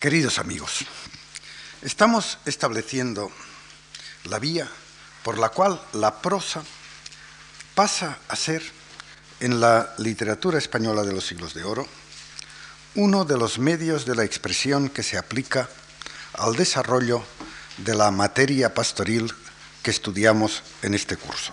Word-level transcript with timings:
Queridos 0.00 0.38
amigos, 0.38 0.86
estamos 1.82 2.38
estableciendo 2.44 3.32
la 4.26 4.38
vía 4.38 4.68
por 5.24 5.38
la 5.38 5.48
cual 5.48 5.82
la 5.92 6.22
prosa 6.22 6.62
pasa 7.74 8.16
a 8.28 8.36
ser, 8.36 8.62
en 9.40 9.58
la 9.58 9.96
literatura 9.98 10.58
española 10.58 11.02
de 11.02 11.12
los 11.12 11.26
siglos 11.26 11.52
de 11.52 11.64
oro, 11.64 11.84
uno 12.94 13.24
de 13.24 13.36
los 13.36 13.58
medios 13.58 14.06
de 14.06 14.14
la 14.14 14.22
expresión 14.22 14.88
que 14.88 15.02
se 15.02 15.18
aplica 15.18 15.68
al 16.34 16.54
desarrollo 16.54 17.24
de 17.78 17.96
la 17.96 18.12
materia 18.12 18.72
pastoril 18.72 19.34
que 19.82 19.90
estudiamos 19.90 20.62
en 20.82 20.94
este 20.94 21.16
curso. 21.16 21.52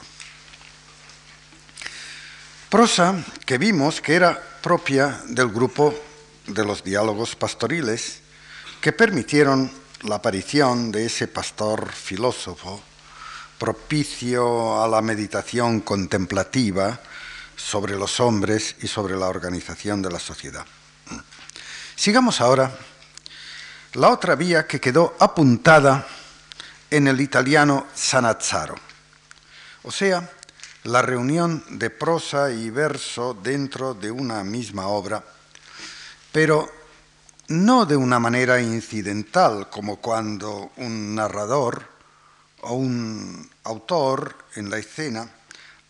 Prosa 2.69 3.15
que 3.43 3.57
vimos 3.57 4.01
que 4.01 4.13
era 4.13 4.39
propia 4.61 5.19
del 5.29 5.47
grupo 5.47 5.99
de 6.45 6.63
los 6.63 6.83
diálogos 6.83 7.35
pastoriles, 7.35 8.21
que 8.85 8.93
permitieron 8.93 9.71
la 10.03 10.17
aparición 10.17 10.91
de 10.91 11.07
ese 11.07 11.27
pastor 11.27 11.91
filósofo 11.91 12.83
propicio 13.57 14.79
a 14.83 14.87
la 14.87 15.01
meditación 15.01 15.81
contemplativa 15.81 16.99
sobre 17.55 17.95
los 17.95 18.19
hombres 18.19 18.75
y 18.83 18.87
sobre 18.87 19.17
la 19.17 19.27
organización 19.27 20.03
de 20.03 20.11
la 20.11 20.19
sociedad. 20.19 20.63
Sigamos 21.95 22.39
ahora 22.41 22.77
la 23.93 24.11
otra 24.11 24.35
vía 24.35 24.67
que 24.67 24.79
quedó 24.79 25.15
apuntada 25.19 26.05
en 26.91 27.07
el 27.07 27.19
italiano 27.21 27.87
Sanazzaro, 27.95 28.75
o 29.81 29.91
sea, 29.91 30.29
la 30.83 31.01
reunión 31.01 31.63
de 31.69 31.89
prosa 31.89 32.51
y 32.51 32.69
verso 32.69 33.33
dentro 33.33 33.95
de 33.95 34.11
una 34.11 34.43
misma 34.43 34.85
obra, 34.89 35.23
pero 36.31 36.84
no 37.47 37.85
de 37.85 37.95
una 37.95 38.19
manera 38.19 38.59
incidental, 38.59 39.69
como 39.69 39.97
cuando 39.97 40.71
un 40.77 41.15
narrador 41.15 41.87
o 42.61 42.73
un 42.73 43.49
autor 43.63 44.35
en 44.55 44.69
la 44.69 44.77
escena 44.77 45.29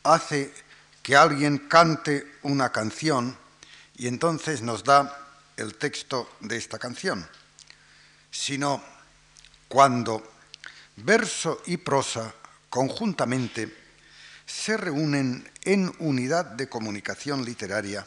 hace 0.03 0.53
que 1.02 1.16
alguien 1.16 1.70
cante 1.70 2.39
una 2.44 2.72
canción 2.72 3.38
y 3.95 4.08
entonces 4.08 4.61
nos 4.61 4.83
da 4.83 5.17
el 5.56 5.76
texto 5.76 6.30
de 6.42 6.58
esta 6.58 6.78
canción, 6.78 7.26
sino 8.30 8.83
cuando 9.70 10.23
verso 10.98 11.61
y 11.66 11.78
prosa 11.78 12.33
conjuntamente 12.70 13.73
se 14.45 14.76
reúnen 14.78 15.50
en 15.64 15.94
unidad 16.00 16.45
de 16.45 16.67
comunicación 16.67 17.45
literaria, 17.45 18.06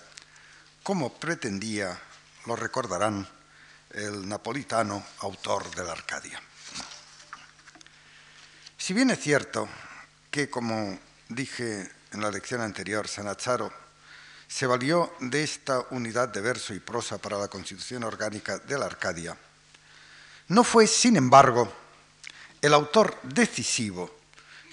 como 0.82 1.14
pretendía, 1.14 1.98
lo 2.46 2.54
recordarán, 2.54 3.26
el 3.91 4.28
napolitano 4.28 5.05
autor 5.20 5.75
de 5.75 5.84
la 5.84 5.92
Arcadia. 5.92 6.41
Si 8.77 8.94
bien 8.94 9.11
es 9.11 9.20
cierto 9.20 9.69
que, 10.31 10.48
como 10.48 10.98
dije 11.28 11.91
en 12.12 12.20
la 12.20 12.31
lección 12.31 12.61
anterior, 12.61 13.09
Sanazzaro 13.09 13.72
se 14.47 14.66
valió 14.66 15.14
de 15.20 15.42
esta 15.42 15.84
unidad 15.91 16.28
de 16.28 16.41
verso 16.41 16.72
y 16.72 16.81
prosa 16.81 17.19
para 17.19 17.39
la 17.39 17.48
constitución 17.48 18.05
orgánica 18.05 18.59
de 18.59 18.78
la 18.78 18.86
Arcadia, 18.86 19.36
no 20.48 20.64
fue, 20.64 20.86
sin 20.86 21.16
embargo, 21.16 21.70
el 22.62 22.72
autor 22.72 23.19
decisivo 23.22 24.19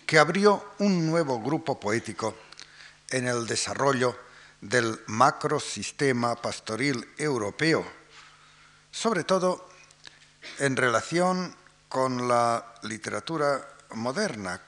que 0.06 0.18
abrió 0.18 0.74
un 0.80 1.06
nuevo 1.06 1.42
grupo 1.42 1.80
poético 1.80 2.38
en 3.10 3.28
el 3.28 3.46
desarrollo 3.46 4.18
del 4.62 5.00
macrosistema 5.08 6.36
pastoril 6.36 7.08
europeo 7.18 7.86
sobre 8.96 9.26
todo 9.26 9.68
en 10.60 10.78
relación 10.78 11.54
con 11.90 12.30
la 12.30 12.76
literatura 12.84 13.68
moderna, 13.94 14.62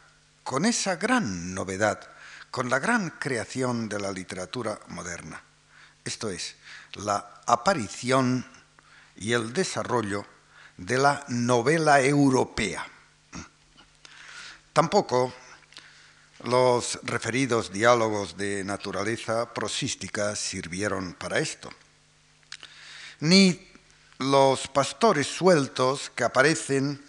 con 0.44 0.66
esa 0.66 0.98
gran 0.98 1.54
novedad, 1.56 2.02
con 2.52 2.70
la 2.70 2.80
gran 2.80 3.12
creación 3.12 3.88
de 3.88 4.02
la 4.02 4.12
literatura 4.12 4.78
moderna. 4.90 5.42
Esto 6.04 6.30
es, 6.30 6.56
la 6.96 7.42
aparición 7.46 8.46
y 9.16 9.32
el 9.32 9.54
desarrollo 9.54 10.26
de 10.76 10.98
la 10.98 11.24
novela 11.30 12.02
europea. 12.02 12.86
Tampoco 14.74 15.34
los 16.44 17.00
referidos 17.04 17.72
diálogos 17.72 18.36
de 18.36 18.66
naturaleza 18.66 19.54
prosística 19.54 20.36
sirvieron 20.36 21.14
para 21.14 21.40
esto, 21.40 21.70
ni 23.22 23.67
los 24.20 24.68
pastores 24.68 25.28
sueltos 25.28 26.12
que 26.16 26.24
aparecen 26.24 27.04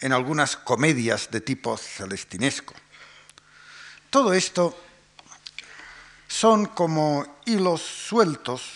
en 0.00 0.12
algunas 0.12 0.56
comedias 0.56 1.30
de 1.30 1.40
tipo 1.40 1.76
celestinesco. 1.76 2.74
Todo 4.10 4.34
esto 4.34 4.78
son 6.28 6.66
como 6.66 7.38
hilos 7.46 7.80
sueltos, 7.82 8.72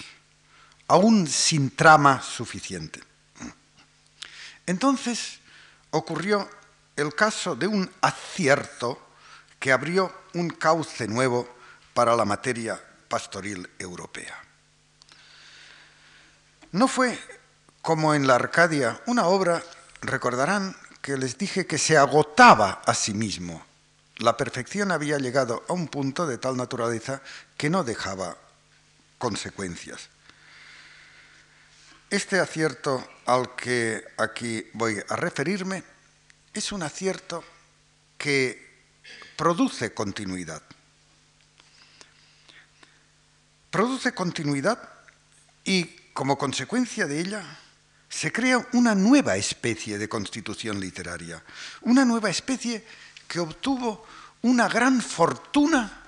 aún 0.89 1.27
sin 1.27 1.75
trama 1.75 2.23
suficiente. 2.23 3.03
Entonces 4.67 5.41
ocurrió 5.91 6.49
el 6.97 7.15
caso 7.15 7.55
de 7.55 7.67
un 7.67 7.91
acierto 8.01 9.01
que 9.59 9.73
abrió 9.73 10.13
un 10.35 10.51
cauce 10.51 11.09
nuevo 11.09 11.49
para 11.93 12.15
la 12.15 12.25
materia 12.25 12.81
pastoril 13.09 13.69
europea. 13.79 14.43
No 16.73 16.89
fue 16.89 17.19
como 17.87 18.15
en 18.15 18.27
la 18.27 18.35
Arcadia, 18.35 19.01
una 19.07 19.29
obra, 19.29 19.63
recordarán 20.01 20.75
que 21.01 21.17
les 21.17 21.39
dije 21.39 21.69
que 21.69 21.79
se 21.79 21.97
agotaba 21.97 22.83
a 22.85 22.93
sí 22.95 23.15
mismo. 23.15 23.65
La 24.17 24.37
perfección 24.37 24.91
había 24.91 25.19
llegado 25.19 25.65
a 25.69 25.73
un 25.73 25.87
punto 25.87 26.27
de 26.27 26.37
tal 26.37 26.57
naturaleza 26.57 27.23
que 27.57 27.71
no 27.71 27.85
dejaba 27.85 28.37
consecuencias. 29.19 30.09
Este 32.11 32.41
acierto 32.41 33.07
al 33.25 33.55
que 33.55 34.03
aquí 34.19 34.67
voy 34.73 35.01
a 35.09 35.15
referirme 35.15 35.85
es 36.55 36.73
un 36.73 36.83
acierto 36.83 37.45
que 38.19 38.83
produce 39.37 39.95
continuidad. 39.95 40.63
Produce 43.71 44.11
continuidad 44.13 44.77
y 45.65 45.85
como 46.13 46.37
consecuencia 46.37 47.07
de 47.07 47.21
ella 47.21 47.61
se 48.09 48.33
crea 48.33 48.67
una 48.73 48.95
nueva 48.95 49.37
especie 49.37 49.99
de 49.99 50.09
constitución 50.09 50.81
literaria, 50.81 51.43
una 51.83 52.05
nueva 52.05 52.31
especie 52.31 52.85
que 53.27 53.41
obtuvo 53.41 54.07
una 54.43 54.69
gran 54.69 55.03
fortuna 55.03 56.05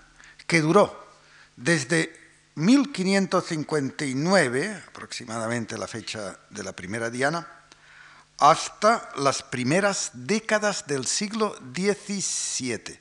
que 0.46 0.60
duró 0.60 1.08
desde 1.56 2.14
1559, 2.54 4.84
aproximadamente 4.88 5.78
la 5.78 5.86
fecha 5.86 6.38
de 6.50 6.62
la 6.62 6.72
primera 6.72 7.08
Diana, 7.10 7.46
hasta 8.38 9.10
las 9.16 9.42
primeras 9.42 10.10
décadas 10.14 10.86
del 10.86 11.06
siglo 11.06 11.56
XVII. 11.74 12.98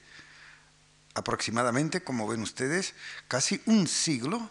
Aproximadamente, 1.13 2.03
como 2.03 2.27
ven 2.27 2.41
ustedes, 2.41 2.93
casi 3.27 3.61
un 3.65 3.87
siglo 3.87 4.49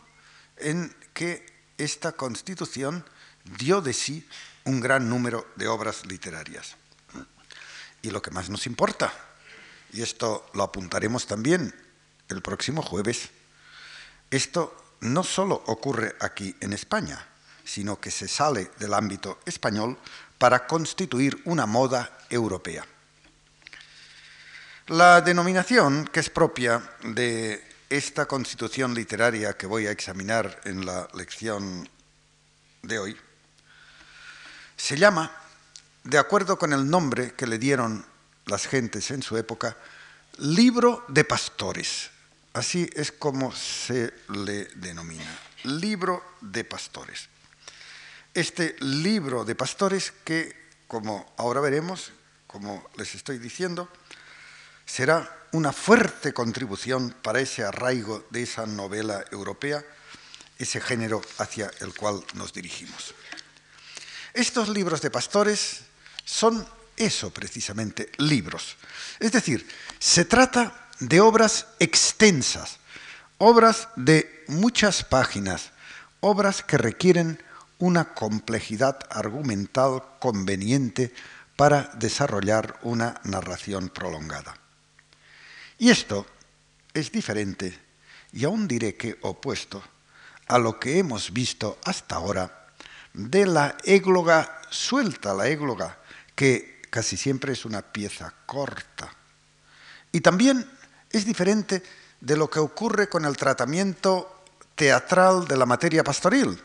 en 0.56 0.95
que 1.12 1.45
esta 1.79 2.12
constitución 2.12 3.05
dio 3.59 3.81
de 3.81 3.93
sí 3.93 4.27
un 4.65 4.81
gran 4.81 5.09
número 5.09 5.47
de 5.57 5.69
obras 5.69 6.05
literarias. 6.07 6.77
Y 8.03 8.11
lo 8.11 8.21
que 8.23 8.31
más 8.31 8.51
nos 8.51 8.67
importa, 8.67 9.12
y 9.93 10.03
esto 10.03 10.49
lo 10.55 10.62
apuntaremos 10.62 11.27
también 11.27 11.75
el 12.29 12.43
próximo 12.43 12.83
jueves, 12.83 13.31
esto 14.31 14.97
no 15.01 15.23
solo 15.23 15.62
ocurre 15.67 16.17
aquí 16.21 16.55
en 16.61 16.73
España, 16.73 17.27
sino 17.65 18.01
que 18.01 18.11
se 18.11 18.29
sale 18.29 18.71
del 18.79 18.95
ámbito 18.95 19.41
español 19.47 19.99
para 20.39 20.67
constituir 20.67 21.41
una 21.44 21.67
moda 21.67 22.19
europea. 22.31 22.85
La 24.88 25.20
denominación 25.20 26.06
que 26.12 26.20
es 26.20 26.31
propia 26.31 26.82
de 27.03 27.65
esta 27.88 28.26
constitución 28.26 28.94
literaria 28.94 29.56
que 29.56 29.67
voy 29.67 29.87
a 29.87 29.91
examinar 29.91 30.61
en 30.65 30.87
la 30.87 31.09
lección 31.15 31.88
de 32.82 32.99
hoy 32.99 33.17
se 34.76 34.96
llama, 34.96 35.32
de 36.05 36.19
acuerdo 36.19 36.58
con 36.58 36.73
el 36.73 36.88
nombre 36.88 37.32
que 37.34 37.46
le 37.46 37.58
dieron 37.58 38.05
las 38.46 38.67
gentes 38.67 39.11
en 39.11 39.23
su 39.23 39.37
época, 39.37 39.76
libro 40.38 41.05
de 41.08 41.25
pastores. 41.25 42.11
Así 42.52 42.88
es 42.94 43.12
como 43.12 43.52
se 43.52 44.12
le 44.28 44.67
denomina, 44.76 45.38
libro 45.64 46.25
de 46.40 46.64
pastores. 46.64 47.28
Este 48.32 48.76
libro 48.81 49.44
de 49.44 49.55
pastores 49.55 50.12
que, 50.25 50.55
como 50.87 51.34
ahora 51.37 51.61
veremos, 51.61 52.12
como 52.46 52.88
les 52.96 53.14
estoy 53.14 53.38
diciendo, 53.38 53.90
será 54.84 55.49
una 55.52 55.72
fuerte 55.72 56.32
contribución 56.32 57.14
para 57.22 57.40
ese 57.40 57.64
arraigo 57.64 58.26
de 58.31 58.43
esa 58.43 58.67
novela 58.67 59.25
europea, 59.31 59.84
ese 60.58 60.81
género 60.81 61.20
hacia 61.38 61.70
el 61.81 61.94
cual 61.94 62.25
nos 62.34 62.52
dirigimos. 62.52 63.14
Estos 64.37 64.69
libros 64.69 65.00
de 65.00 65.11
pastores 65.11 65.81
son 66.23 66.67
eso 66.94 67.33
precisamente, 67.33 68.12
libros. 68.19 68.77
Es 69.19 69.33
decir, 69.33 69.67
se 69.99 70.27
trata 70.27 70.91
de 71.00 71.23
obras 71.23 71.69
extensas, 71.79 72.77
obras 73.38 73.88
de 73.97 74.44
muchas 74.49 75.05
páginas, 75.05 75.71
obras 76.21 76.62
que 76.62 76.77
requieren 76.77 77.43
una 77.79 78.12
complejidad 78.12 78.99
argumental 79.09 80.03
conveniente 80.21 81.15
para 81.56 81.91
desarrollar 81.94 82.79
una 82.82 83.19
narración 83.25 83.89
prolongada. 83.89 84.59
Y 85.79 85.89
esto 85.89 86.27
es 86.93 87.11
diferente, 87.11 87.79
y 88.35 88.44
aún 88.44 88.69
diré 88.69 88.97
que 88.97 89.19
opuesto, 89.23 89.82
a 90.47 90.59
lo 90.59 90.79
que 90.79 90.99
hemos 90.99 91.32
visto 91.32 91.79
hasta 91.85 92.17
ahora 92.17 92.66
de 93.17 93.47
la 93.47 93.77
égloga 93.85 94.61
suelta, 94.69 95.33
la 95.33 95.49
égloga, 95.49 95.99
que 96.35 96.83
casi 96.91 97.17
siempre 97.17 97.55
es 97.55 97.65
una 97.65 97.81
pieza 97.81 98.33
corta. 98.45 99.11
Y 100.13 100.21
también 100.21 100.69
es 101.11 101.25
diferente 101.25 101.83
de 102.21 102.37
lo 102.37 102.51
que 102.51 102.59
ocurre 102.59 103.09
con 103.09 103.25
el 103.25 103.37
tratamiento 103.37 104.45
teatral 104.75 105.49
de 105.49 105.57
la 105.57 105.65
materia 105.65 106.05
pastoril, 106.05 106.61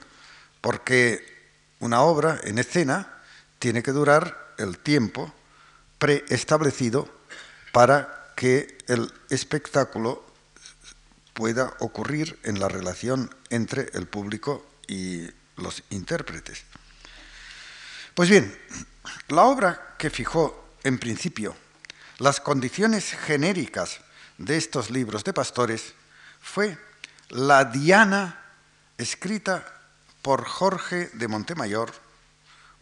porque 0.59 1.25
una 1.79 2.01
obra 2.01 2.39
en 2.43 2.59
escena 2.59 3.21
tiene 3.57 3.81
que 3.81 3.93
durar 3.93 4.53
el 4.57 4.77
tiempo 4.77 5.33
preestablecido 5.99 7.07
para 7.71 8.33
que 8.35 8.77
el 8.87 9.11
espectáculo 9.29 10.25
pueda 11.33 11.73
ocurrir 11.79 12.37
en 12.43 12.59
la 12.59 12.67
relación 12.67 13.33
entre 13.49 13.89
el 13.93 14.05
público 14.07 14.65
y 14.87 15.29
los 15.61 15.83
intérpretes. 15.89 16.63
Pues 18.13 18.29
bien, 18.29 18.57
la 19.29 19.43
obra 19.43 19.95
que 19.97 20.09
fijó 20.09 20.75
en 20.83 20.97
principio 20.97 21.55
las 22.17 22.39
condiciones 22.39 23.13
genéricas 23.13 23.99
de 24.37 24.57
estos 24.57 24.91
libros 24.91 25.23
de 25.23 25.33
pastores 25.33 25.93
fue 26.39 26.77
La 27.29 27.65
Diana, 27.65 28.39
escrita 28.97 29.65
por 30.21 30.45
Jorge 30.45 31.09
de 31.13 31.27
Montemayor, 31.27 31.91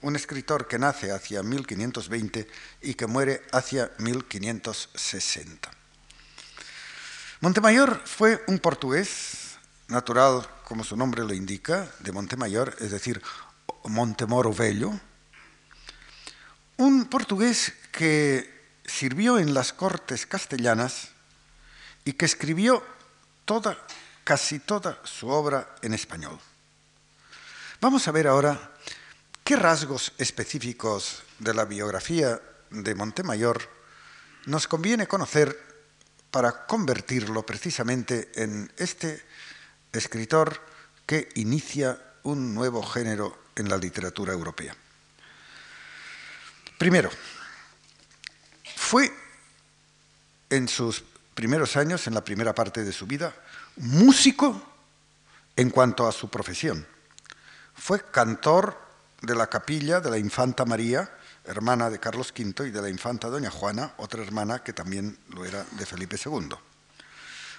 un 0.01 0.15
escritor 0.15 0.67
que 0.67 0.79
nace 0.79 1.11
hacia 1.11 1.43
1520 1.43 2.47
y 2.81 2.93
que 2.95 3.07
muere 3.07 3.41
hacia 3.51 3.91
1560. 3.97 5.71
Montemayor 7.41 8.01
fue 8.03 8.43
un 8.47 8.59
portugués, 8.59 9.57
natural, 9.87 10.45
como 10.69 10.83
su 10.83 10.95
nombre 10.95 11.23
lo 11.23 11.33
indica, 11.33 11.91
de 11.97 12.11
Montemayor, 12.11 12.75
es 12.79 12.91
decir, 12.91 13.19
Montemoro 13.85 14.53
Velho, 14.53 14.99
un 16.77 17.05
portugués 17.05 17.73
que 17.91 18.77
sirvió 18.85 19.39
en 19.39 19.55
las 19.55 19.73
cortes 19.73 20.27
castellanas 20.27 21.09
y 22.05 22.13
que 22.13 22.25
escribió 22.25 22.85
toda, 23.45 23.79
casi 24.23 24.59
toda 24.59 24.99
su 25.03 25.29
obra 25.29 25.75
en 25.81 25.95
español. 25.95 26.39
Vamos 27.81 28.07
a 28.07 28.11
ver 28.11 28.27
ahora 28.27 28.75
qué 29.43 29.55
rasgos 29.55 30.13
específicos 30.19 31.23
de 31.39 31.55
la 31.55 31.65
biografía 31.65 32.39
de 32.69 32.93
Montemayor 32.93 33.67
nos 34.45 34.67
conviene 34.67 35.07
conocer 35.07 35.57
para 36.29 36.67
convertirlo 36.67 37.43
precisamente 37.43 38.29
en 38.35 38.71
este 38.77 39.23
escritor 39.93 40.59
que 41.05 41.29
inicia 41.35 42.01
un 42.23 42.53
nuevo 42.53 42.83
género 42.83 43.37
en 43.55 43.69
la 43.69 43.77
literatura 43.77 44.33
europea. 44.33 44.75
Primero, 46.77 47.09
fue 48.75 49.11
en 50.49 50.67
sus 50.67 51.03
primeros 51.33 51.75
años, 51.75 52.07
en 52.07 52.13
la 52.13 52.23
primera 52.23 52.53
parte 52.53 52.83
de 52.83 52.93
su 52.93 53.05
vida, 53.05 53.33
músico 53.77 54.61
en 55.55 55.69
cuanto 55.69 56.07
a 56.07 56.11
su 56.11 56.29
profesión. 56.29 56.85
Fue 57.75 58.03
cantor 58.11 58.79
de 59.21 59.35
la 59.35 59.47
capilla 59.47 59.99
de 59.99 60.09
la 60.09 60.17
Infanta 60.17 60.65
María 60.65 61.11
hermana 61.49 61.89
de 61.89 61.99
Carlos 61.99 62.31
V, 62.37 62.67
y 62.67 62.71
de 62.71 62.81
la 62.81 62.89
infanta 62.89 63.27
doña 63.27 63.49
Juana, 63.49 63.93
otra 63.97 64.21
hermana 64.21 64.63
que 64.63 64.73
también 64.73 65.17
lo 65.29 65.45
era 65.45 65.65
de 65.71 65.85
Felipe 65.85 66.17
II. 66.23 66.49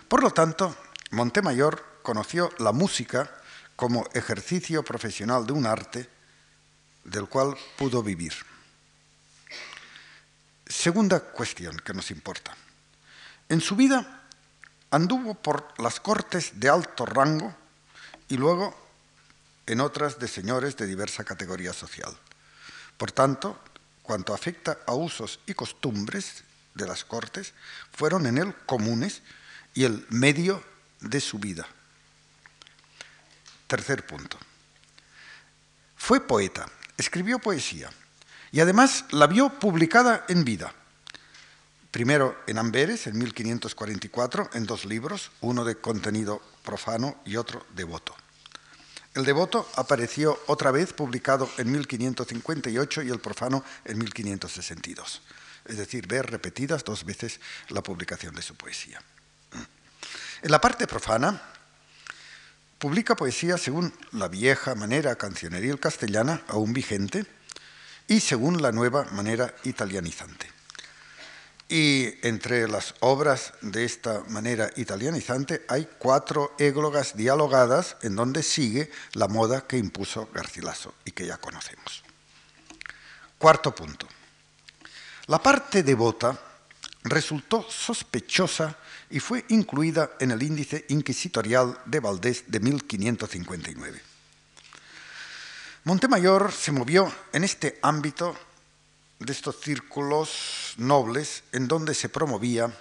Por 0.08 0.22
lo 0.22 0.30
tanto, 0.30 0.76
Montemayor 1.10 1.84
conoció 2.02 2.50
la 2.58 2.72
música 2.72 3.30
como 3.76 4.06
ejercicio 4.12 4.82
profesional 4.84 5.46
de 5.46 5.52
un 5.52 5.66
arte 5.66 6.08
del 7.04 7.28
cual 7.28 7.56
pudo 7.78 8.02
vivir. 8.02 8.34
Segunda 10.66 11.20
cuestión 11.20 11.76
que 11.78 11.94
nos 11.94 12.10
importa. 12.10 12.54
En 13.48 13.60
su 13.60 13.74
vida 13.74 14.22
anduvo 14.90 15.34
por 15.34 15.74
las 15.80 15.98
cortes 15.98 16.60
de 16.60 16.68
alto 16.68 17.06
rango 17.06 17.54
y 18.28 18.36
luego 18.36 18.76
en 19.66 19.80
otras 19.80 20.18
de 20.18 20.28
señores 20.28 20.76
de 20.76 20.86
diversa 20.86 21.24
categoría 21.24 21.72
social. 21.72 22.16
Por 22.96 23.12
tanto, 23.12 23.58
cuanto 24.02 24.34
afecta 24.34 24.78
a 24.86 24.94
usos 24.94 25.40
y 25.46 25.54
costumbres 25.54 26.44
de 26.74 26.86
las 26.86 27.04
cortes, 27.04 27.54
fueron 27.92 28.26
en 28.26 28.38
él 28.38 28.54
comunes 28.66 29.22
y 29.74 29.84
el 29.84 30.06
medio 30.10 30.62
de 31.00 31.20
su 31.20 31.38
vida. 31.38 31.66
Tercer 33.70 34.04
punto. 34.04 34.36
Fue 35.94 36.26
poeta, 36.26 36.66
escribió 36.96 37.38
poesía 37.38 37.88
y 38.50 38.58
además 38.58 39.04
la 39.12 39.28
vio 39.28 39.60
publicada 39.60 40.24
en 40.26 40.42
vida. 40.42 40.74
Primero 41.92 42.36
en 42.48 42.58
Amberes, 42.58 43.06
en 43.06 43.16
1544, 43.16 44.50
en 44.54 44.66
dos 44.66 44.86
libros, 44.86 45.30
uno 45.40 45.64
de 45.64 45.76
contenido 45.76 46.42
profano 46.64 47.22
y 47.24 47.36
otro 47.36 47.64
devoto. 47.76 48.16
El 49.14 49.24
devoto 49.24 49.70
apareció 49.76 50.36
otra 50.48 50.72
vez 50.72 50.92
publicado 50.92 51.48
en 51.56 51.70
1558 51.70 53.02
y 53.02 53.10
el 53.10 53.20
profano 53.20 53.62
en 53.84 53.98
1562. 53.98 55.22
Es 55.66 55.76
decir, 55.76 56.08
ver 56.08 56.28
repetidas 56.28 56.82
dos 56.82 57.04
veces 57.04 57.38
la 57.68 57.84
publicación 57.84 58.34
de 58.34 58.42
su 58.42 58.56
poesía. 58.56 59.00
En 60.42 60.50
la 60.50 60.60
parte 60.60 60.88
profana, 60.88 61.40
publica 62.80 63.14
poesía 63.14 63.58
según 63.58 63.92
la 64.10 64.26
vieja 64.26 64.74
manera 64.74 65.14
cancioneril 65.16 65.78
castellana, 65.78 66.42
aún 66.48 66.72
vigente, 66.72 67.26
y 68.08 68.20
según 68.20 68.60
la 68.62 68.72
nueva 68.72 69.04
manera 69.12 69.54
italianizante. 69.64 70.50
Y 71.68 72.26
entre 72.26 72.66
las 72.66 72.94
obras 72.98 73.52
de 73.60 73.84
esta 73.84 74.24
manera 74.26 74.70
italianizante 74.74 75.64
hay 75.68 75.88
cuatro 75.98 76.52
églogas 76.58 77.16
dialogadas 77.16 77.96
en 78.02 78.16
donde 78.16 78.42
sigue 78.42 78.90
la 79.12 79.28
moda 79.28 79.66
que 79.68 79.76
impuso 79.76 80.28
Garcilaso 80.34 80.94
y 81.04 81.12
que 81.12 81.26
ya 81.26 81.36
conocemos. 81.36 82.02
Cuarto 83.38 83.72
punto. 83.72 84.08
La 85.26 85.40
parte 85.40 85.84
devota 85.84 86.36
resultó 87.04 87.64
sospechosa 87.70 88.76
y 89.10 89.20
fue 89.20 89.44
incluida 89.48 90.10
en 90.20 90.30
el 90.30 90.42
índice 90.42 90.84
inquisitorial 90.88 91.78
de 91.84 92.00
Valdés 92.00 92.44
de 92.46 92.60
1559. 92.60 94.00
Montemayor 95.84 96.52
se 96.52 96.72
movió 96.72 97.12
en 97.32 97.42
este 97.42 97.78
ámbito 97.82 98.36
de 99.18 99.32
estos 99.32 99.60
círculos 99.60 100.74
nobles 100.78 101.42
en 101.52 101.66
donde 101.66 101.94
se 101.94 102.08
promovía 102.08 102.72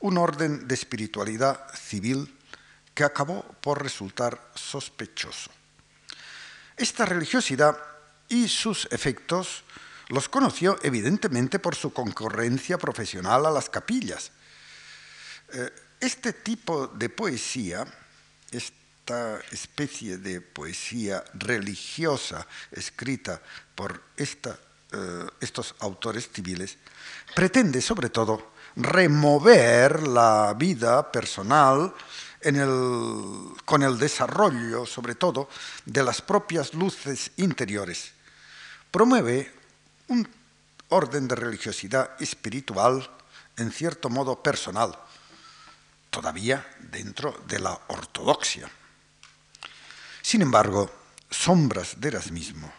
un 0.00 0.18
orden 0.18 0.68
de 0.68 0.74
espiritualidad 0.74 1.66
civil 1.74 2.36
que 2.94 3.04
acabó 3.04 3.42
por 3.60 3.82
resultar 3.82 4.50
sospechoso. 4.54 5.50
Esta 6.76 7.06
religiosidad 7.06 7.76
y 8.28 8.48
sus 8.48 8.88
efectos 8.90 9.64
los 10.08 10.28
conoció 10.28 10.78
evidentemente 10.82 11.58
por 11.58 11.74
su 11.74 11.92
concurrencia 11.92 12.78
profesional 12.78 13.46
a 13.46 13.50
las 13.50 13.70
capillas. 13.70 14.32
Eh, 15.52 15.70
este 16.00 16.32
tipo 16.32 16.86
de 16.88 17.08
poesía, 17.08 17.86
esta 18.50 19.38
especie 19.50 20.18
de 20.18 20.40
poesía 20.40 21.22
religiosa 21.34 22.46
escrita 22.72 23.40
por 23.74 24.02
eh, 24.16 25.26
estos 25.40 25.74
autores 25.80 26.30
civiles, 26.32 26.78
pretende 27.34 27.80
sobre 27.82 28.08
todo 28.08 28.52
remover 28.76 30.06
la 30.06 30.54
vida 30.56 31.10
personal 31.10 31.92
con 33.66 33.82
el 33.82 33.98
desarrollo, 33.98 34.86
sobre 34.86 35.14
todo, 35.14 35.48
de 35.84 36.02
las 36.02 36.22
propias 36.22 36.72
luces 36.72 37.32
interiores. 37.36 38.12
Promueve 38.90 39.52
un 40.08 40.26
orden 40.88 41.28
de 41.28 41.34
religiosidad 41.34 42.16
espiritual, 42.20 43.08
en 43.56 43.70
cierto 43.70 44.08
modo 44.08 44.42
personal, 44.42 44.98
todavía 46.10 46.66
dentro 46.78 47.32
de 47.46 47.58
la 47.58 47.78
ortodoxia. 47.88 48.70
Sin 50.22 50.42
embargo, 50.42 50.90
sombras 51.30 52.00
de 52.00 52.08
Erasmismo 52.08 52.72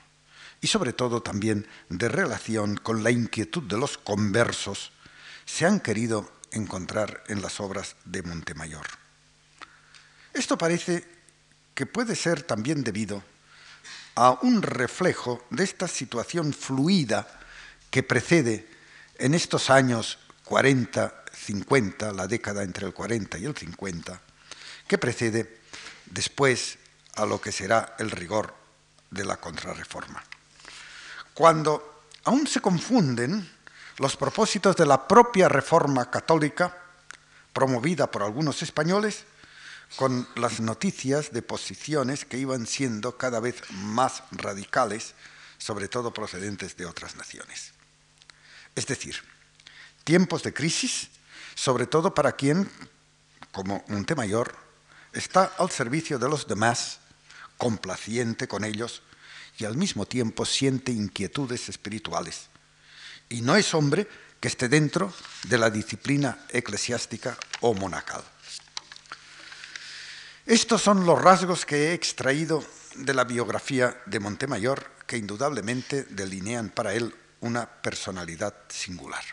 y 0.61 0.67
sobre 0.67 0.93
todo 0.93 1.21
también 1.21 1.67
de 1.89 2.07
relación 2.07 2.77
con 2.77 3.03
la 3.03 3.11
inquietud 3.11 3.63
de 3.63 3.77
los 3.77 3.97
conversos, 3.97 4.91
se 5.45 5.65
han 5.65 5.79
querido 5.79 6.31
encontrar 6.51 7.23
en 7.27 7.41
las 7.41 7.59
obras 7.59 7.95
de 8.05 8.21
Montemayor. 8.21 8.85
Esto 10.33 10.57
parece 10.57 11.07
que 11.73 11.85
puede 11.85 12.15
ser 12.15 12.43
también 12.43 12.83
debido 12.83 13.23
a 14.15 14.37
un 14.41 14.61
reflejo 14.61 15.43
de 15.49 15.63
esta 15.63 15.87
situación 15.87 16.53
fluida 16.53 17.27
que 17.89 18.03
precede 18.03 18.67
en 19.17 19.33
estos 19.33 19.69
años 19.69 20.19
40, 20.45 21.20
50, 21.41 22.13
la 22.13 22.27
década 22.27 22.63
entre 22.63 22.85
el 22.85 22.93
40 22.93 23.37
y 23.39 23.45
el 23.45 23.55
50, 23.55 24.21
que 24.87 24.97
precede 24.97 25.59
después 26.05 26.77
a 27.15 27.25
lo 27.25 27.41
que 27.41 27.51
será 27.51 27.95
el 27.99 28.11
rigor 28.11 28.53
de 29.09 29.25
la 29.25 29.37
contrarreforma. 29.37 30.23
Cuando 31.33 32.03
aún 32.25 32.45
se 32.47 32.61
confunden 32.61 33.49
los 33.97 34.17
propósitos 34.17 34.75
de 34.75 34.85
la 34.85 35.07
propia 35.07 35.49
reforma 35.49 36.09
católica, 36.09 36.77
promovida 37.53 38.09
por 38.09 38.23
algunos 38.23 38.61
españoles, 38.61 39.25
con 39.95 40.27
las 40.35 40.59
noticias 40.59 41.33
de 41.33 41.41
posiciones 41.41 42.23
que 42.23 42.37
iban 42.37 42.65
siendo 42.65 43.17
cada 43.17 43.39
vez 43.39 43.61
más 43.71 44.23
radicales, 44.31 45.15
sobre 45.57 45.87
todo 45.89 46.13
procedentes 46.13 46.77
de 46.77 46.85
otras 46.85 47.15
naciones. 47.15 47.73
Es 48.75 48.87
decir, 48.87 49.21
tiempos 50.03 50.43
de 50.43 50.53
crisis, 50.53 51.09
sobre 51.55 51.87
todo 51.87 52.13
para 52.13 52.33
quien, 52.33 52.69
como 53.51 53.83
Montemayor, 53.87 54.55
está 55.13 55.53
al 55.57 55.71
servicio 55.71 56.17
de 56.19 56.29
los 56.29 56.47
demás, 56.47 56.99
complaciente 57.57 58.47
con 58.47 58.63
ellos 58.63 59.03
y 59.57 59.65
al 59.65 59.77
mismo 59.77 60.05
tiempo 60.05 60.45
siente 60.45 60.91
inquietudes 60.91 61.69
espirituales. 61.69 62.47
Y 63.29 63.41
no 63.41 63.55
es 63.55 63.73
hombre 63.73 64.07
que 64.39 64.47
esté 64.47 64.67
dentro 64.67 65.13
de 65.43 65.57
la 65.57 65.69
disciplina 65.69 66.39
eclesiástica 66.49 67.37
o 67.59 67.73
monacal. 67.75 68.23
Estos 70.45 70.81
son 70.81 71.05
los 71.05 71.21
rasgos 71.21 71.65
que 71.65 71.89
he 71.89 71.93
extraído 71.93 72.65
de 72.95 73.13
la 73.13 73.23
biografía 73.23 74.01
de 74.07 74.19
Montemayor 74.19 74.89
que 75.05 75.17
indudablemente 75.17 76.03
delinean 76.05 76.69
para 76.69 76.93
él 76.93 77.15
una 77.41 77.67
personalidad 77.67 78.55
singular. 78.69 79.23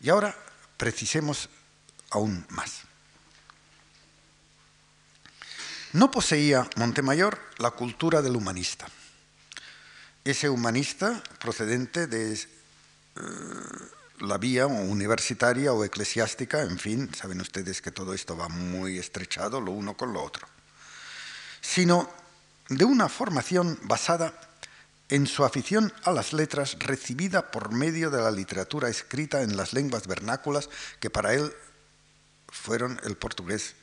Y 0.00 0.10
ahora 0.10 0.36
precisemos 0.82 1.48
aún 2.10 2.44
más. 2.48 2.80
No 5.92 6.10
poseía 6.10 6.68
Montemayor 6.74 7.38
la 7.58 7.70
cultura 7.70 8.20
del 8.20 8.34
humanista. 8.34 8.88
Ese 10.24 10.48
humanista 10.48 11.22
procedente 11.38 12.08
de 12.08 12.32
eh, 12.34 12.40
la 14.22 14.38
vía 14.38 14.66
universitaria 14.66 15.72
o 15.72 15.84
eclesiástica, 15.84 16.62
en 16.62 16.80
fin, 16.80 17.14
saben 17.14 17.40
ustedes 17.40 17.80
que 17.80 17.92
todo 17.92 18.12
esto 18.12 18.36
va 18.36 18.48
muy 18.48 18.98
estrechado 18.98 19.60
lo 19.60 19.70
uno 19.70 19.96
con 19.96 20.12
lo 20.12 20.20
otro, 20.20 20.48
sino 21.60 22.10
de 22.68 22.84
una 22.84 23.08
formación 23.08 23.78
basada 23.84 24.34
en 25.12 25.26
su 25.26 25.44
afición 25.44 25.92
a 26.04 26.10
las 26.10 26.32
letras 26.32 26.78
recibida 26.78 27.50
por 27.50 27.70
medio 27.70 28.08
de 28.08 28.22
la 28.22 28.30
literatura 28.30 28.88
escrita 28.88 29.42
en 29.42 29.58
las 29.58 29.74
lenguas 29.74 30.06
vernáculas 30.06 30.70
que 31.00 31.10
para 31.10 31.34
él 31.34 31.52
fueron 32.48 32.98
el 33.04 33.16
portugués 33.18 33.74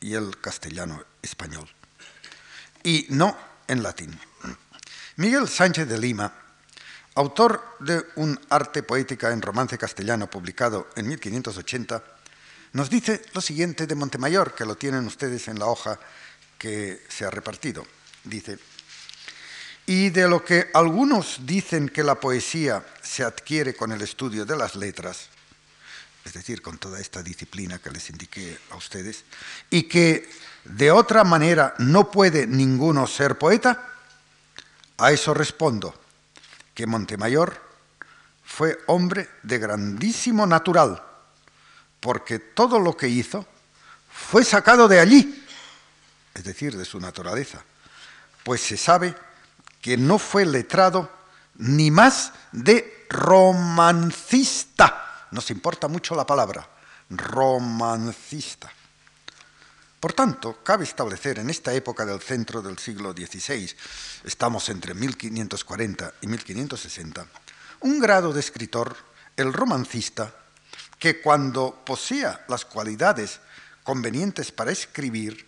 y 0.00 0.12
el 0.12 0.38
castellano 0.38 1.02
español, 1.22 1.66
y 2.84 3.06
no 3.08 3.34
en 3.66 3.82
latín. 3.82 4.20
Miguel 5.16 5.48
Sánchez 5.48 5.88
de 5.88 5.98
Lima 5.98 6.30
autor 7.14 7.76
de 7.80 8.04
un 8.16 8.38
arte 8.50 8.82
poética 8.82 9.32
en 9.32 9.40
romance 9.40 9.78
castellano 9.78 10.28
publicado 10.28 10.88
en 10.96 11.08
1580, 11.08 12.04
nos 12.74 12.90
dice 12.90 13.22
lo 13.32 13.40
siguiente 13.40 13.86
de 13.86 13.94
Montemayor, 13.94 14.54
que 14.54 14.66
lo 14.66 14.76
tienen 14.76 15.06
ustedes 15.06 15.48
en 15.48 15.58
la 15.58 15.64
hoja 15.64 15.98
que 16.58 17.02
se 17.08 17.24
ha 17.24 17.30
repartido. 17.30 17.86
Dice, 18.22 18.58
y 19.86 20.10
de 20.10 20.28
lo 20.28 20.44
que 20.44 20.68
algunos 20.74 21.46
dicen 21.46 21.88
que 21.88 22.02
la 22.02 22.16
poesía 22.16 22.84
se 23.02 23.22
adquiere 23.22 23.74
con 23.74 23.92
el 23.92 24.02
estudio 24.02 24.44
de 24.44 24.56
las 24.56 24.74
letras, 24.74 25.28
es 26.24 26.32
decir, 26.32 26.60
con 26.60 26.76
toda 26.78 27.00
esta 27.00 27.22
disciplina 27.22 27.78
que 27.78 27.92
les 27.92 28.10
indiqué 28.10 28.58
a 28.70 28.76
ustedes, 28.76 29.24
y 29.70 29.84
que 29.84 30.28
de 30.64 30.90
otra 30.90 31.22
manera 31.22 31.74
no 31.78 32.10
puede 32.10 32.48
ninguno 32.48 33.06
ser 33.06 33.38
poeta, 33.38 33.92
a 34.98 35.12
eso 35.12 35.32
respondo 35.32 35.94
que 36.74 36.86
Montemayor 36.86 37.62
fue 38.44 38.78
hombre 38.86 39.28
de 39.44 39.58
grandísimo 39.58 40.46
natural, 40.46 41.00
porque 42.00 42.40
todo 42.40 42.80
lo 42.80 42.96
que 42.96 43.08
hizo 43.08 43.46
fue 44.10 44.44
sacado 44.44 44.88
de 44.88 44.98
allí, 44.98 45.44
es 46.34 46.42
decir, 46.42 46.76
de 46.76 46.84
su 46.84 46.98
naturaleza, 46.98 47.62
pues 48.42 48.60
se 48.60 48.76
sabe 48.76 49.14
que 49.86 49.96
no 49.96 50.18
fue 50.18 50.44
letrado 50.44 51.08
ni 51.58 51.92
más 51.92 52.32
de 52.50 53.06
romancista. 53.08 54.48
Nos 55.30 55.48
importa 55.52 55.86
mucho 55.86 56.16
la 56.16 56.26
palabra, 56.26 56.68
romancista. 57.08 58.68
Por 60.00 60.12
tanto, 60.12 60.58
cabe 60.64 60.82
establecer 60.82 61.38
en 61.38 61.50
esta 61.50 61.72
época 61.72 62.04
del 62.04 62.20
centro 62.20 62.60
del 62.62 62.76
siglo 62.78 63.12
XVI, 63.12 63.72
estamos 64.24 64.68
entre 64.70 64.92
1540 64.92 66.14
y 66.20 66.26
1560, 66.26 67.24
un 67.82 68.00
grado 68.00 68.32
de 68.32 68.40
escritor, 68.40 68.96
el 69.36 69.52
romancista, 69.52 70.34
que 70.98 71.20
cuando 71.20 71.84
posea 71.86 72.44
las 72.48 72.64
cualidades 72.64 73.38
convenientes 73.84 74.50
para 74.50 74.72
escribir, 74.72 75.46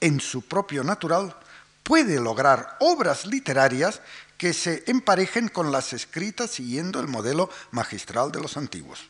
en 0.00 0.20
su 0.20 0.42
propio 0.42 0.82
natural, 0.82 1.36
puede 1.86 2.18
lograr 2.18 2.76
obras 2.80 3.26
literarias 3.26 4.00
que 4.36 4.52
se 4.52 4.82
emparejen 4.88 5.48
con 5.48 5.70
las 5.70 5.92
escritas 5.92 6.50
siguiendo 6.50 6.98
el 6.98 7.06
modelo 7.06 7.48
magistral 7.70 8.32
de 8.32 8.40
los 8.40 8.56
antiguos. 8.56 9.08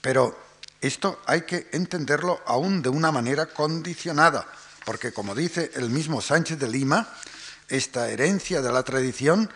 Pero 0.00 0.38
esto 0.80 1.20
hay 1.26 1.42
que 1.42 1.68
entenderlo 1.72 2.40
aún 2.46 2.80
de 2.80 2.90
una 2.90 3.10
manera 3.10 3.46
condicionada, 3.46 4.46
porque 4.86 5.12
como 5.12 5.34
dice 5.34 5.72
el 5.74 5.90
mismo 5.90 6.22
Sánchez 6.22 6.60
de 6.60 6.68
Lima, 6.68 7.08
esta 7.68 8.08
herencia 8.08 8.62
de 8.62 8.72
la 8.72 8.84
tradición 8.84 9.50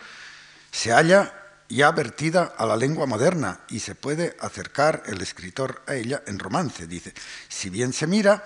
se 0.71 0.91
halla 0.91 1.33
ya 1.69 1.91
vertida 1.91 2.53
a 2.57 2.65
la 2.65 2.75
lengua 2.75 3.05
moderna 3.05 3.61
y 3.69 3.79
se 3.79 3.95
puede 3.95 4.35
acercar 4.41 5.03
el 5.05 5.21
escritor 5.21 5.83
a 5.87 5.95
ella 5.95 6.21
en 6.27 6.37
romance. 6.37 6.85
Dice, 6.85 7.13
si 7.47 7.69
bien 7.69 7.93
se 7.93 8.07
mira, 8.07 8.43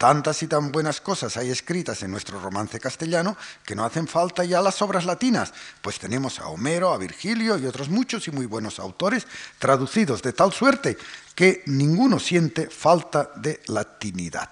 Tantas 0.00 0.42
y 0.42 0.46
tan 0.46 0.72
buenas 0.72 1.02
cosas 1.02 1.36
hay 1.36 1.50
escritas 1.50 2.02
en 2.02 2.10
nuestro 2.10 2.40
romance 2.40 2.80
castellano 2.80 3.36
que 3.62 3.74
no 3.74 3.84
hacen 3.84 4.08
falta 4.08 4.46
ya 4.46 4.62
las 4.62 4.80
obras 4.80 5.04
latinas, 5.04 5.52
pues 5.82 5.98
tenemos 5.98 6.40
a 6.40 6.46
Homero, 6.46 6.94
a 6.94 6.96
Virgilio 6.96 7.58
y 7.58 7.66
otros 7.66 7.90
muchos 7.90 8.26
y 8.26 8.30
muy 8.30 8.46
buenos 8.46 8.78
autores 8.78 9.26
traducidos 9.58 10.22
de 10.22 10.32
tal 10.32 10.54
suerte 10.54 10.96
que 11.34 11.62
ninguno 11.66 12.18
siente 12.18 12.70
falta 12.70 13.30
de 13.36 13.60
latinidad. 13.66 14.48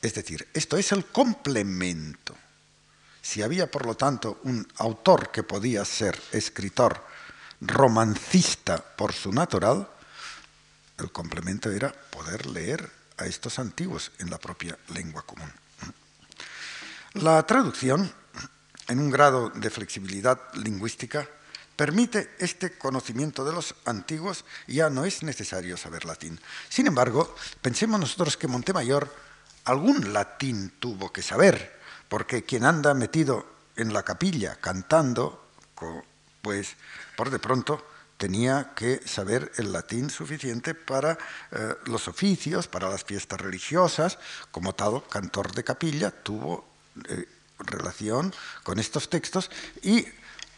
Es 0.00 0.14
decir, 0.14 0.48
esto 0.54 0.78
es 0.78 0.90
el 0.92 1.04
complemento. 1.04 2.34
Si 3.20 3.42
había, 3.42 3.70
por 3.70 3.84
lo 3.84 3.94
tanto, 3.94 4.40
un 4.44 4.66
autor 4.76 5.30
que 5.30 5.42
podía 5.42 5.84
ser 5.84 6.18
escritor 6.32 7.04
romancista 7.60 8.78
por 8.78 9.12
su 9.12 9.32
natural, 9.32 9.86
el 10.96 11.12
complemento 11.12 11.70
era 11.70 11.92
poder 11.92 12.46
leer 12.46 12.99
a 13.20 13.26
estos 13.26 13.58
antiguos 13.58 14.12
en 14.18 14.30
la 14.30 14.38
propia 14.38 14.76
lengua 14.94 15.22
común. 15.22 15.52
La 17.14 17.42
traducción, 17.44 18.12
en 18.88 18.98
un 18.98 19.10
grado 19.10 19.50
de 19.50 19.70
flexibilidad 19.70 20.40
lingüística, 20.54 21.28
permite 21.76 22.34
este 22.38 22.76
conocimiento 22.76 23.44
de 23.44 23.52
los 23.52 23.74
antiguos 23.84 24.44
y 24.66 24.74
ya 24.74 24.90
no 24.90 25.04
es 25.04 25.22
necesario 25.22 25.76
saber 25.76 26.04
latín. 26.04 26.38
Sin 26.68 26.86
embargo, 26.86 27.34
pensemos 27.62 27.98
nosotros 27.98 28.36
que 28.36 28.48
Montemayor 28.48 29.14
algún 29.64 30.12
latín 30.12 30.74
tuvo 30.78 31.12
que 31.12 31.22
saber, 31.22 31.78
porque 32.08 32.44
quien 32.44 32.64
anda 32.64 32.94
metido 32.94 33.46
en 33.76 33.92
la 33.92 34.02
capilla 34.02 34.56
cantando, 34.56 35.48
pues 36.42 36.76
por 37.16 37.30
de 37.30 37.38
pronto 37.38 37.84
tenía 38.20 38.72
que 38.76 39.00
saber 39.08 39.50
el 39.56 39.72
latín 39.72 40.10
suficiente 40.10 40.74
para 40.74 41.16
eh, 41.52 41.74
los 41.86 42.06
oficios, 42.06 42.68
para 42.68 42.90
las 42.90 43.02
fiestas 43.02 43.40
religiosas, 43.40 44.18
como 44.50 44.74
tal 44.74 45.02
cantor 45.08 45.54
de 45.54 45.64
capilla 45.64 46.10
tuvo 46.10 46.68
eh, 47.08 47.24
relación 47.60 48.34
con 48.62 48.78
estos 48.78 49.08
textos 49.08 49.50
y 49.80 50.04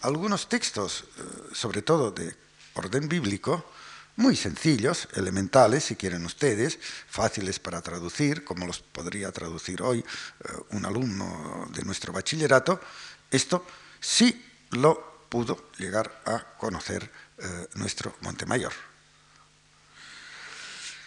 algunos 0.00 0.48
textos, 0.48 1.04
eh, 1.04 1.54
sobre 1.54 1.82
todo 1.82 2.10
de 2.10 2.34
orden 2.74 3.08
bíblico, 3.08 3.64
muy 4.16 4.34
sencillos, 4.34 5.06
elementales, 5.14 5.84
si 5.84 5.94
quieren 5.94 6.26
ustedes, 6.26 6.80
fáciles 7.06 7.60
para 7.60 7.80
traducir, 7.80 8.42
como 8.42 8.66
los 8.66 8.80
podría 8.80 9.30
traducir 9.30 9.82
hoy 9.82 10.04
un 10.70 10.84
alumno 10.84 11.70
de 11.72 11.82
nuestro 11.84 12.12
bachillerato, 12.12 12.80
esto 13.30 13.64
sí 14.00 14.44
lo 14.70 15.12
pudo 15.32 15.70
llegar 15.78 16.20
a 16.26 16.58
conocer 16.58 17.10
eh, 17.38 17.68
nuestro 17.74 18.14
Montemayor. 18.20 18.72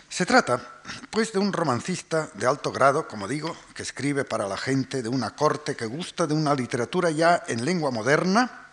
Se 0.09 0.25
trata, 0.25 0.81
pues, 1.09 1.33
de 1.33 1.39
un 1.39 1.51
romancista 1.51 2.29
de 2.35 2.47
alto 2.47 2.71
grado, 2.71 3.05
como 3.05 3.27
digo, 3.27 3.53
que 3.73 3.83
escribe 3.83 4.23
para 4.23 4.47
la 4.47 4.55
gente 4.55 5.03
de 5.03 5.09
una 5.09 5.35
corte 5.35 5.75
que 5.75 5.85
gusta 5.85 6.25
de 6.25 6.33
una 6.33 6.55
literatura 6.55 7.11
ya 7.11 7.43
en 7.47 7.65
lengua 7.65 7.91
moderna, 7.91 8.69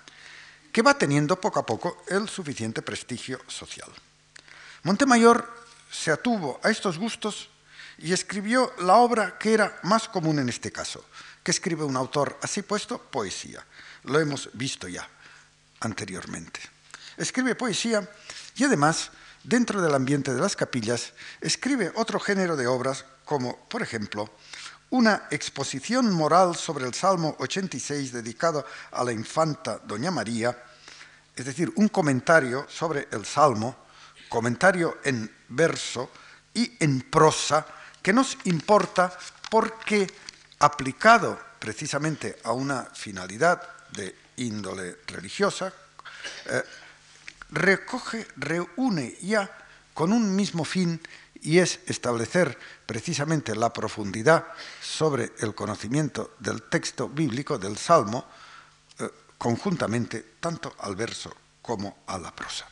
que 0.70 0.82
va 0.82 0.96
teniendo 0.96 1.40
poco 1.40 1.58
a 1.58 1.66
poco 1.66 2.04
el 2.06 2.28
suficiente 2.28 2.80
prestigio 2.80 3.40
social. 3.48 3.90
Montemayor 4.84 5.48
se 5.90 6.12
atuvo 6.12 6.60
a 6.62 6.70
estos 6.70 6.96
gustos 6.96 7.50
y 7.98 8.12
escribió 8.12 8.72
la 8.78 8.94
obra 8.96 9.36
que 9.36 9.52
era 9.52 9.80
más 9.82 10.08
común 10.08 10.38
en 10.38 10.48
este 10.48 10.70
caso, 10.70 11.04
que 11.42 11.50
escribe 11.50 11.84
un 11.84 11.96
autor 11.96 12.38
así 12.40 12.62
puesto, 12.62 12.98
poesía. 12.98 13.66
Lo 14.04 14.20
hemos 14.20 14.48
visto 14.52 14.86
ya 14.88 15.08
anteriormente. 15.80 16.60
Escribe 17.22 17.54
poesía 17.54 18.02
y 18.56 18.64
además 18.64 19.12
dentro 19.44 19.80
del 19.80 19.94
ambiente 19.94 20.34
de 20.34 20.40
las 20.40 20.56
capillas, 20.56 21.12
escribe 21.40 21.92
otro 21.94 22.18
género 22.18 22.56
de 22.56 22.66
obras 22.66 23.04
como, 23.24 23.56
por 23.68 23.80
ejemplo, 23.80 24.28
una 24.90 25.28
exposición 25.30 26.12
moral 26.12 26.56
sobre 26.56 26.84
el 26.84 26.94
Salmo 26.94 27.36
86 27.38 28.12
dedicado 28.12 28.66
a 28.90 29.04
la 29.04 29.12
infanta 29.12 29.78
Doña 29.84 30.10
María, 30.10 30.60
es 31.36 31.44
decir, 31.44 31.72
un 31.76 31.88
comentario 31.88 32.66
sobre 32.68 33.06
el 33.12 33.24
Salmo, 33.24 33.76
comentario 34.28 34.98
en 35.04 35.32
verso 35.48 36.10
y 36.52 36.76
en 36.80 37.02
prosa, 37.02 37.64
que 38.02 38.12
nos 38.12 38.36
importa 38.44 39.16
porque 39.48 40.10
aplicado 40.58 41.40
precisamente 41.60 42.40
a 42.42 42.52
una 42.52 42.84
finalidad 42.86 43.62
de 43.92 44.16
índole 44.38 44.98
religiosa, 45.06 45.72
eh, 46.46 46.62
recoge, 47.52 48.26
reúne 48.36 49.16
ya 49.20 49.48
con 49.94 50.12
un 50.12 50.34
mismo 50.34 50.64
fin 50.64 51.00
y 51.42 51.58
es 51.58 51.80
establecer 51.86 52.58
precisamente 52.86 53.54
la 53.54 53.72
profundidad 53.72 54.46
sobre 54.80 55.32
el 55.40 55.54
conocimiento 55.54 56.34
del 56.38 56.62
texto 56.62 57.08
bíblico, 57.08 57.58
del 57.58 57.76
Salmo, 57.76 58.24
eh, 58.98 59.10
conjuntamente 59.38 60.36
tanto 60.40 60.74
al 60.78 60.96
verso 60.96 61.34
como 61.60 62.04
a 62.06 62.18
la 62.18 62.34
prosa. 62.34 62.66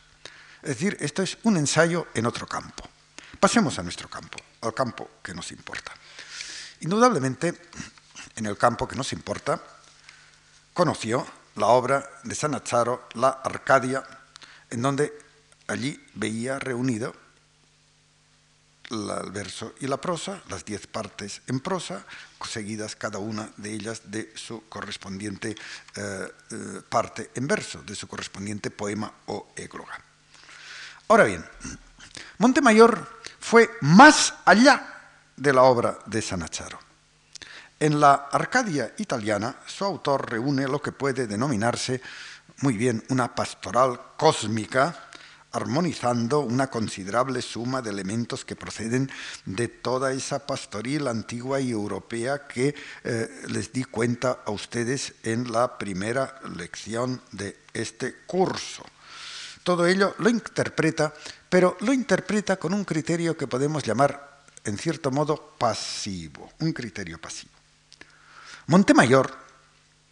Es 0.61 0.69
decir, 0.69 0.97
esto 0.99 1.21
es 1.21 1.37
un 1.43 1.57
ensayo 1.57 2.07
en 2.13 2.25
otro 2.25 2.47
campo. 2.47 2.83
Pasemos 3.39 3.77
a 3.79 3.83
nuestro 3.83 4.09
campo, 4.09 4.37
al 4.61 4.73
campo 4.73 5.09
que 5.21 5.33
nos 5.33 5.51
importa. 5.51 5.91
Indudablemente, 6.81 7.69
en 8.35 8.45
el 8.45 8.57
campo 8.57 8.87
que 8.87 8.95
nos 8.95 9.11
importa, 9.13 9.61
conoció 10.73 11.25
la 11.55 11.67
obra 11.67 12.09
de 12.23 12.35
Sanacharo, 12.35 13.09
La 13.15 13.29
Arcadia, 13.43 14.03
en 14.71 14.81
donde 14.81 15.13
allí 15.67 16.01
veía 16.15 16.57
reunido 16.57 17.13
el 18.89 19.31
verso 19.31 19.73
y 19.79 19.87
la 19.87 19.97
prosa, 19.97 20.41
las 20.49 20.65
diez 20.65 20.85
partes 20.87 21.41
en 21.47 21.61
prosa, 21.61 22.03
seguidas 22.49 22.95
cada 22.95 23.19
una 23.19 23.49
de 23.55 23.71
ellas 23.71 24.01
de 24.11 24.33
su 24.35 24.67
correspondiente 24.67 25.55
eh, 25.95 26.27
eh, 26.51 26.81
parte 26.89 27.31
en 27.35 27.47
verso, 27.47 27.81
de 27.83 27.95
su 27.95 28.07
correspondiente 28.07 28.69
poema 28.69 29.11
o 29.27 29.53
égloga. 29.55 29.97
Ahora 31.07 31.23
bien, 31.23 31.45
Montemayor 32.37 33.21
fue 33.39 33.69
más 33.81 34.33
allá 34.45 34.87
de 35.37 35.53
la 35.53 35.63
obra 35.63 35.99
de 36.05 36.21
Sanacharo. 36.21 36.79
En 37.79 37.99
la 37.99 38.29
Arcadia 38.31 38.93
italiana, 38.97 39.55
su 39.65 39.85
autor 39.85 40.29
reúne 40.29 40.67
lo 40.67 40.81
que 40.81 40.91
puede 40.91 41.27
denominarse 41.27 42.01
muy 42.61 42.77
bien 42.77 43.03
una 43.09 43.33
pastoral 43.33 43.99
cósmica, 44.17 45.09
armonizando 45.51 46.39
una 46.39 46.69
considerable 46.69 47.41
suma 47.41 47.81
de 47.81 47.89
elementos 47.89 48.45
que 48.45 48.55
proceden 48.55 49.11
de 49.45 49.67
toda 49.67 50.13
esa 50.13 50.45
pastoril 50.45 51.07
antigua 51.07 51.59
y 51.59 51.71
europea 51.71 52.47
que 52.47 52.73
eh, 53.03 53.29
les 53.49 53.73
di 53.73 53.83
cuenta 53.83 54.43
a 54.45 54.51
ustedes 54.51 55.13
en 55.23 55.51
la 55.51 55.77
primera 55.77 56.39
lección 56.55 57.21
de 57.31 57.57
este 57.73 58.15
curso. 58.25 58.85
Todo 59.63 59.85
ello 59.87 60.15
lo 60.19 60.29
interpreta, 60.29 61.13
pero 61.49 61.75
lo 61.81 61.93
interpreta 61.93 62.57
con 62.57 62.73
un 62.73 62.85
criterio 62.85 63.35
que 63.35 63.47
podemos 63.47 63.83
llamar, 63.83 64.39
en 64.63 64.77
cierto 64.77 65.11
modo, 65.11 65.55
pasivo, 65.57 66.51
un 66.59 66.71
criterio 66.71 67.19
pasivo. 67.19 67.51
Montemayor, 68.67 69.35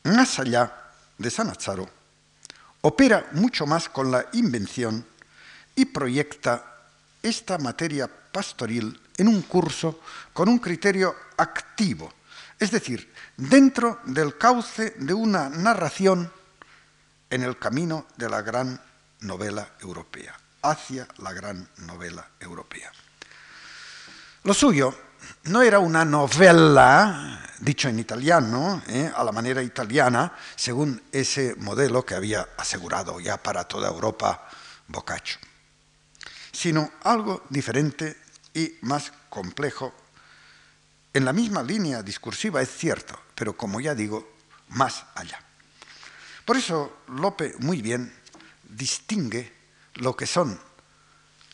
más 0.03 0.39
allá 0.39 0.91
de 1.17 1.29
Sanazaro, 1.29 1.98
opera 2.81 3.27
mucho 3.33 3.65
más 3.65 3.89
con 3.89 4.11
la 4.11 4.25
invención 4.33 5.05
y 5.75 5.85
proyecta 5.85 6.65
esta 7.21 7.57
materia 7.57 8.07
pastoril 8.07 8.99
en 9.17 9.27
un 9.27 9.41
curso 9.41 9.99
con 10.33 10.47
un 10.49 10.59
criterio 10.59 11.15
activo, 11.37 12.13
es 12.59 12.71
decir, 12.71 13.13
dentro 13.35 13.99
del 14.05 14.37
cauce 14.37 14.91
de 14.97 15.13
una 15.13 15.49
narración 15.49 16.31
en 17.29 17.43
el 17.43 17.57
camino 17.57 18.07
de 18.17 18.29
la 18.29 18.41
gran 18.41 18.81
novela 19.21 19.69
europea, 19.81 20.39
hacia 20.61 21.07
la 21.17 21.33
gran 21.33 21.67
novela 21.77 22.27
europea. 22.39 22.91
Lo 24.43 24.53
suyo 24.53 25.08
no 25.43 25.61
era 25.61 25.79
una 25.79 26.05
novela, 26.05 27.41
dicho 27.59 27.89
en 27.89 27.99
italiano, 27.99 28.81
¿eh? 28.87 29.11
a 29.15 29.23
la 29.23 29.31
manera 29.31 29.61
italiana, 29.61 30.33
según 30.55 31.01
ese 31.11 31.55
modelo 31.57 32.05
que 32.05 32.15
había 32.15 32.47
asegurado 32.57 33.19
ya 33.19 33.37
para 33.37 33.63
toda 33.65 33.89
Europa 33.89 34.47
Boccaccio, 34.87 35.37
sino 36.51 36.91
algo 37.03 37.45
diferente 37.49 38.17
y 38.53 38.75
más 38.81 39.11
complejo. 39.29 39.93
En 41.13 41.25
la 41.25 41.33
misma 41.33 41.63
línea 41.63 42.03
discursiva 42.03 42.61
es 42.61 42.69
cierto, 42.69 43.19
pero 43.35 43.55
como 43.55 43.79
ya 43.79 43.95
digo, 43.95 44.35
más 44.69 45.05
allá. 45.15 45.39
Por 46.45 46.57
eso 46.57 47.01
Lope 47.07 47.55
muy 47.59 47.81
bien 47.81 48.13
distingue 48.67 49.53
lo 49.95 50.15
que 50.15 50.25
son 50.25 50.59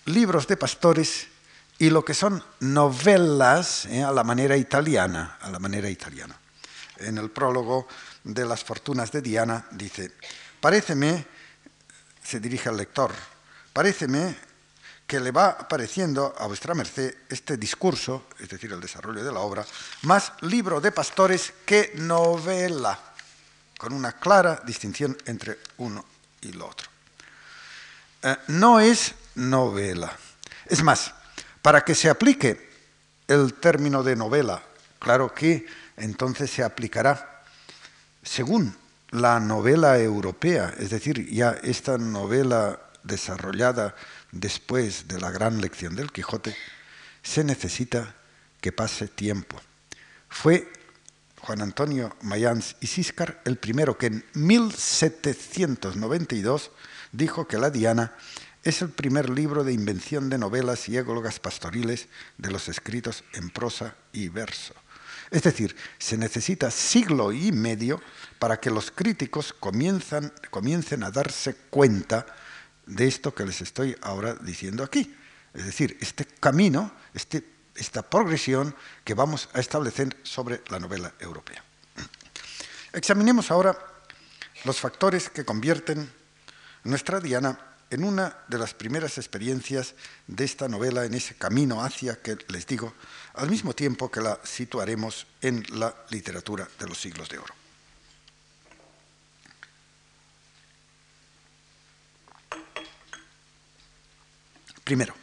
libros 0.06 0.48
de 0.48 0.58
pastores 0.58 1.28
y 1.78 1.90
lo 1.90 2.06
que 2.06 2.14
son 2.14 2.44
novelas 2.60 3.86
eh, 3.86 4.04
a 4.04 4.12
la 4.12 4.24
manera 4.24 4.56
italiana, 4.56 5.38
a 5.42 5.50
la 5.50 5.60
manera 5.60 5.90
italiana. 5.90 6.38
En 6.98 7.18
el 7.18 7.30
prólogo 7.30 7.88
de 8.24 8.46
Las 8.46 8.64
fortunas 8.64 9.12
de 9.12 9.22
Diana 9.22 9.66
dice, 9.72 10.14
paréceme, 10.62 11.26
se 12.24 12.40
dirige 12.40 12.70
al 12.70 12.78
lector, 12.78 13.12
paréceme 13.74 14.36
que 15.06 15.20
le 15.20 15.32
va 15.32 15.68
pareciendo 15.68 16.34
a 16.38 16.48
vuestra 16.48 16.74
merced 16.74 17.14
este 17.30 17.58
discurso, 17.58 18.26
es 18.40 18.50
decir, 18.50 18.72
el 18.72 18.82
desarrollo 18.82 19.24
de 19.24 19.32
la 19.32 19.42
obra, 19.42 19.66
más 20.04 20.34
libro 20.42 20.82
de 20.82 20.92
pastores 20.92 21.54
que 21.66 21.92
novela, 21.96 22.98
con 23.78 23.94
una 23.94 24.14
clara 24.14 24.62
distinción 24.66 25.16
entre 25.26 25.60
uno 25.78 26.04
y 26.42 26.54
lo 26.54 26.68
otro. 26.68 26.88
Eh, 28.24 28.36
no 28.48 28.80
es 28.80 29.14
novela. 29.36 30.18
Es 30.66 30.82
más, 30.82 31.14
para 31.66 31.84
que 31.84 31.96
se 31.96 32.12
aplique 32.12 32.70
el 33.28 33.56
término 33.56 34.04
de 34.04 34.16
novela, 34.16 34.62
claro 35.00 35.34
que 35.34 35.66
entonces 35.98 36.52
se 36.52 36.64
aplicará 36.64 37.42
según 38.22 38.76
la 39.10 39.40
novela 39.40 39.98
europea, 39.98 40.76
es 40.78 40.92
decir, 40.92 41.28
ya 41.28 41.58
esta 41.64 41.98
novela 41.98 42.80
desarrollada 43.02 43.96
después 44.32 45.08
de 45.08 45.20
la 45.20 45.32
gran 45.32 45.60
lección 45.60 45.96
del 45.96 46.12
Quijote, 46.12 46.56
se 47.24 47.44
necesita 47.44 48.14
que 48.62 48.72
pase 48.72 49.08
tiempo. 49.08 49.60
Fue 50.30 50.72
Juan 51.42 51.64
Antonio 51.64 52.16
Mayans 52.22 52.76
y 52.80 52.86
Ciscar 52.86 53.42
el 53.44 53.58
primero 53.58 53.98
que 53.98 54.06
en 54.06 54.24
1792 54.36 56.70
dijo 57.12 57.48
que 57.48 57.58
la 57.58 57.72
Diana 57.72 58.14
es 58.66 58.82
el 58.82 58.90
primer 58.90 59.30
libro 59.30 59.64
de 59.64 59.72
invención 59.72 60.28
de 60.28 60.40
novelas 60.40 60.90
y 60.90 60.98
églogas 60.98 61.40
pastoriles 61.40 62.08
de 62.40 62.50
los 62.50 62.68
escritos 62.68 63.24
en 63.34 63.52
prosa 63.52 63.96
y 64.12 64.28
verso. 64.28 64.74
Es 65.30 65.44
decir, 65.44 65.76
se 66.00 66.18
necesita 66.18 66.72
siglo 66.72 67.32
y 67.32 67.52
medio 67.52 68.02
para 68.40 68.60
que 68.60 68.72
los 68.72 68.90
críticos 68.90 69.54
comiencen 69.54 71.04
a 71.04 71.12
darse 71.12 71.56
cuenta 71.70 72.26
de 72.88 73.08
esto 73.08 73.36
que 73.36 73.46
les 73.46 73.62
estoy 73.62 73.96
ahora 74.02 74.34
diciendo 74.34 74.84
aquí. 74.84 75.16
Es 75.54 75.66
decir, 75.66 75.98
este 76.02 76.26
camino, 76.26 76.92
este, 77.14 77.44
esta 77.76 78.02
progresión 78.02 78.76
que 79.04 79.14
vamos 79.14 79.48
a 79.54 79.60
establecer 79.60 80.18
sobre 80.24 80.64
la 80.70 80.80
novela 80.80 81.14
europea. 81.20 81.64
Examinemos 82.94 83.52
ahora 83.52 83.78
los 84.64 84.80
factores 84.80 85.30
que 85.30 85.46
convierten 85.46 86.12
nuestra 86.84 87.20
Diana 87.20 87.75
en 87.96 88.04
una 88.04 88.44
de 88.50 88.58
las 88.58 88.74
primeras 88.74 89.18
experiencias 89.18 89.96
de 90.28 90.44
esta 90.44 90.68
novela, 90.68 91.06
en 91.06 91.14
ese 91.14 91.36
camino 91.36 91.82
hacia 91.82 92.22
que 92.22 92.38
les 92.50 92.68
digo, 92.68 92.94
al 93.36 93.50
mismo 93.50 93.74
tiempo 93.74 94.12
que 94.12 94.20
la 94.20 94.38
situaremos 94.44 95.26
en 95.40 95.66
la 95.80 95.96
literatura 96.10 96.68
de 96.78 96.88
los 96.88 97.00
siglos 97.00 97.30
de 97.30 97.38
oro. 97.38 97.54
Primero, 104.84 105.16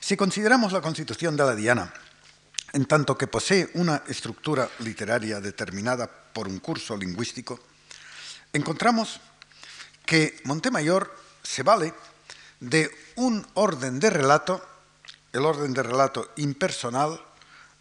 si 0.00 0.16
consideramos 0.16 0.72
la 0.72 0.80
constitución 0.80 1.36
de 1.36 1.44
la 1.44 1.54
Diana, 1.54 1.94
en 2.72 2.84
tanto 2.86 3.16
que 3.16 3.28
posee 3.28 3.70
una 3.74 4.02
estructura 4.08 4.68
literaria 4.80 5.40
determinada 5.40 6.10
por 6.10 6.48
un 6.48 6.58
curso 6.58 6.96
lingüístico, 6.96 7.60
encontramos 8.52 9.20
que 10.04 10.40
Montemayor 10.44 11.21
se 11.42 11.62
vale 11.62 11.92
de 12.60 12.90
un 13.16 13.44
orden 13.54 13.98
de 13.98 14.10
relato, 14.10 14.64
el 15.32 15.44
orden 15.44 15.72
de 15.72 15.82
relato 15.82 16.30
impersonal, 16.36 17.20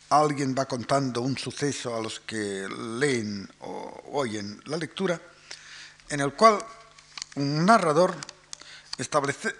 alguien 0.09 0.55
va 0.57 0.65
contando 0.65 1.21
un 1.21 1.37
suceso 1.37 1.95
a 1.95 2.01
los 2.01 2.19
que 2.19 2.67
leen 2.67 3.49
o 3.59 4.03
oyen 4.11 4.61
la 4.65 4.77
lectura, 4.77 5.19
en 6.09 6.19
el 6.19 6.33
cual 6.33 6.59
un 7.35 7.65
narrador 7.65 8.15
establece 8.97 9.55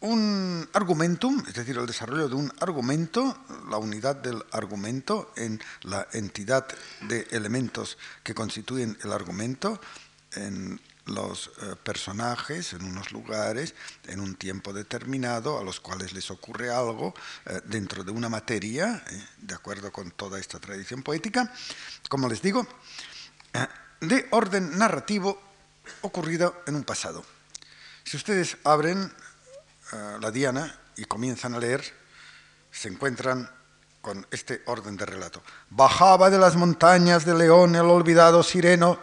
un 0.00 0.68
argumentum, 0.72 1.42
es 1.46 1.54
decir, 1.54 1.76
el 1.76 1.86
desarrollo 1.86 2.28
de 2.28 2.34
un 2.34 2.52
argumento, 2.60 3.36
la 3.68 3.76
unidad 3.76 4.16
del 4.16 4.42
argumento 4.52 5.32
en 5.36 5.60
la 5.82 6.06
entidad 6.12 6.66
de 7.02 7.26
elementos 7.32 7.98
que 8.22 8.34
constituyen 8.34 8.96
el 9.02 9.12
argumento, 9.12 9.80
en 10.32 10.80
los 11.06 11.48
eh, 11.48 11.76
personajes 11.82 12.72
en 12.72 12.84
unos 12.84 13.12
lugares, 13.12 13.74
en 14.06 14.20
un 14.20 14.34
tiempo 14.36 14.72
determinado, 14.72 15.58
a 15.58 15.64
los 15.64 15.80
cuales 15.80 16.12
les 16.12 16.30
ocurre 16.30 16.70
algo 16.70 17.14
eh, 17.46 17.60
dentro 17.64 18.04
de 18.04 18.12
una 18.12 18.28
materia, 18.28 19.02
eh, 19.10 19.24
de 19.38 19.54
acuerdo 19.54 19.92
con 19.92 20.10
toda 20.12 20.38
esta 20.38 20.58
tradición 20.58 21.02
poética, 21.02 21.52
como 22.08 22.28
les 22.28 22.42
digo, 22.42 22.66
de 24.00 24.28
orden 24.30 24.78
narrativo 24.78 25.40
ocurrido 26.02 26.62
en 26.66 26.76
un 26.76 26.84
pasado. 26.84 27.24
Si 28.04 28.16
ustedes 28.16 28.56
abren 28.64 29.12
la 30.20 30.30
Diana 30.30 30.78
y 30.96 31.04
comienzan 31.04 31.54
a 31.54 31.58
leer, 31.58 31.82
se 32.70 32.88
encuentran 32.88 33.50
con 34.00 34.26
este 34.30 34.62
orden 34.66 34.96
de 34.96 35.04
relato. 35.04 35.42
Bajaba 35.68 36.30
de 36.30 36.38
las 36.38 36.56
montañas 36.56 37.24
de 37.24 37.34
León 37.34 37.74
el 37.74 37.86
olvidado 37.86 38.42
sireno. 38.42 39.00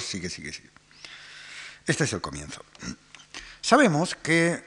Sigue, 0.00 0.28
sigue, 0.28 0.52
sigue. 0.52 0.70
Este 1.86 2.04
es 2.04 2.12
el 2.12 2.20
comienzo. 2.20 2.64
Sabemos 3.60 4.14
que 4.14 4.52
eh, 4.52 4.62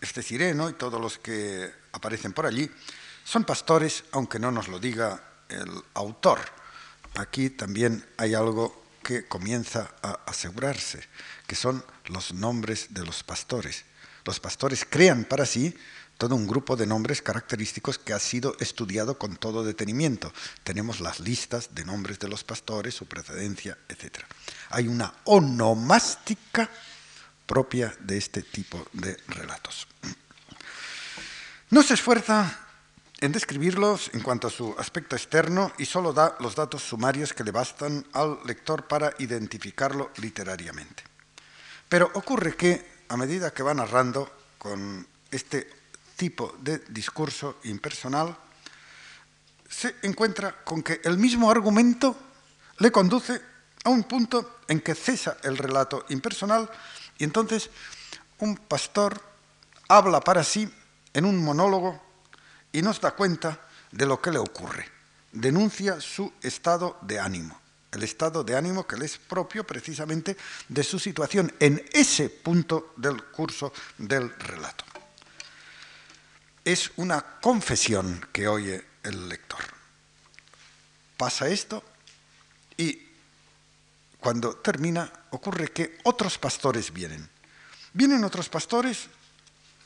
este 0.00 0.22
sireno 0.22 0.68
y 0.70 0.74
todos 0.74 1.00
los 1.00 1.18
que 1.18 1.70
aparecen 1.92 2.32
por 2.32 2.46
allí 2.46 2.70
son 3.24 3.44
pastores, 3.44 4.04
aunque 4.12 4.38
no 4.38 4.50
nos 4.50 4.68
lo 4.68 4.78
diga 4.78 5.22
el 5.48 5.70
autor. 5.94 6.40
Aquí 7.16 7.50
también 7.50 8.04
hay 8.16 8.34
algo 8.34 8.84
que 9.02 9.26
comienza 9.26 9.90
a 10.02 10.20
asegurarse, 10.26 11.06
que 11.46 11.56
son 11.56 11.84
los 12.06 12.32
nombres 12.32 12.88
de 12.90 13.04
los 13.04 13.22
pastores. 13.22 13.84
Los 14.24 14.40
pastores 14.40 14.86
crean 14.88 15.24
para 15.24 15.46
sí 15.46 15.74
todo 16.18 16.34
un 16.34 16.48
grupo 16.48 16.76
de 16.76 16.86
nombres 16.86 17.22
característicos 17.22 17.98
que 17.98 18.12
ha 18.12 18.18
sido 18.18 18.56
estudiado 18.58 19.16
con 19.16 19.36
todo 19.36 19.64
detenimiento. 19.64 20.32
Tenemos 20.64 21.00
las 21.00 21.20
listas 21.20 21.74
de 21.74 21.84
nombres 21.84 22.18
de 22.18 22.28
los 22.28 22.42
pastores, 22.42 22.94
su 22.94 23.06
precedencia, 23.06 23.78
etc. 23.88 24.18
Hay 24.70 24.88
una 24.88 25.14
onomástica 25.24 26.68
propia 27.46 27.94
de 28.00 28.18
este 28.18 28.42
tipo 28.42 28.84
de 28.92 29.16
relatos. 29.28 29.86
No 31.70 31.82
se 31.82 31.94
esfuerza 31.94 32.66
en 33.20 33.32
describirlos 33.32 34.10
en 34.12 34.20
cuanto 34.20 34.48
a 34.48 34.50
su 34.50 34.74
aspecto 34.78 35.14
externo 35.14 35.72
y 35.78 35.86
solo 35.86 36.12
da 36.12 36.36
los 36.40 36.54
datos 36.54 36.82
sumarios 36.82 37.32
que 37.32 37.44
le 37.44 37.50
bastan 37.50 38.04
al 38.12 38.40
lector 38.44 38.86
para 38.88 39.14
identificarlo 39.18 40.10
literariamente. 40.16 41.04
Pero 41.88 42.10
ocurre 42.14 42.56
que 42.56 43.04
a 43.08 43.16
medida 43.16 43.52
que 43.52 43.62
va 43.62 43.72
narrando 43.72 44.30
con 44.58 45.06
este 45.30 45.77
tipo 46.18 46.56
de 46.58 46.82
discurso 46.88 47.58
impersonal, 47.64 48.36
se 49.70 49.94
encuentra 50.02 50.64
con 50.64 50.82
que 50.82 51.00
el 51.04 51.16
mismo 51.16 51.50
argumento 51.50 52.16
le 52.78 52.90
conduce 52.90 53.40
a 53.84 53.90
un 53.90 54.02
punto 54.02 54.58
en 54.66 54.80
que 54.80 54.96
cesa 54.96 55.38
el 55.44 55.56
relato 55.56 56.04
impersonal 56.08 56.68
y 57.18 57.24
entonces 57.24 57.70
un 58.40 58.56
pastor 58.56 59.22
habla 59.86 60.20
para 60.20 60.42
sí 60.42 60.68
en 61.14 61.24
un 61.24 61.42
monólogo 61.42 62.02
y 62.72 62.82
nos 62.82 63.00
da 63.00 63.12
cuenta 63.12 63.60
de 63.92 64.06
lo 64.06 64.20
que 64.20 64.32
le 64.32 64.38
ocurre. 64.38 64.86
Denuncia 65.30 66.00
su 66.00 66.32
estado 66.42 66.98
de 67.02 67.20
ánimo, 67.20 67.58
el 67.92 68.02
estado 68.02 68.42
de 68.42 68.56
ánimo 68.56 68.86
que 68.86 68.96
le 68.96 69.06
es 69.06 69.18
propio 69.18 69.64
precisamente 69.64 70.36
de 70.68 70.82
su 70.82 70.98
situación 70.98 71.54
en 71.60 71.84
ese 71.92 72.28
punto 72.28 72.92
del 72.96 73.22
curso 73.24 73.72
del 73.98 74.34
relato. 74.38 74.87
Es 76.68 76.92
una 76.96 77.24
confesión 77.40 78.28
que 78.30 78.46
oye 78.46 78.84
el 79.02 79.26
lector. 79.26 79.64
Pasa 81.16 81.48
esto 81.48 81.82
y 82.76 83.08
cuando 84.20 84.54
termina, 84.56 85.10
ocurre 85.30 85.72
que 85.72 85.96
otros 86.04 86.36
pastores 86.36 86.92
vienen. 86.92 87.26
Vienen 87.94 88.22
otros 88.22 88.50
pastores, 88.50 89.06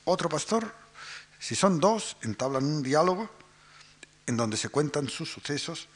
otro 0.03 0.29
pastor, 0.29 0.75
si 1.38 1.55
son 1.55 1.79
dos, 1.79 2.16
entablan 2.23 2.64
un 2.64 2.83
diálogo 2.83 3.31
en 4.27 4.37
donde 4.37 4.57
se 4.57 4.68
cuentan 4.68 5.09
sus 5.09 5.31
sucesos 5.31 5.87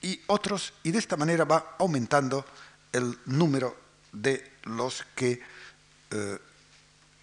y 0.00 0.20
otros, 0.28 0.74
y 0.84 0.92
de 0.92 1.00
esta 1.00 1.16
manera 1.16 1.44
va 1.44 1.74
aumentando 1.80 2.46
el 2.92 3.18
número 3.24 3.76
de 4.12 4.52
los 4.62 5.04
que 5.16 5.42
eh, 6.12 6.38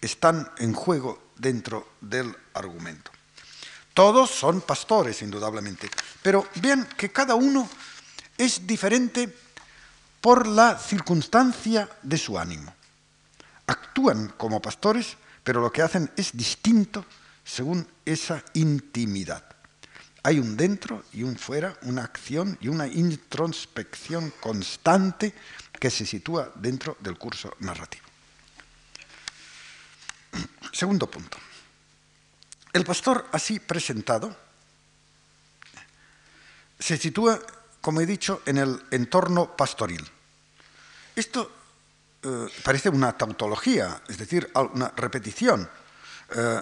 están 0.01 0.51
en 0.57 0.73
juego 0.73 1.31
dentro 1.37 1.87
del 2.01 2.35
argumento. 2.53 3.12
Todos 3.93 4.31
son 4.31 4.61
pastores, 4.61 5.21
indudablemente, 5.21 5.89
pero 6.21 6.47
vean 6.55 6.87
que 6.97 7.11
cada 7.11 7.35
uno 7.35 7.69
es 8.37 8.65
diferente 8.65 9.31
por 10.19 10.47
la 10.47 10.77
circunstancia 10.77 11.87
de 12.01 12.17
su 12.17 12.39
ánimo. 12.39 12.73
Actúan 13.67 14.33
como 14.37 14.61
pastores, 14.61 15.15
pero 15.43 15.61
lo 15.61 15.71
que 15.71 15.83
hacen 15.83 16.09
es 16.17 16.35
distinto 16.35 17.05
según 17.43 17.87
esa 18.05 18.43
intimidad. 18.53 19.43
Hay 20.23 20.39
un 20.39 20.55
dentro 20.55 21.03
y 21.11 21.23
un 21.23 21.37
fuera, 21.37 21.77
una 21.83 22.03
acción 22.03 22.57
y 22.61 22.69
una 22.69 22.87
introspección 22.87 24.31
constante 24.39 25.33
que 25.79 25.91
se 25.91 26.05
sitúa 26.05 26.51
dentro 26.55 26.97
del 27.01 27.17
curso 27.17 27.53
narrativo. 27.59 28.05
Segundo 30.71 31.11
punto. 31.11 31.37
El 32.73 32.83
pastor 32.83 33.27
así 33.31 33.59
presentado 33.59 34.35
se 36.79 36.97
sitúa 36.97 37.39
como 37.83 37.99
he 37.99 38.05
dicho, 38.05 38.41
en 38.45 38.59
el 38.59 38.81
entorno 38.91 39.57
pastoril. 39.57 40.01
Esto 41.13 41.51
eh, 42.23 42.47
parece 42.63 42.87
una 42.87 43.11
tautología, 43.11 44.01
es 44.07 44.17
decir, 44.17 44.49
una 44.55 44.87
repetición, 44.95 45.69
eh, 46.33 46.61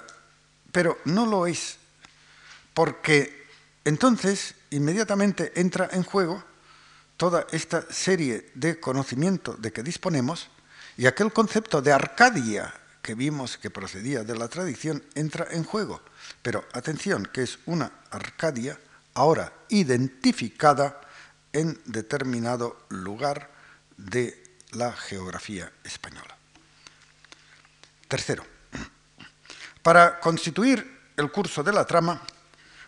pero 0.72 0.98
no 1.06 1.28
lo 1.28 1.46
es, 1.46 1.78
porque 2.74 3.46
entonces 3.86 4.56
inmediatamente 4.72 5.54
entra 5.62 5.90
en 5.92 6.02
juego 6.02 6.44
toda 7.18 7.46
esta 7.52 7.84
serie 7.94 8.50
de 8.56 8.80
conocimiento 8.80 9.54
de 9.54 9.72
que 9.72 9.84
disponemos 9.84 10.50
y 10.98 11.06
aquel 11.06 11.32
concepto 11.32 11.84
de 11.84 11.94
Arcadia 11.94 12.74
que 13.02 13.16
vimos 13.16 13.58
que 13.58 13.70
procedía 13.70 14.24
de 14.24 14.38
la 14.38 14.48
tradición 14.48 15.04
entra 15.16 15.48
en 15.52 15.64
juego. 15.64 16.02
Pero 16.42 16.66
atención, 16.74 17.28
que 17.32 17.44
es 17.44 17.60
una 17.66 17.92
Arcadia 18.12 18.80
ahora 19.14 19.54
identificada 19.70 21.02
en 21.54 21.80
determinado 21.86 22.86
lugar 22.90 23.50
de 23.98 24.42
la 24.72 24.94
geografía 24.94 25.72
española. 25.84 26.38
Tercero, 28.08 28.46
para 29.82 30.20
constituir 30.20 31.00
el 31.18 31.32
curso 31.32 31.64
de 31.64 31.74
la 31.74 31.86
trama, 31.86 32.22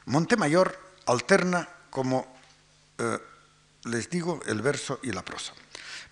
Montemayor 0.06 0.78
alterna, 1.06 1.68
como 1.90 2.28
eh, 2.98 3.20
les 3.86 4.10
digo, 4.10 4.42
el 4.46 4.62
verso 4.62 5.00
y 5.04 5.12
la 5.12 5.24
prosa, 5.24 5.54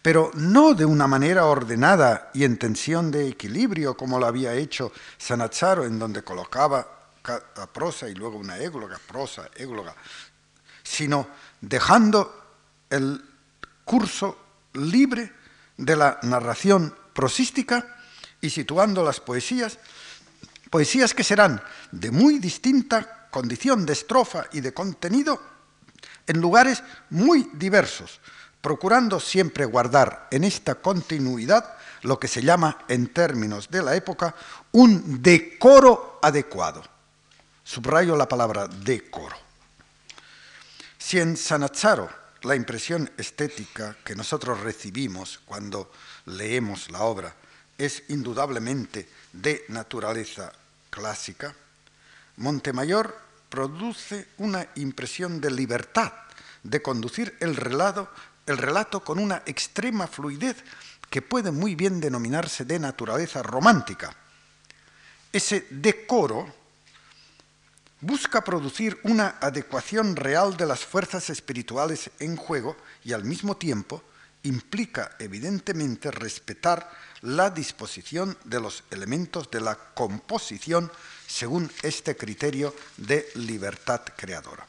pero 0.02 0.32
no 0.34 0.74
de 0.74 0.86
una 0.86 1.08
manera 1.08 1.46
ordenada 1.46 2.32
y 2.34 2.44
en 2.44 2.58
tensión 2.58 3.12
de 3.12 3.28
equilibrio 3.28 3.96
como 3.96 4.20
lo 4.20 4.26
había 4.26 4.54
hecho 4.54 4.92
Sanazzaro, 5.18 5.86
en 5.86 6.00
donde 6.00 6.24
colocaba 6.24 7.00
la 7.56 7.68
prosa 7.68 8.10
y 8.10 8.16
luego 8.16 8.38
una 8.38 8.58
égloga, 8.58 9.00
prosa, 9.08 9.50
égloga, 9.56 9.96
sino 10.84 11.28
dejando 11.62 12.42
el 12.90 13.24
curso 13.86 14.38
libre 14.74 15.32
de 15.78 15.96
la 15.96 16.20
narración 16.24 16.96
prosística 17.14 17.98
y 18.42 18.50
situando 18.50 19.04
las 19.04 19.20
poesías, 19.20 19.78
poesías 20.70 21.14
que 21.14 21.24
serán 21.24 21.62
de 21.92 22.10
muy 22.10 22.40
distinta 22.40 23.28
condición 23.30 23.86
de 23.86 23.94
estrofa 23.94 24.46
y 24.52 24.62
de 24.62 24.74
contenido 24.74 25.42
en 26.28 26.42
lugares 26.42 26.84
muy 27.10 27.50
diversos, 27.54 28.20
procurando 28.62 29.20
siempre 29.20 29.66
guardar 29.66 30.28
en 30.32 30.44
esta 30.44 30.76
continuidad 30.76 31.78
lo 32.04 32.20
que 32.20 32.28
se 32.28 32.42
llama, 32.42 32.86
en 32.88 33.08
términos 33.08 33.70
de 33.70 33.82
la 33.82 33.96
época, 33.96 34.36
un 34.72 35.22
decoro 35.22 36.20
adecuado. 36.22 36.84
Subrayo 37.64 38.16
la 38.16 38.28
palabra 38.28 38.68
decoro. 38.68 39.36
Si 40.98 41.20
en 41.20 41.38
Sanazzaro 41.38 42.10
la 42.44 42.56
impresión 42.56 43.10
estética 43.18 43.96
que 44.04 44.16
nosotros 44.16 44.62
recibimos 44.62 45.40
cuando 45.46 45.92
leemos 46.26 46.90
la 46.90 47.02
obra 47.02 47.36
es 47.78 48.04
indudablemente 48.10 49.08
de 49.34 49.66
naturaleza 49.70 50.52
clásica, 50.90 51.56
Montemayor 52.38 53.16
produce 53.50 54.28
una 54.38 54.68
impresión 54.76 55.42
de 55.42 55.52
libertad, 55.52 56.14
de 56.64 56.82
conducir 56.82 57.36
el 57.40 57.56
relato, 57.56 58.10
el 58.52 58.58
relato 58.58 59.04
con 59.04 59.18
una 59.18 59.44
extrema 59.46 60.08
fluidez 60.08 60.58
que 61.10 61.22
puede 61.22 61.52
muy 61.52 61.76
bien 61.76 62.00
denominarse 62.00 62.66
de 62.66 62.80
naturaleza 62.80 63.42
romántica. 63.42 64.16
Ese 65.34 65.68
decoro 65.70 66.54
busca 68.02 68.44
producir 68.44 69.00
una 69.04 69.38
adecuación 69.40 70.16
real 70.16 70.58
de 70.58 70.66
las 70.66 70.86
fuerzas 70.86 71.30
espirituales 71.30 72.10
en 72.20 72.36
juego 72.36 72.76
y 73.04 73.14
al 73.14 73.24
mismo 73.24 73.58
tiempo 73.58 74.04
implica 74.44 75.16
evidentemente 75.20 76.12
respetar 76.12 76.90
la 77.22 77.50
disposición 77.50 78.38
de 78.44 78.60
los 78.60 78.84
elementos 78.90 79.52
de 79.52 79.62
la 79.62 79.76
composición 79.76 80.92
según 81.28 81.72
este 81.84 82.18
criterio 82.18 82.74
de 82.98 83.28
libertad 83.36 84.02
creadora. 84.18 84.66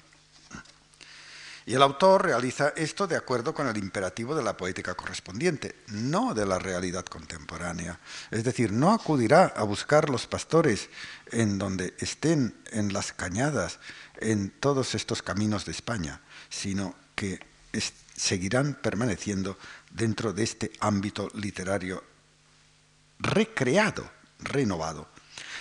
Y 1.64 1.75
el 1.75 1.83
autor 1.83 2.25
realiza 2.25 2.72
esto 2.77 3.07
de 3.07 3.16
acuerdo 3.16 3.55
con 3.55 3.68
el 3.68 3.77
imperativo 3.77 4.35
de 4.35 4.42
la 4.42 4.57
poética 4.57 4.94
correspondiente, 4.94 5.77
no 5.88 6.35
de 6.35 6.44
la 6.44 6.59
realidad 6.59 7.05
contemporánea. 7.05 8.01
Es 8.31 8.42
decir, 8.42 8.72
no 8.72 8.92
acudirá 8.92 9.53
a 9.57 9.62
buscar 9.62 10.11
los 10.11 10.27
pastores 10.27 10.88
en 11.31 11.59
donde 11.59 11.94
estén, 11.98 12.55
en 12.72 12.92
las 12.92 13.12
cañadas, 13.12 13.79
en 14.16 14.51
todos 14.51 14.94
estos 14.94 15.22
caminos 15.22 15.64
de 15.64 15.72
España, 15.72 16.20
sino 16.48 16.96
que 17.14 17.40
seguirán 18.16 18.75
permaneciendo 18.75 19.57
dentro 19.90 20.33
de 20.33 20.42
este 20.42 20.72
ámbito 20.81 21.29
literario 21.35 22.03
recreado, 23.18 24.11
renovado. 24.40 25.09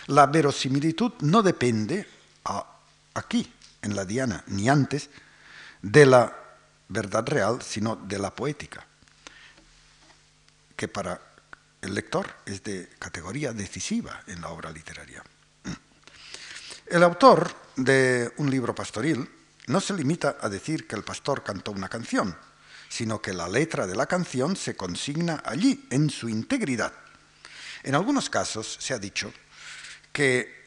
La 0.07 0.25
verosimilitud 0.25 1.13
no 1.21 1.43
depende 1.43 2.07
aquí, 3.13 3.53
en 3.83 3.95
la 3.95 4.05
Diana, 4.05 4.43
ni 4.47 4.67
antes, 4.67 5.09
de 5.81 6.05
la 6.05 6.37
verdad 6.89 7.25
real, 7.27 7.61
sino 7.61 7.95
de 7.95 8.19
la 8.19 8.33
poética, 8.33 8.85
que 10.75 10.87
para 10.87 11.19
el 11.81 11.95
lector 11.95 12.27
es 12.45 12.63
de 12.63 12.89
categoría 12.99 13.53
decisiva 13.53 14.23
en 14.27 14.41
la 14.41 14.49
obra 14.49 14.71
literaria. 14.71 15.23
El 16.85 17.03
autor 17.03 17.55
de 17.75 18.33
un 18.37 18.51
libro 18.51 18.75
pastoril 18.75 19.27
no 19.67 19.79
se 19.79 19.93
limita 19.93 20.37
a 20.41 20.49
decir 20.49 20.87
que 20.87 20.95
el 20.95 21.03
pastor 21.03 21.43
cantó 21.43 21.71
una 21.71 21.87
canción, 21.87 22.35
sino 22.89 23.21
que 23.21 23.33
la 23.33 23.47
letra 23.47 23.87
de 23.87 23.95
la 23.95 24.05
canción 24.05 24.55
se 24.55 24.75
consigna 24.75 25.41
allí, 25.45 25.87
en 25.89 26.09
su 26.09 26.27
integridad. 26.27 26.91
En 27.83 27.95
algunos 27.95 28.29
casos 28.29 28.77
se 28.79 28.93
ha 28.93 28.99
dicho 28.99 29.31
que 30.11 30.61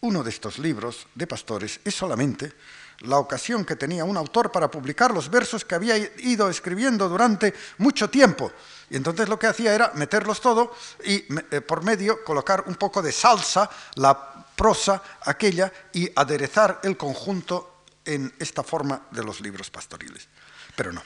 uno 0.00 0.24
de 0.24 0.30
estos 0.30 0.58
libros 0.58 1.06
de 1.14 1.26
pastores 1.26 1.80
es 1.84 1.94
solamente 1.94 2.52
la 3.00 3.18
ocasión 3.18 3.64
que 3.64 3.76
tenía 3.76 4.04
un 4.04 4.16
autor 4.16 4.52
para 4.52 4.70
publicar 4.70 5.12
los 5.12 5.30
versos 5.30 5.64
que 5.64 5.74
había 5.74 5.96
ido 5.96 6.48
escribiendo 6.48 7.08
durante 7.08 7.54
mucho 7.78 8.10
tiempo. 8.10 8.52
Y 8.90 8.96
entonces 8.96 9.28
lo 9.28 9.38
que 9.38 9.46
hacía 9.46 9.74
era 9.74 9.92
meterlos 9.94 10.40
todo 10.40 10.74
y 11.04 11.24
eh, 11.50 11.60
por 11.60 11.82
medio 11.84 12.22
colocar 12.24 12.64
un 12.66 12.74
poco 12.74 13.00
de 13.00 13.12
salsa, 13.12 13.70
la 13.94 14.44
prosa 14.54 15.02
aquella, 15.22 15.72
y 15.92 16.10
aderezar 16.14 16.80
el 16.82 16.96
conjunto 16.96 17.84
en 18.04 18.32
esta 18.38 18.62
forma 18.62 19.06
de 19.10 19.24
los 19.24 19.40
libros 19.40 19.70
pastoriles. 19.70 20.28
Pero 20.76 20.92
no, 20.92 21.02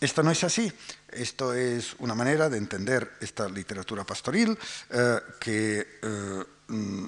esto 0.00 0.22
no 0.22 0.30
es 0.30 0.44
así. 0.44 0.72
Esto 1.08 1.54
es 1.54 1.94
una 1.98 2.14
manera 2.14 2.48
de 2.48 2.58
entender 2.58 3.16
esta 3.20 3.48
literatura 3.48 4.04
pastoril 4.04 4.56
eh, 4.90 5.20
que 5.40 5.98
eh, 6.02 6.44
mm, 6.68 7.06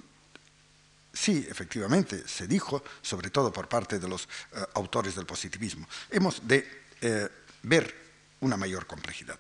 Sí, 1.12 1.47
efectivamente, 1.49 2.27
se 2.27 2.47
dijo, 2.47 2.83
sobre 3.03 3.31
todo 3.31 3.53
por 3.53 3.68
parte 3.68 3.99
de 3.99 4.09
los 4.09 4.29
eh, 4.53 4.64
autores 4.75 5.14
del 5.14 5.27
positivismo. 5.27 5.88
Hemos 6.11 6.47
de 6.47 6.85
eh, 7.01 7.29
ver 7.62 7.94
una 8.40 8.57
mayor 8.57 8.87
complejidad. 8.87 9.38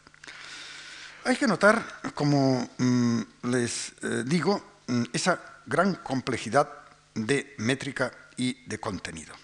Hay 1.24 1.36
que 1.36 1.46
notar, 1.46 2.00
como 2.14 2.68
mm, 2.78 3.20
les 3.44 3.92
eh, 4.02 4.22
digo, 4.24 4.80
mm, 4.86 5.04
esa 5.12 5.40
gran 5.66 5.96
complejidad 5.96 6.68
de 7.14 7.54
métrica 7.58 8.12
y 8.36 8.64
de 8.64 8.80
contenido. 8.80 9.34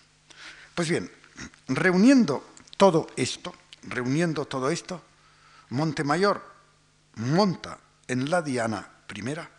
Pues 0.75 0.89
bien, 0.89 1.11
reuniendo 1.69 2.55
todo 2.77 3.07
esto, 3.17 3.55
reuniendo 3.83 4.47
todo 4.47 4.71
esto, 4.71 5.03
Montemayor 5.71 6.41
monta 7.17 7.79
en 8.07 8.31
la 8.31 8.43
Diana 8.43 8.87
primera 9.07 9.51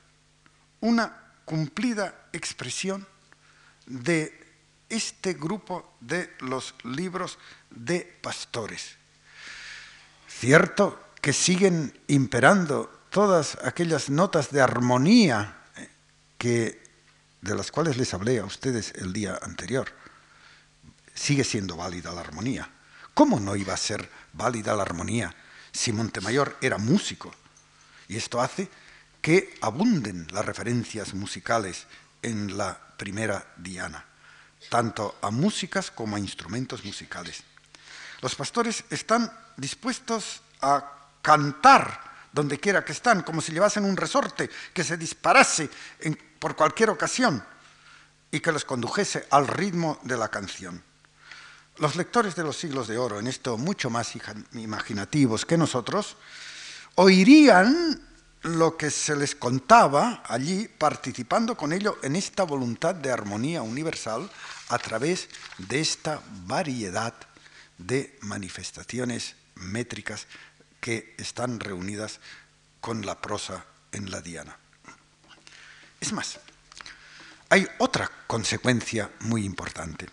una 0.81 1.33
cumplida 1.43 2.24
expresión 2.35 3.07
de 3.85 4.45
este 4.89 5.33
grupo 5.33 5.95
de 5.99 6.33
los 6.39 6.75
libros 6.83 7.37
de 7.69 8.17
pastores. 8.21 8.97
Cierto 10.27 10.99
que 11.21 11.33
siguen 11.33 11.97
imperando 12.07 13.01
todas 13.09 13.57
aquellas 13.63 14.09
notas 14.09 14.51
de 14.51 14.61
armonía 14.61 15.57
eh, 15.77 15.89
que, 16.37 16.83
de 17.41 17.55
las 17.55 17.71
cuales 17.71 17.97
les 17.97 18.13
hablé 18.13 18.39
a 18.39 18.45
ustedes 18.45 18.93
el 18.95 19.13
día 19.13 19.39
anterior. 19.41 19.91
Sigue 21.13 21.43
siendo 21.43 21.77
válida 21.77 22.11
la 22.11 22.21
armonía. 22.21 22.69
¿Cómo 23.13 23.39
no 23.39 23.55
iba 23.55 23.73
a 23.73 23.77
ser 23.77 24.09
válida 24.33 24.75
la 24.75 24.83
armonía 24.83 25.33
si 25.71 25.93
Montemayor 25.93 26.57
era 26.61 26.77
músico? 26.77 27.33
Y 28.07 28.17
esto 28.17 28.41
hace 28.41 28.69
que 29.21 29.57
abunden 29.61 30.27
las 30.31 30.45
referencias 30.45 31.13
musicales 31.13 31.87
en 32.25 32.57
la 32.57 32.75
primera 32.97 33.53
diana, 33.55 34.03
tanto 34.69 35.19
a 35.21 35.29
músicas 35.29 35.91
como 35.91 36.15
a 36.15 36.19
instrumentos 36.19 36.83
musicales. 36.83 37.43
Los 38.21 38.33
pastores 38.33 38.83
están 38.89 39.31
dispuestos 39.55 40.41
a 40.61 40.83
cantar 41.21 42.01
donde 42.33 42.59
quiera 42.59 42.83
que 42.83 42.93
están, 42.93 43.21
como 43.21 43.41
si 43.41 43.51
llevasen 43.51 43.85
un 43.85 43.95
resorte 43.95 44.49
que 44.73 44.83
se 44.83 44.97
disparase 44.97 45.69
por 46.39 46.55
cualquier 46.55 46.89
ocasión 46.89 47.45
y 48.31 48.39
que 48.39 48.51
los 48.51 48.65
condujese 48.65 49.27
al 49.29 49.47
ritmo 49.47 49.99
de 50.01 50.17
la 50.17 50.29
canción. 50.29 50.83
Los 51.77 51.95
lectores 51.95 52.35
de 52.35 52.43
los 52.43 52.57
siglos 52.57 52.87
de 52.87 52.97
oro, 52.97 53.19
en 53.19 53.27
esto 53.27 53.57
mucho 53.57 53.91
más 53.91 54.13
imaginativos 54.53 55.45
que 55.45 55.57
nosotros, 55.57 56.17
oirían 56.95 58.01
lo 58.45 58.77
que 58.77 58.91
se 58.91 59.15
les 59.15 59.33
contaba 59.33 60.21
allí, 60.27 60.67
participando 60.67 61.57
con 61.57 61.73
ello 61.73 61.97
en 62.03 62.15
esta 62.15 62.43
voluntad 62.43 62.93
de 62.93 63.11
armonía 63.11 63.63
universal 63.63 64.29
a 64.69 64.77
través 64.77 65.29
de 65.57 65.79
esta 65.79 66.21
variedad 66.45 67.15
de 67.79 68.15
manifestaciones 68.21 69.35
métricas 69.55 70.27
que 70.79 71.15
están 71.17 71.59
reunidas 71.59 72.19
con 72.81 73.03
la 73.03 73.19
prosa 73.19 73.65
en 73.91 74.11
la 74.11 74.21
diana. 74.21 74.55
Es 75.99 76.13
más, 76.13 76.39
hay 77.49 77.67
otra 77.79 78.11
consecuencia 78.27 79.09
muy 79.21 79.43
importante. 79.43 80.07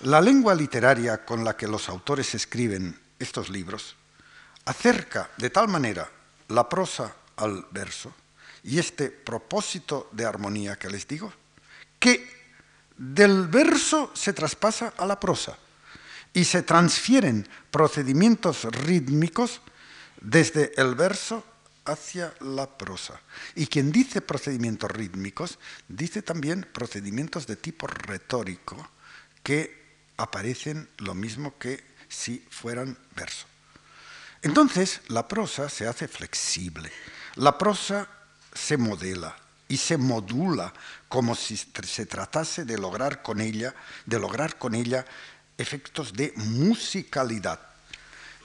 La 0.00 0.20
lengua 0.20 0.56
literaria 0.56 1.24
con 1.24 1.44
la 1.44 1.56
que 1.56 1.68
los 1.68 1.88
autores 1.88 2.34
escriben 2.34 2.98
estos 3.20 3.48
libros 3.48 3.94
acerca 4.64 5.30
de 5.36 5.50
tal 5.50 5.68
manera 5.68 6.10
la 6.52 6.68
prosa 6.68 7.14
al 7.36 7.66
verso 7.70 8.12
y 8.62 8.78
este 8.78 9.10
propósito 9.10 10.08
de 10.12 10.24
armonía 10.24 10.76
que 10.76 10.90
les 10.90 11.08
digo, 11.08 11.32
que 11.98 12.28
del 12.96 13.48
verso 13.48 14.10
se 14.14 14.32
traspasa 14.32 14.94
a 14.96 15.06
la 15.06 15.18
prosa 15.18 15.58
y 16.32 16.44
se 16.44 16.62
transfieren 16.62 17.48
procedimientos 17.70 18.64
rítmicos 18.64 19.60
desde 20.20 20.72
el 20.80 20.94
verso 20.94 21.44
hacia 21.84 22.32
la 22.40 22.78
prosa. 22.78 23.20
Y 23.56 23.66
quien 23.66 23.90
dice 23.90 24.20
procedimientos 24.20 24.90
rítmicos, 24.90 25.58
dice 25.88 26.22
también 26.22 26.66
procedimientos 26.72 27.46
de 27.46 27.56
tipo 27.56 27.86
retórico 27.86 28.90
que 29.42 29.82
aparecen 30.16 30.88
lo 30.98 31.14
mismo 31.14 31.58
que 31.58 31.82
si 32.08 32.46
fueran 32.50 32.96
verso. 33.16 33.51
Entonces, 34.42 35.00
la 35.08 35.28
prosa 35.28 35.68
se 35.68 35.86
hace 35.86 36.08
flexible, 36.08 36.90
la 37.36 37.56
prosa 37.56 38.08
se 38.52 38.76
modela 38.76 39.36
y 39.68 39.76
se 39.76 39.96
modula 39.96 40.72
como 41.08 41.34
si 41.34 41.56
se 41.56 42.06
tratase 42.06 42.64
de 42.64 42.76
lograr 42.76 43.22
con 43.22 43.40
ella, 43.40 43.74
de 44.04 44.18
lograr 44.18 44.58
con 44.58 44.74
ella 44.74 45.06
efectos 45.56 46.12
de 46.12 46.32
musicalidad. 46.36 47.60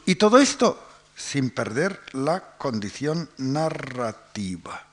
Y 0.05 0.15
todo 0.15 0.39
esto 0.39 0.81
sin 1.15 1.49
perder 1.49 1.99
la 2.13 2.57
condición 2.57 3.29
narrativa. 3.37 4.85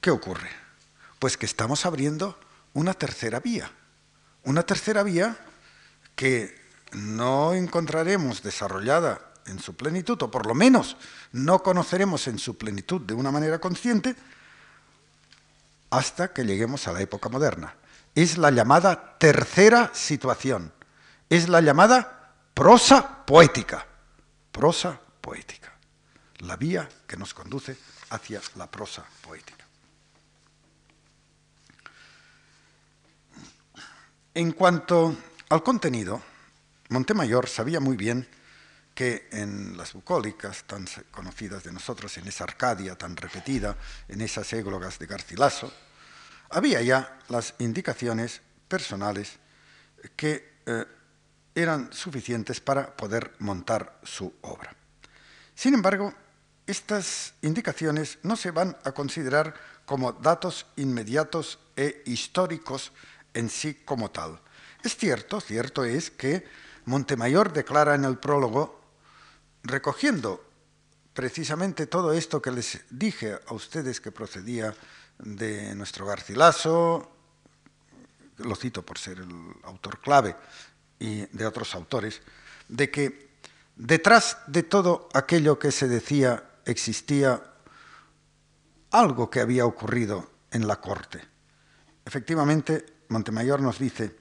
¿Qué 0.00 0.10
ocurre? 0.10 0.50
Pues 1.18 1.36
que 1.36 1.46
estamos 1.46 1.84
abriendo 1.84 2.38
una 2.72 2.94
tercera 2.94 3.40
vía. 3.40 3.70
Una 4.42 4.62
tercera 4.62 5.02
vía 5.02 5.36
que 6.16 6.58
no 6.92 7.54
encontraremos 7.54 8.42
desarrollada 8.42 9.20
en 9.46 9.58
su 9.58 9.74
plenitud, 9.74 10.20
o 10.22 10.30
por 10.30 10.46
lo 10.46 10.54
menos 10.54 10.96
no 11.32 11.62
conoceremos 11.62 12.26
en 12.28 12.38
su 12.38 12.56
plenitud 12.56 13.00
de 13.00 13.14
una 13.14 13.30
manera 13.30 13.58
consciente, 13.58 14.16
hasta 15.90 16.32
que 16.32 16.44
lleguemos 16.44 16.88
a 16.88 16.92
la 16.92 17.00
época 17.00 17.28
moderna. 17.28 17.74
Es 18.14 18.38
la 18.38 18.50
llamada 18.50 19.18
tercera 19.18 19.90
situación, 19.94 20.72
es 21.28 21.48
la 21.48 21.60
llamada 21.60 22.34
prosa 22.54 23.24
poética, 23.24 23.86
prosa 24.52 25.00
poética, 25.20 25.72
la 26.38 26.56
vía 26.56 26.88
que 27.06 27.16
nos 27.16 27.34
conduce 27.34 27.76
hacia 28.10 28.40
la 28.56 28.70
prosa 28.70 29.04
poética. 29.22 29.64
En 34.34 34.52
cuanto 34.52 35.16
al 35.48 35.62
contenido, 35.62 36.20
Montemayor 36.88 37.48
sabía 37.48 37.80
muy 37.80 37.96
bien 37.96 38.28
que 38.94 39.28
en 39.32 39.76
las 39.76 39.92
bucólicas 39.92 40.64
tan 40.64 40.86
conocidas 41.10 41.64
de 41.64 41.72
nosotros, 41.72 42.16
en 42.16 42.28
esa 42.28 42.44
Arcadia 42.44 42.96
tan 42.96 43.16
repetida, 43.16 43.76
en 44.08 44.20
esas 44.20 44.52
églogas 44.52 44.98
de 44.98 45.06
Garcilaso, 45.06 45.72
había 46.50 46.80
ya 46.82 47.18
las 47.28 47.54
indicaciones 47.58 48.40
personales 48.68 49.38
que 50.16 50.60
eh, 50.66 50.84
eran 51.54 51.92
suficientes 51.92 52.60
para 52.60 52.94
poder 52.96 53.34
montar 53.40 53.98
su 54.04 54.32
obra. 54.42 54.74
Sin 55.54 55.74
embargo, 55.74 56.14
estas 56.66 57.34
indicaciones 57.42 58.18
no 58.22 58.36
se 58.36 58.50
van 58.50 58.76
a 58.84 58.92
considerar 58.92 59.54
como 59.84 60.12
datos 60.12 60.66
inmediatos 60.76 61.58
e 61.76 62.02
históricos 62.06 62.92
en 63.34 63.50
sí 63.50 63.74
como 63.84 64.10
tal. 64.10 64.40
Es 64.82 64.96
cierto, 64.96 65.40
cierto 65.40 65.84
es 65.84 66.10
que 66.10 66.44
Montemayor 66.86 67.52
declara 67.52 67.94
en 67.94 68.04
el 68.04 68.18
prólogo 68.18 68.83
recogiendo 69.64 70.44
precisamente 71.12 71.86
todo 71.86 72.12
esto 72.12 72.40
que 72.40 72.50
les 72.50 72.80
dije 72.90 73.38
a 73.46 73.54
ustedes 73.54 74.00
que 74.00 74.12
procedía 74.12 74.74
de 75.18 75.74
nuestro 75.74 76.06
Garcilaso, 76.06 77.10
lo 78.38 78.54
cito 78.56 78.84
por 78.84 78.98
ser 78.98 79.18
el 79.18 79.30
autor 79.64 80.00
clave, 80.00 80.36
y 80.98 81.26
de 81.26 81.46
otros 81.46 81.74
autores, 81.74 82.20
de 82.68 82.90
que 82.90 83.30
detrás 83.76 84.38
de 84.46 84.62
todo 84.62 85.08
aquello 85.14 85.58
que 85.58 85.72
se 85.72 85.88
decía 85.88 86.44
existía 86.64 87.42
algo 88.90 89.30
que 89.30 89.40
había 89.40 89.66
ocurrido 89.66 90.30
en 90.50 90.66
la 90.66 90.80
corte. 90.80 91.20
Efectivamente, 92.04 92.86
Montemayor 93.08 93.60
nos 93.60 93.78
dice 93.78 94.16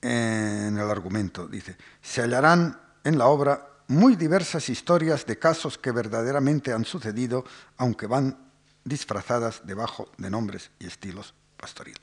en 0.00 0.76
el 0.76 0.90
argumento, 0.90 1.46
dice, 1.46 1.76
se 2.00 2.22
hallarán 2.22 2.80
en 3.04 3.18
la 3.18 3.26
obra 3.26 3.71
muy 3.92 4.16
diversas 4.16 4.70
historias 4.70 5.26
de 5.26 5.38
casos 5.38 5.76
que 5.76 5.92
verdaderamente 5.92 6.72
han 6.72 6.84
sucedido, 6.84 7.44
aunque 7.76 8.06
van 8.06 8.50
disfrazadas 8.84 9.66
debajo 9.66 10.10
de 10.16 10.30
nombres 10.30 10.70
y 10.78 10.86
estilos 10.86 11.34
pastoril. 11.58 11.98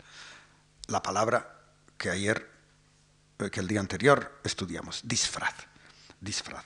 La 0.88 1.02
palabra 1.02 1.62
que 1.97 2.12
ayer, 2.12 2.47
eh, 3.39 3.49
que 3.49 3.60
el 3.60 3.67
día 3.67 3.80
anterior 3.80 4.39
estudiamos, 4.43 5.02
disfraz, 5.04 5.56
disfraz. 6.21 6.65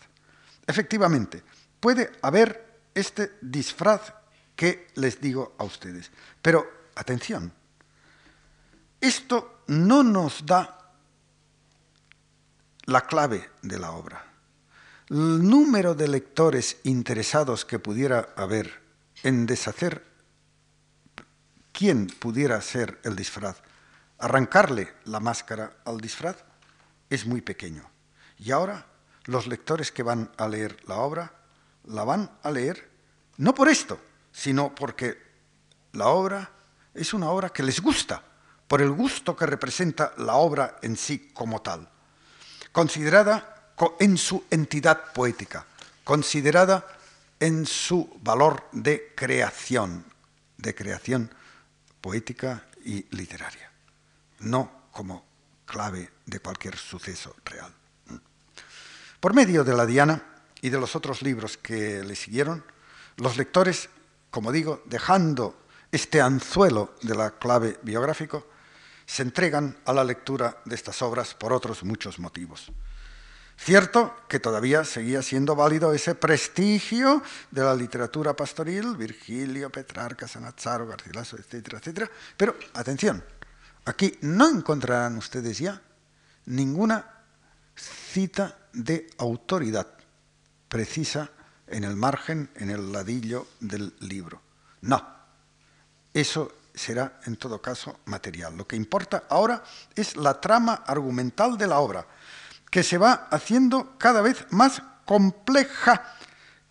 Efectivamente, 0.67 1.41
puede 1.79 2.11
haber 2.21 2.81
este 2.93 3.37
disfraz 3.41 4.13
que 4.55 4.89
les 4.95 5.19
digo 5.21 5.55
a 5.57 5.63
ustedes, 5.63 6.11
pero 6.41 6.67
atención, 6.95 7.51
esto 8.99 9.63
no 9.67 10.03
nos 10.03 10.45
da 10.45 10.91
la 12.85 13.01
clave 13.01 13.49
de 13.61 13.79
la 13.79 13.91
obra 13.91 14.32
el 15.09 15.47
número 15.47 15.95
de 15.95 16.07
lectores 16.07 16.77
interesados 16.83 17.65
que 17.65 17.79
pudiera 17.79 18.29
haber 18.35 18.81
en 19.23 19.45
deshacer 19.45 20.03
quién 21.71 22.07
pudiera 22.07 22.61
ser 22.61 22.99
el 23.03 23.15
disfraz, 23.15 23.57
arrancarle 24.19 24.93
la 25.05 25.19
máscara 25.19 25.75
al 25.85 25.99
disfraz, 25.99 26.37
es 27.09 27.25
muy 27.25 27.41
pequeño. 27.41 27.89
Y 28.37 28.51
ahora 28.51 28.85
los 29.25 29.47
lectores 29.47 29.91
que 29.91 30.03
van 30.03 30.31
a 30.37 30.47
leer 30.47 30.77
la 30.87 30.95
obra 30.95 31.33
la 31.85 32.03
van 32.03 32.31
a 32.43 32.51
leer 32.51 32.89
no 33.37 33.53
por 33.53 33.67
esto, 33.67 33.99
sino 34.31 34.73
porque 34.73 35.17
la 35.91 36.07
obra 36.07 36.51
es 36.93 37.13
una 37.13 37.29
obra 37.29 37.49
que 37.49 37.63
les 37.63 37.81
gusta, 37.81 38.23
por 38.67 38.81
el 38.81 38.91
gusto 38.91 39.35
que 39.35 39.45
representa 39.45 40.13
la 40.17 40.35
obra 40.35 40.77
en 40.81 40.95
sí 40.95 41.31
como 41.33 41.61
tal, 41.61 41.89
considerada 42.71 43.62
en 43.99 44.17
su 44.17 44.43
entidad 44.49 45.13
poética, 45.13 45.65
considerada 46.03 46.85
en 47.39 47.65
su 47.65 48.09
valor 48.21 48.67
de 48.71 49.13
creación, 49.15 50.05
de 50.57 50.75
creación 50.75 51.29
poética 51.99 52.65
y 52.85 53.05
literaria, 53.15 53.71
no 54.39 54.87
como 54.91 55.25
clave 55.65 56.11
de 56.25 56.39
cualquier 56.39 56.77
suceso 56.77 57.35
real. 57.45 57.73
Por 59.19 59.33
medio 59.33 59.63
de 59.63 59.75
la 59.75 59.85
Diana 59.85 60.21
y 60.61 60.69
de 60.69 60.79
los 60.79 60.95
otros 60.95 61.21
libros 61.21 61.57
que 61.57 62.03
le 62.03 62.15
siguieron, 62.15 62.63
los 63.17 63.37
lectores, 63.37 63.89
como 64.29 64.51
digo, 64.51 64.83
dejando 64.85 65.63
este 65.91 66.21
anzuelo 66.21 66.95
de 67.01 67.15
la 67.15 67.31
clave 67.31 67.79
biográfico, 67.83 68.47
se 69.05 69.23
entregan 69.23 69.77
a 69.85 69.93
la 69.93 70.03
lectura 70.03 70.61
de 70.65 70.75
estas 70.75 71.01
obras 71.01 71.33
por 71.33 71.53
otros 71.53 71.83
muchos 71.83 72.19
motivos. 72.19 72.71
Cierto 73.57 74.15
que 74.27 74.39
todavía 74.39 74.83
seguía 74.83 75.21
siendo 75.21 75.55
válido 75.55 75.93
ese 75.93 76.15
prestigio 76.15 77.23
de 77.51 77.61
la 77.61 77.75
literatura 77.75 78.35
pastoril, 78.35 78.97
Virgilio, 78.97 79.69
Petrarca, 79.69 80.27
Sanazzaro, 80.27 80.87
Garcilaso, 80.87 81.37
etcétera, 81.37 81.77
etcétera. 81.77 82.09
Pero 82.35 82.55
atención, 82.73 83.23
aquí 83.85 84.17
no 84.21 84.49
encontrarán 84.49 85.17
ustedes 85.17 85.59
ya 85.59 85.81
ninguna 86.45 87.05
cita 87.75 88.57
de 88.73 89.07
autoridad 89.17 89.87
precisa 90.67 91.29
en 91.67 91.83
el 91.83 91.95
margen, 91.95 92.49
en 92.55 92.69
el 92.69 92.91
ladillo 92.91 93.47
del 93.59 93.95
libro. 94.01 94.41
No, 94.81 95.07
eso 96.13 96.51
será 96.73 97.19
en 97.25 97.37
todo 97.37 97.61
caso 97.61 97.99
material. 98.05 98.57
Lo 98.57 98.67
que 98.67 98.75
importa 98.75 99.23
ahora 99.29 99.63
es 99.95 100.15
la 100.17 100.41
trama 100.41 100.83
argumental 100.85 101.57
de 101.57 101.67
la 101.67 101.79
obra 101.79 102.05
que 102.73 102.81
se 102.81 102.97
va 102.97 103.27
haciendo 103.29 103.99
cada 103.99 104.23
vez 104.23 104.47
más 104.49 104.81
compleja, 105.05 106.15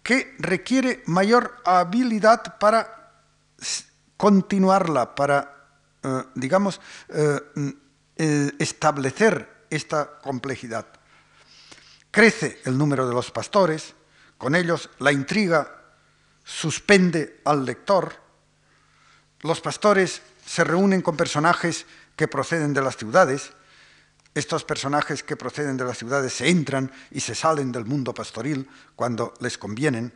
que 0.02 0.34
requiere 0.40 1.04
mayor 1.06 1.62
habilidad 1.64 2.58
para 2.58 3.12
continuarla, 4.16 5.14
para, 5.14 5.68
eh, 6.02 6.24
digamos, 6.34 6.80
eh, 7.08 7.40
eh, 8.16 8.50
establecer 8.58 9.66
esta 9.70 10.18
complejidad. 10.18 10.86
Crece 12.10 12.60
el 12.64 12.76
número 12.76 13.06
de 13.06 13.14
los 13.14 13.30
pastores, 13.30 13.94
con 14.38 14.56
ellos 14.56 14.90
la 14.98 15.12
intriga 15.12 15.84
suspende 16.42 17.42
al 17.44 17.64
lector, 17.64 18.12
los 19.42 19.60
pastores 19.60 20.20
se 20.44 20.64
reúnen 20.64 21.00
con 21.00 21.16
personajes 21.16 21.86
que 22.16 22.26
proceden 22.26 22.74
de 22.74 22.82
las 22.82 22.96
ciudades, 22.96 23.52
estos 24.35 24.64
personajes 24.64 25.23
que 25.23 25.37
proceden 25.37 25.77
de 25.77 25.85
las 25.85 25.99
ciudades 25.99 26.33
se 26.33 26.49
entran 26.49 26.90
y 27.11 27.20
se 27.20 27.35
salen 27.35 27.70
del 27.70 27.85
mundo 27.85 28.14
pastoril 28.14 28.68
cuando 28.97 29.35
les 29.41 29.59
convienen. 29.59 30.12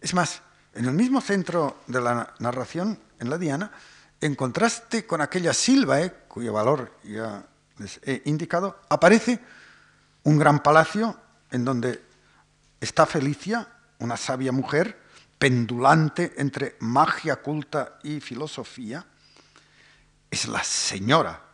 Es 0.00 0.14
más, 0.14 0.42
en 0.74 0.86
el 0.86 0.94
mismo 0.94 1.20
centro 1.20 1.80
de 1.86 2.00
la 2.00 2.34
narración, 2.40 2.98
en 3.18 3.30
la 3.30 3.38
Diana, 3.38 3.70
en 4.20 4.34
contraste 4.34 5.06
con 5.06 5.20
aquella 5.20 5.54
Silvae, 5.54 6.12
cuyo 6.28 6.52
valor 6.52 6.92
ya 7.04 7.44
les 7.78 8.00
he 8.04 8.22
indicado, 8.26 8.80
aparece 8.88 9.40
un 10.24 10.38
gran 10.38 10.62
palacio 10.62 11.16
en 11.50 11.64
donde 11.64 12.02
está 12.80 13.06
Felicia, 13.06 13.66
una 13.98 14.16
sabia 14.16 14.52
mujer, 14.52 15.00
pendulante 15.38 16.34
entre 16.36 16.76
magia 16.80 17.36
culta 17.36 17.98
y 18.02 18.20
filosofía. 18.20 19.06
Es 20.30 20.46
la 20.46 20.62
señora 20.62 21.49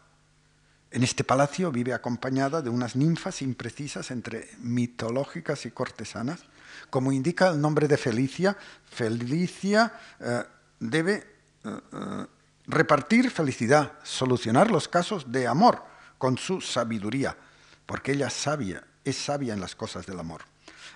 en 0.96 1.02
este 1.02 1.24
palacio 1.24 1.70
vive 1.70 1.92
acompañada 1.92 2.62
de 2.62 2.70
unas 2.70 2.96
ninfas 2.96 3.42
imprecisas 3.42 4.10
entre 4.10 4.48
mitológicas 4.60 5.66
y 5.66 5.70
cortesanas. 5.70 6.40
Como 6.88 7.12
indica 7.12 7.48
el 7.48 7.60
nombre 7.60 7.86
de 7.86 7.98
Felicia, 7.98 8.56
Felicia 8.90 9.92
eh, 10.18 10.42
debe 10.80 11.16
eh, 11.16 11.24
eh, 11.64 12.26
repartir 12.66 13.30
felicidad, 13.30 13.92
solucionar 14.04 14.70
los 14.70 14.88
casos 14.88 15.30
de 15.30 15.46
amor 15.46 15.84
con 16.16 16.38
su 16.38 16.62
sabiduría, 16.62 17.36
porque 17.84 18.12
ella 18.12 18.30
sabia, 18.30 18.82
es 19.04 19.18
sabia 19.18 19.52
en 19.52 19.60
las 19.60 19.74
cosas 19.74 20.06
del 20.06 20.18
amor. 20.18 20.44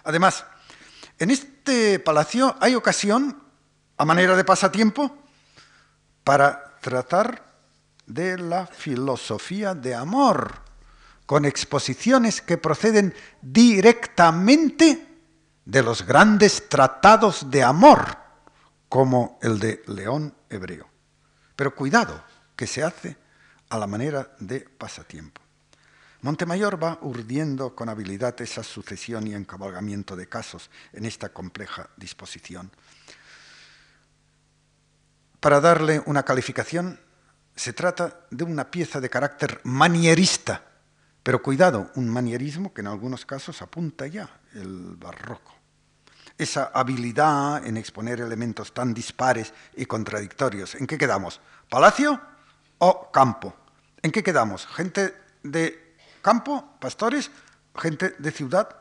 Además, 0.05 0.47
en 1.19 1.31
este 1.31 1.99
palacio 1.99 2.57
hay 2.59 2.75
ocasión, 2.75 3.39
a 3.99 4.07
manera 4.07 4.35
de 4.35 4.45
pasatiempo, 4.45 5.15
para 6.25 6.79
tratar 6.81 7.50
de 8.15 8.39
la 8.39 8.67
filosofía 8.67 9.75
de 9.75 9.95
amor, 9.95 10.63
con 11.27 11.45
exposiciones 11.45 12.43
que 12.43 12.59
proceden 12.59 13.15
directamente 13.41 15.07
de 15.65 15.83
los 15.83 16.05
grandes 16.05 16.69
tratados 16.69 17.51
de 17.51 17.63
amor, 17.63 18.19
como 18.89 19.39
el 19.43 19.59
de 19.61 19.83
León 19.87 20.35
Hebreo. 20.49 20.89
Pero 21.55 21.75
cuidado, 21.75 22.25
que 22.57 22.67
se 22.67 22.83
hace 22.83 23.17
a 23.69 23.79
la 23.79 23.87
manera 23.87 24.35
de 24.41 24.61
pasatiempo. 24.61 25.41
Montemayor 26.23 26.83
va 26.83 26.99
urdiendo 27.01 27.75
con 27.75 27.89
habilidad 27.89 28.39
esa 28.43 28.63
sucesión 28.63 29.27
y 29.27 29.35
encabalgamiento 29.35 30.17
de 30.17 30.29
casos 30.29 30.69
en 30.93 31.07
esta 31.07 31.31
compleja 31.31 31.89
disposición. 31.97 32.71
Para 35.39 35.61
darle 35.61 36.03
una 36.05 36.25
calificación, 36.25 37.01
se 37.61 37.75
trata 37.75 38.21
de 38.31 38.43
una 38.43 38.71
pieza 38.71 39.03
de 39.03 39.11
carácter 39.11 39.61
manierista, 39.65 40.65
pero 41.23 41.43
cuidado, 41.43 41.91
un 41.97 42.09
manierismo 42.09 42.73
que 42.73 42.81
en 42.81 42.87
algunos 42.87 43.27
casos 43.27 43.61
apunta 43.61 44.07
ya 44.07 44.41
el 44.55 44.97
barroco. 44.97 45.55
Esa 46.39 46.71
habilidad 46.73 47.67
en 47.67 47.77
exponer 47.77 48.23
elementos 48.23 48.73
tan 48.73 48.95
dispares 48.95 49.53
y 49.77 49.85
contradictorios. 49.85 50.75
¿En 50.77 50.87
qué 50.87 50.97
quedamos? 50.97 51.39
¿Palacio 51.69 52.19
o 52.79 53.11
campo? 53.13 53.55
¿En 54.01 54.11
qué 54.11 54.23
quedamos? 54.23 54.67
¿Gente 54.67 55.15
de 55.43 55.97
campo, 56.23 56.79
pastores? 56.81 57.31
¿Gente 57.77 58.15
de 58.19 58.31
ciudad? 58.31 58.75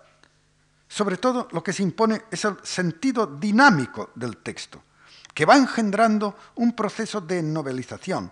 Sobre 0.88 1.18
todo 1.18 1.50
lo 1.52 1.62
que 1.62 1.74
se 1.74 1.84
impone 1.84 2.22
es 2.32 2.46
el 2.46 2.56
sentido 2.64 3.28
dinámico 3.28 4.12
del 4.16 4.38
texto 4.38 4.82
que 5.34 5.44
va 5.46 5.58
engendrando 5.58 6.38
un 6.56 6.74
proceso 6.74 7.20
de 7.20 7.44
novelización, 7.44 8.32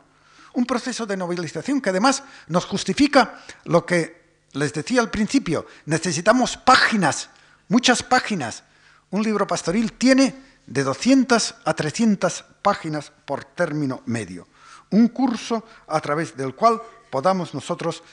un 0.53 0.65
proceso 0.65 1.05
de 1.05 1.17
novelización 1.17 1.81
que 1.81 1.89
además 1.89 2.23
nos 2.47 2.65
justifica 2.65 3.43
lo 3.65 3.85
que 3.85 4.17
les 4.53 4.73
decía 4.73 5.01
al 5.01 5.11
principio, 5.11 5.67
necesitamos 5.85 6.57
páginas, 6.57 7.29
muchas 7.67 8.03
páginas. 8.03 8.63
Un 9.09 9.23
libro 9.23 9.47
pastoril 9.47 9.93
tiene 9.93 10.35
de 10.65 10.83
200 10.83 11.55
a 11.63 11.73
300 11.73 12.43
páginas 12.61 13.11
por 13.25 13.45
término 13.45 14.01
medio, 14.05 14.47
un 14.91 15.07
curso 15.09 15.65
a 15.87 15.99
través 16.01 16.35
del 16.35 16.55
cual 16.55 16.81
podamos 17.09 17.53
nosotros 17.53 18.03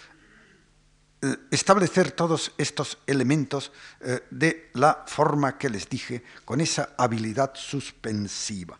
eh, 1.22 1.36
establecer 1.50 2.12
todos 2.12 2.52
estos 2.58 2.98
elementos 3.06 3.72
eh, 4.00 4.22
de 4.30 4.70
la 4.74 5.04
forma 5.06 5.56
que 5.58 5.70
les 5.70 5.88
dije, 5.88 6.22
con 6.44 6.60
esa 6.60 6.90
habilidad 6.96 7.52
suspensiva. 7.54 8.78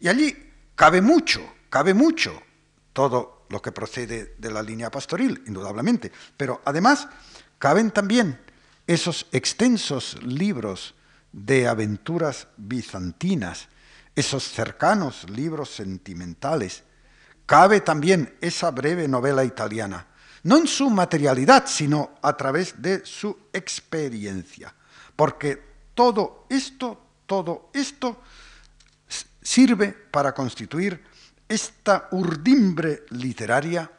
Y 0.00 0.08
allí 0.08 0.36
cabe 0.74 1.00
mucho, 1.00 1.54
cabe 1.70 1.94
mucho 1.94 2.42
todo 2.96 3.44
lo 3.50 3.60
que 3.60 3.72
procede 3.72 4.36
de 4.38 4.50
la 4.50 4.62
línea 4.62 4.90
pastoril, 4.90 5.44
indudablemente, 5.46 6.10
pero 6.34 6.62
además 6.64 7.06
caben 7.58 7.90
también 7.90 8.40
esos 8.86 9.26
extensos 9.32 10.16
libros 10.22 10.94
de 11.30 11.68
aventuras 11.68 12.48
bizantinas, 12.56 13.68
esos 14.14 14.44
cercanos 14.44 15.28
libros 15.28 15.74
sentimentales, 15.74 16.84
cabe 17.44 17.82
también 17.82 18.34
esa 18.40 18.70
breve 18.70 19.06
novela 19.06 19.44
italiana, 19.44 20.06
no 20.44 20.56
en 20.56 20.66
su 20.66 20.88
materialidad, 20.88 21.66
sino 21.66 22.14
a 22.22 22.34
través 22.34 22.80
de 22.80 23.04
su 23.04 23.36
experiencia, 23.52 24.74
porque 25.14 25.62
todo 25.92 26.46
esto, 26.48 26.98
todo 27.26 27.68
esto 27.74 28.22
sirve 29.42 29.92
para 29.92 30.32
constituir 30.32 31.04
esta 31.48 32.08
urdimbre 32.12 33.04
literaria 33.10 33.90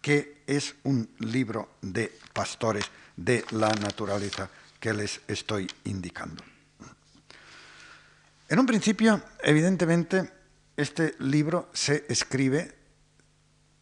que 0.00 0.42
es 0.46 0.74
un 0.84 1.08
libro 1.18 1.76
de 1.82 2.12
pastores 2.32 2.84
de 3.16 3.44
la 3.50 3.68
naturaleza 3.68 4.48
que 4.80 4.92
les 4.92 5.20
estoy 5.26 5.68
indicando. 5.84 6.42
En 8.48 8.58
un 8.58 8.66
principio, 8.66 9.20
evidentemente, 9.42 10.32
este 10.76 11.14
libro 11.18 11.68
se 11.74 12.06
escribe, 12.08 12.74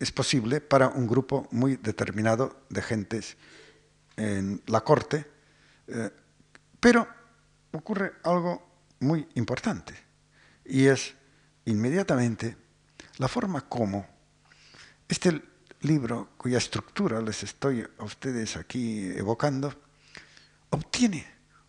es 0.00 0.10
posible, 0.10 0.60
para 0.60 0.88
un 0.88 1.06
grupo 1.06 1.46
muy 1.52 1.76
determinado 1.76 2.64
de 2.68 2.82
gentes 2.82 3.36
en 4.16 4.62
la 4.66 4.80
corte, 4.80 5.24
eh, 5.86 6.10
pero 6.80 7.06
ocurre 7.72 8.14
algo 8.24 8.66
muy 9.00 9.28
importante 9.34 9.94
y 10.64 10.86
es 10.86 11.14
inmediatamente 11.66 12.56
la 13.18 13.28
forma 13.28 13.62
como 13.62 14.06
este 15.08 15.42
libro, 15.80 16.30
cuya 16.36 16.58
estructura 16.58 17.20
les 17.20 17.42
estoy 17.42 17.86
a 17.98 18.04
ustedes 18.04 18.56
aquí 18.56 19.10
evocando, 19.16 19.72
obtiene 20.70 21.26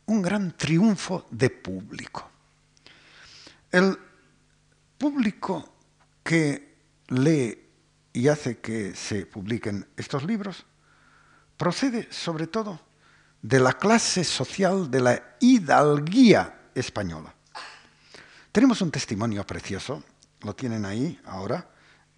un 0.08 0.22
gran 0.22 0.56
triunfo 0.56 1.28
de 1.30 1.50
público. 1.50 2.30
El 3.72 3.98
público 4.98 5.74
que 6.24 6.76
lee 7.10 7.68
y 8.14 8.28
hace 8.28 8.60
que 8.60 8.96
se 8.96 9.26
publiquen 9.26 9.88
estos 9.96 10.24
libros 10.24 10.66
procede 11.56 12.08
sobre 12.12 12.48
todo 12.48 12.80
de 13.42 13.60
la 13.60 13.74
clase 13.74 14.24
social 14.24 14.90
de 14.90 15.02
la 15.02 15.38
hidalguía 15.40 16.70
española. 16.74 17.34
Tenemos 18.52 18.82
un 18.82 18.92
testimonio 18.92 19.46
precioso, 19.46 20.04
lo 20.42 20.56
tienen 20.56 20.86
ahí 20.86 21.20
ahora, 21.26 21.68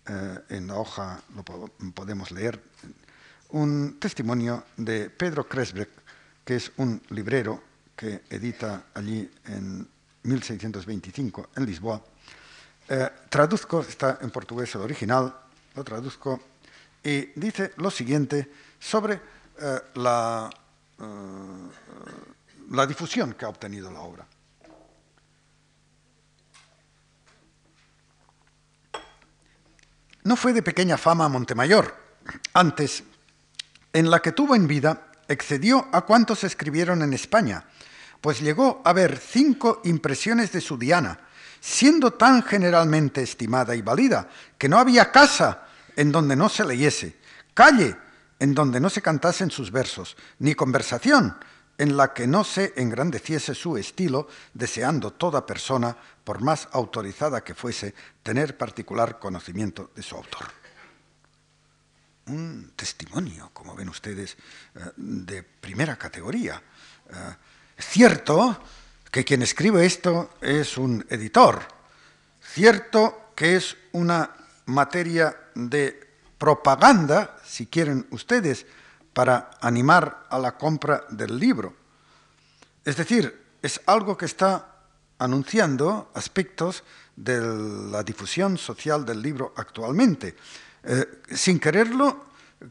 eh, 0.08 0.40
en 0.50 0.68
la 0.68 0.76
hoja 0.76 1.22
lo 1.36 1.44
podemos 1.44 2.32
leer, 2.32 2.62
un 3.50 4.00
testimonio 4.00 4.66
de 4.78 5.10
Pedro 5.10 5.48
Kresbeck, 5.48 5.90
que 6.44 6.56
es 6.56 6.72
un 6.78 7.02
librero 7.10 7.62
que 7.96 8.24
edita 8.30 8.86
allí 8.94 9.30
en 9.46 9.88
1625 10.24 11.50
en 11.56 11.66
Lisboa. 11.66 12.02
Eh, 12.88 13.10
traduzco, 13.30 13.82
está 13.82 14.20
en 14.22 14.32
portugués 14.32 14.74
el 14.76 14.82
original, 14.82 15.36
lo 15.76 15.84
traduzco, 15.84 16.40
y 17.04 17.28
dice 17.40 17.74
lo 17.78 17.92
siguiente 17.92 18.52
sobre 18.80 19.22
eh, 19.60 19.80
la, 19.96 20.50
la 22.72 22.88
difusión 22.88 23.34
que 23.34 23.46
ha 23.46 23.50
obtenido 23.50 23.92
la 23.92 24.02
obra. 24.02 24.26
No 30.24 30.36
fue 30.36 30.54
de 30.54 30.62
pequeña 30.62 30.98
fama 30.98 31.30
Montemayor. 31.30 31.96
Antes, 32.54 33.04
en 33.94 34.10
la 34.10 34.22
que 34.22 34.32
tuvo 34.32 34.56
en 34.56 34.68
vida, 34.68 35.08
excedió 35.28 35.88
a 35.92 36.02
cuantos 36.02 36.44
escribieron 36.44 37.02
en 37.02 37.14
España, 37.14 37.66
pues 38.22 38.42
llegó 38.42 38.82
a 38.84 38.94
ver 38.94 39.18
cinco 39.18 39.82
impresiones 39.86 40.52
de 40.52 40.62
su 40.62 40.78
Diana, 40.78 41.20
siendo 41.60 42.12
tan 42.12 42.44
generalmente 42.44 43.22
estimada 43.22 43.76
y 43.76 43.82
valida 43.82 44.28
que 44.58 44.70
no 44.70 44.78
había 44.78 45.12
casa 45.12 45.68
en 45.96 46.12
donde 46.12 46.36
no 46.36 46.50
se 46.50 46.66
leyese, 46.66 47.18
calle 47.54 47.96
en 48.40 48.54
donde 48.54 48.80
no 48.80 48.90
se 48.90 49.02
cantasen 49.02 49.52
sus 49.52 49.72
versos, 49.72 50.16
ni 50.40 50.56
conversación 50.56 51.36
en 51.80 51.96
la 51.96 52.14
que 52.14 52.28
no 52.28 52.44
se 52.44 52.74
engrandeciese 52.76 53.56
su 53.56 53.78
estilo, 53.78 54.28
deseando 54.54 55.12
toda 55.12 55.46
persona, 55.46 55.96
por 56.26 56.42
más 56.42 56.68
autorizada 56.74 57.42
que 57.42 57.56
fuese, 57.56 57.96
tener 58.22 58.58
particular 58.58 59.18
conocimiento 59.18 59.90
de 59.96 60.04
su 60.04 60.18
autor. 60.18 60.52
Un 62.28 62.74
testimonio, 62.76 63.50
como 63.54 63.76
ven 63.76 63.88
ustedes, 63.88 64.36
eh, 64.76 64.92
de 64.98 65.42
primera 65.42 65.96
categoría. 65.96 66.62
Eh, 67.10 67.16
cierto 67.80 68.62
que 69.10 69.24
quien 69.24 69.42
escribe 69.42 69.86
esto 69.86 70.32
es 70.42 70.78
un 70.78 71.04
editor, 71.10 71.64
cierto 72.44 73.32
que 73.36 73.56
es 73.56 73.78
una 73.94 74.36
materia 74.66 75.34
de 75.56 76.08
propaganda, 76.38 77.38
si 77.46 77.68
quieren 77.68 78.06
ustedes, 78.12 78.66
para 79.20 79.52
animar 79.60 80.28
a 80.30 80.40
la 80.40 80.56
compra 80.56 81.04
del 81.10 81.38
libro. 81.38 81.76
Es 82.86 82.96
decir, 82.96 83.58
es 83.62 83.82
algo 83.86 84.16
que 84.16 84.24
está 84.24 84.86
anunciando 85.18 86.10
aspectos 86.14 86.86
de 87.18 87.42
la 87.92 88.02
difusión 88.02 88.58
social 88.58 89.06
del 89.06 89.22
libro 89.22 89.54
actualmente. 89.58 90.38
Eh, 90.86 91.20
sin 91.36 91.60
quererlo, 91.60 92.28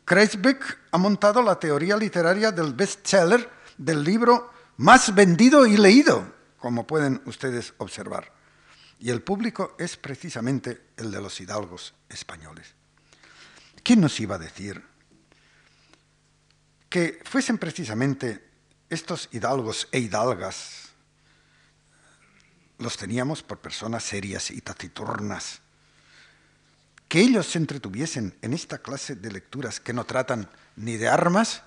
Kreisbeck 0.07 0.79
ha 0.91 0.97
montado 0.97 1.43
la 1.43 1.61
teoría 1.61 1.99
literaria 1.99 2.51
del 2.51 2.73
bestseller 2.73 3.47
del 3.77 4.03
libro 4.03 4.51
más 4.79 5.15
vendido 5.15 5.67
y 5.67 5.77
leído, 5.77 6.33
como 6.57 6.87
pueden 6.87 7.21
ustedes 7.27 7.75
observar. 7.77 8.33
Y 8.99 9.11
el 9.11 9.21
público 9.21 9.77
es 9.79 9.99
precisamente 9.99 10.93
el 10.97 11.11
de 11.11 11.21
los 11.21 11.39
hidalgos 11.43 11.93
españoles. 12.09 12.73
¿Quién 13.83 14.01
nos 14.01 14.19
iba 14.19 14.37
a 14.37 14.39
decir 14.39 14.83
que 16.89 17.21
fuesen 17.25 17.59
precisamente 17.59 18.45
estos 18.89 19.29
hidalgos 19.33 19.89
e 19.93 19.99
hidalgas, 19.99 20.89
los 22.79 22.97
teníamos 22.97 23.43
por 23.43 23.59
personas 23.59 24.05
serias 24.05 24.51
y 24.51 24.61
taciturnas, 24.61 25.61
que 27.09 27.21
ellos 27.21 27.47
se 27.47 27.59
entretuviesen 27.59 28.37
en 28.43 28.53
esta 28.53 28.79
clase 28.79 29.17
de 29.17 29.33
lecturas 29.33 29.81
que 29.81 29.93
no 29.93 30.05
tratan 30.05 30.49
ni 30.77 30.97
de 30.97 31.09
armas 31.09 31.63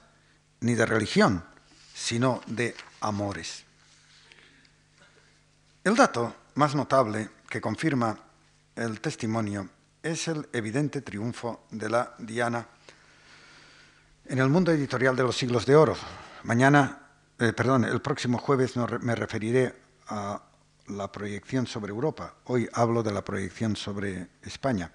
ni 0.60 0.76
de 0.76 0.86
religión, 0.86 1.44
sino 1.94 2.42
de 2.48 2.76
amores. 3.02 3.66
El 5.84 5.96
dato 5.96 6.36
más 6.56 6.76
notable 6.76 7.30
que 7.50 7.60
confirma 7.60 8.18
el 8.76 9.02
testimonio 9.02 9.70
es 10.04 10.28
el 10.28 10.48
evidente 10.54 11.02
triunfo 11.02 11.66
de 11.72 11.90
la 11.90 12.16
Diana 12.20 12.68
en 14.26 14.40
el 14.40 14.50
mundo 14.50 14.72
editorial 14.72 15.16
de 15.16 15.24
los 15.24 15.38
siglos 15.38 15.66
de 15.66 15.76
oro. 15.76 15.96
Mañana, 16.44 17.00
eh, 17.40 17.54
perdón, 17.54 17.86
el 17.86 18.02
próximo 18.02 18.38
jueves 18.38 18.74
me 19.02 19.16
referiré 19.16 19.76
a 20.08 20.42
la 20.88 21.12
proyección 21.12 21.68
sobre 21.68 21.92
Europa. 21.92 22.36
Hoy 22.46 22.68
hablo 22.74 23.04
de 23.04 23.14
la 23.14 23.24
proyección 23.24 23.76
sobre 23.76 24.28
España. 24.44 24.92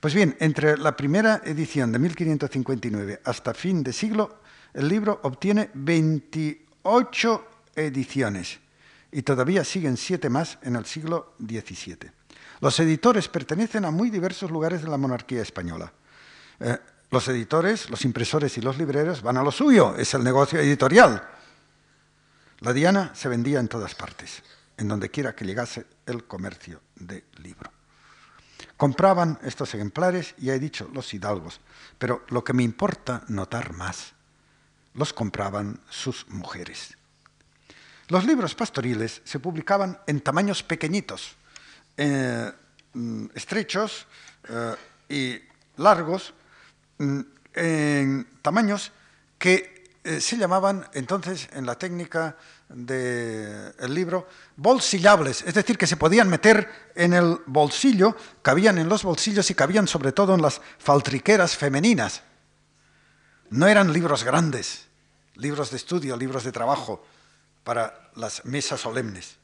Pues 0.00 0.14
bien, 0.14 0.36
entre 0.40 0.78
la 0.78 0.96
primera 0.96 1.42
edición 1.44 1.92
de 1.92 1.98
1559 1.98 3.20
hasta 3.24 3.52
fin 3.52 3.82
de 3.82 3.92
siglo, 3.92 4.40
el 4.72 4.88
libro 4.88 5.20
obtiene 5.24 5.70
28 5.74 7.46
ediciones 7.74 8.58
y 9.12 9.22
todavía 9.22 9.64
siguen 9.64 9.96
siete 9.96 10.30
más 10.30 10.58
en 10.62 10.76
el 10.76 10.86
siglo 10.86 11.34
XVII. 11.38 12.10
Los 12.60 12.78
editores 12.80 13.28
pertenecen 13.28 13.84
a 13.84 13.90
muy 13.90 14.10
diversos 14.10 14.50
lugares 14.50 14.82
de 14.82 14.88
la 14.88 14.96
monarquía 14.96 15.42
española. 15.42 15.92
Eh, 16.60 16.78
los 17.10 17.26
editores, 17.28 17.90
los 17.90 18.04
impresores 18.04 18.56
y 18.56 18.60
los 18.60 18.78
libreros 18.78 19.22
van 19.22 19.36
a 19.36 19.42
lo 19.42 19.50
suyo, 19.50 19.96
es 19.96 20.14
el 20.14 20.22
negocio 20.22 20.60
editorial. 20.60 21.28
La 22.60 22.72
Diana 22.72 23.10
se 23.14 23.28
vendía 23.28 23.58
en 23.58 23.68
todas 23.68 23.94
partes, 23.94 24.42
en 24.76 24.88
donde 24.88 25.10
quiera 25.10 25.34
que 25.34 25.44
llegase 25.44 25.86
el 26.06 26.24
comercio 26.24 26.80
de 26.94 27.24
libro. 27.42 27.70
Compraban 28.76 29.38
estos 29.42 29.74
ejemplares, 29.74 30.34
ya 30.38 30.54
he 30.54 30.58
dicho, 30.58 30.88
los 30.92 31.12
hidalgos, 31.12 31.60
pero 31.98 32.24
lo 32.28 32.44
que 32.44 32.52
me 32.52 32.62
importa 32.62 33.24
notar 33.28 33.72
más, 33.72 34.12
los 34.94 35.12
compraban 35.12 35.80
sus 35.90 36.28
mujeres. 36.28 36.96
Los 38.08 38.24
libros 38.24 38.54
pastoriles 38.54 39.22
se 39.24 39.38
publicaban 39.38 39.98
en 40.06 40.20
tamaños 40.20 40.62
pequeñitos, 40.62 41.36
eh, 41.96 42.52
mm, 42.92 43.26
estrechos 43.34 44.06
eh, 44.48 44.74
y 45.08 45.80
largos, 45.80 46.34
en 47.54 48.26
tamaños 48.42 48.92
que 49.38 49.80
eh, 50.02 50.20
se 50.20 50.38
llamaban 50.38 50.86
entonces 50.94 51.48
en 51.52 51.66
la 51.66 51.74
técnica 51.74 52.36
del 52.70 53.92
libro 53.92 54.28
bolsillables, 54.56 55.42
es 55.42 55.54
decir, 55.54 55.76
que 55.76 55.86
se 55.86 55.96
podían 55.96 56.28
meter 56.28 56.92
en 56.94 57.12
el 57.12 57.38
bolsillo, 57.46 58.16
cabían 58.42 58.78
en 58.78 58.88
los 58.88 59.02
bolsillos 59.02 59.50
y 59.50 59.54
cabían 59.54 59.88
sobre 59.88 60.12
todo 60.12 60.34
en 60.34 60.42
las 60.42 60.60
faltriqueras 60.78 61.56
femeninas. 61.56 62.22
No 63.50 63.66
eran 63.66 63.92
libros 63.92 64.24
grandes, 64.24 64.86
libros 65.34 65.70
de 65.70 65.76
estudio, 65.76 66.16
libros 66.16 66.44
de 66.44 66.52
trabajo 66.52 67.04
para 67.64 68.10
las 68.14 68.44
mesas 68.44 68.80
solemnes. 68.80 69.36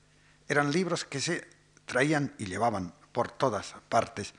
Eran 0.49 0.71
libros 0.71 1.05
que 1.05 1.21
se 1.21 1.47
traían 1.85 2.33
y 2.39 2.47
llevaban 2.47 2.95
por 3.13 3.31
todas 3.31 3.75
partes. 3.89 4.33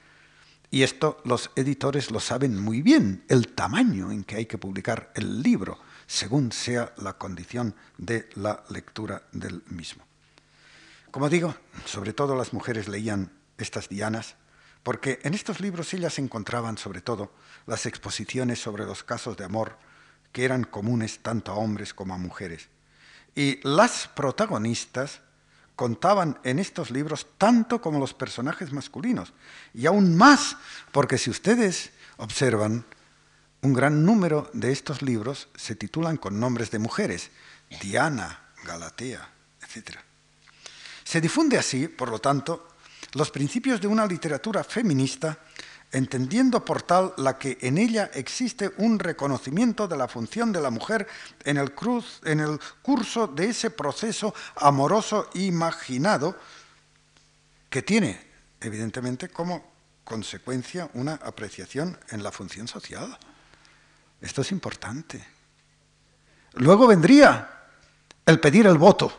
Y 0.70 0.84
esto 0.84 1.22
los 1.24 1.49
editores 1.55 2.11
lo 2.11 2.20
saben 2.20 2.59
muy 2.59 2.82
bien, 2.82 3.24
el 3.30 3.49
tamaño 3.49 4.11
en 4.11 4.24
que 4.24 4.36
hay 4.36 4.45
que 4.45 4.57
publicar 4.57 5.11
el 5.15 5.41
libro, 5.41 5.80
según 6.07 6.51
sea 6.51 6.93
la 6.97 7.13
condición 7.18 7.76
de 7.97 8.30
la 8.36 8.63
lectura 8.70 9.24
del 9.32 9.63
mismo. 9.70 10.05
Como 11.11 11.30
digo, 11.30 11.55
sobre 11.86 12.13
todo 12.13 12.36
las 12.36 12.51
mujeres 12.51 12.88
leían 12.88 13.32
estas 13.57 13.88
dianas, 13.88 14.36
porque 14.84 15.20
en 15.24 15.34
estos 15.34 15.59
libros 15.61 15.93
ellas 15.93 16.20
encontraban 16.20 16.78
sobre 16.78 17.01
todo 17.01 17.34
las 17.65 17.86
exposiciones 17.86 18.59
sobre 18.61 18.86
los 18.86 19.03
casos 19.03 19.36
de 19.38 19.45
amor 19.45 19.78
que 20.32 20.45
eran 20.45 20.63
comunes 20.63 21.20
tanto 21.20 21.51
a 21.51 21.55
hombres 21.55 21.93
como 21.93 22.13
a 22.13 22.18
mujeres. 22.18 22.70
Y 23.36 23.59
las 23.68 24.07
protagonistas 24.07 25.22
contaban 25.78 26.39
en 26.43 26.57
estos 26.57 26.91
libros 26.91 27.28
tanto 27.38 27.80
como 27.80 27.99
los 27.99 28.13
personajes 28.13 28.73
masculinos, 28.73 29.32
y 29.73 29.86
aún 29.86 30.17
más, 30.17 30.57
porque 30.91 31.17
si 31.17 31.30
ustedes 31.30 31.91
observan, 32.17 32.84
un 33.61 33.73
gran 33.73 34.03
número 34.03 34.49
de 34.53 34.71
estos 34.71 35.01
libros 35.01 35.49
se 35.55 35.75
titulan 35.75 36.17
con 36.17 36.39
nombres 36.39 36.71
de 36.71 36.80
mujeres, 36.80 37.30
Diana, 37.82 38.49
Galatea, 38.65 39.30
etc. 39.61 39.99
Se 41.03 41.21
difunde 41.21 41.57
así, 41.57 41.88
por 41.88 42.09
lo 42.09 42.19
tanto, 42.19 42.69
los 43.13 43.30
principios 43.30 43.80
de 43.80 43.88
una 43.88 44.05
literatura 44.05 44.63
feminista 44.63 45.38
entendiendo 45.97 46.63
por 46.63 46.83
tal 46.83 47.13
la 47.17 47.37
que 47.37 47.57
en 47.61 47.77
ella 47.77 48.11
existe 48.13 48.71
un 48.77 48.99
reconocimiento 48.99 49.87
de 49.87 49.97
la 49.97 50.07
función 50.07 50.53
de 50.53 50.61
la 50.61 50.69
mujer 50.69 51.07
en 51.43 51.57
el, 51.57 51.73
en 52.23 52.39
el 52.39 52.59
curso 52.81 53.27
de 53.27 53.49
ese 53.49 53.71
proceso 53.71 54.33
amoroso 54.57 55.29
imaginado 55.33 56.37
que 57.69 57.81
tiene, 57.81 58.19
evidentemente, 58.61 59.29
como 59.29 59.71
consecuencia 60.03 60.89
una 60.93 61.15
apreciación 61.15 61.97
en 62.09 62.21
la 62.21 62.31
función 62.31 62.67
social. 62.67 63.17
Esto 64.21 64.41
es 64.41 64.51
importante. 64.51 65.25
Luego 66.53 66.87
vendría 66.87 67.65
el 68.25 68.39
pedir 68.39 68.67
el 68.67 68.77
voto. 68.77 69.11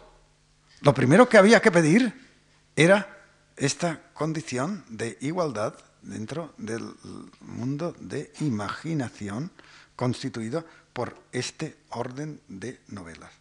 Lo 0.81 0.95
primero 0.95 1.29
que 1.29 1.39
había 1.39 1.61
que 1.61 1.73
pedir 1.73 2.29
era 2.77 3.19
esta 3.57 4.01
condición 4.15 4.85
de 4.89 5.19
igualdad 5.21 5.75
dentro 6.03 6.55
del 6.59 6.95
mundo 7.41 7.95
de 8.01 8.33
imaginación 8.41 9.51
constituido 9.97 10.65
por 10.93 11.21
este 11.33 11.77
orden 11.91 12.41
de 12.49 12.81
novelas. 12.89 13.33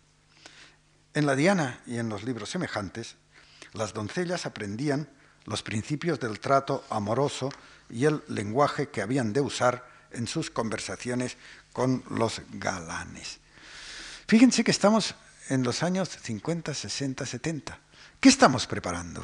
En 1.14 1.26
la 1.26 1.36
Diana 1.36 1.82
y 1.86 1.98
en 1.98 2.10
los 2.10 2.24
libros 2.24 2.50
semejantes, 2.50 3.16
las 3.74 3.94
doncellas 3.94 4.46
aprendían 4.46 5.10
los 5.46 5.64
principios 5.64 6.20
del 6.20 6.40
trato 6.40 6.84
amoroso 6.90 7.50
y 7.90 8.06
el 8.06 8.22
lenguaje 8.28 8.90
que 8.90 9.02
habían 9.02 9.34
de 9.34 9.42
usar 9.42 9.88
en 10.12 10.28
sus 10.28 10.50
conversaciones 10.52 11.38
con 11.74 12.04
los 12.10 12.42
galanes. 12.52 13.40
Fíjense 14.28 14.64
que 14.64 14.72
estamos 14.72 15.16
en 15.50 15.64
los 15.64 15.84
años 15.84 16.10
50, 16.10 16.74
60, 16.74 17.26
70. 17.26 17.80
¿Qué 18.20 18.30
estamos 18.30 18.68
preparando? 18.68 19.24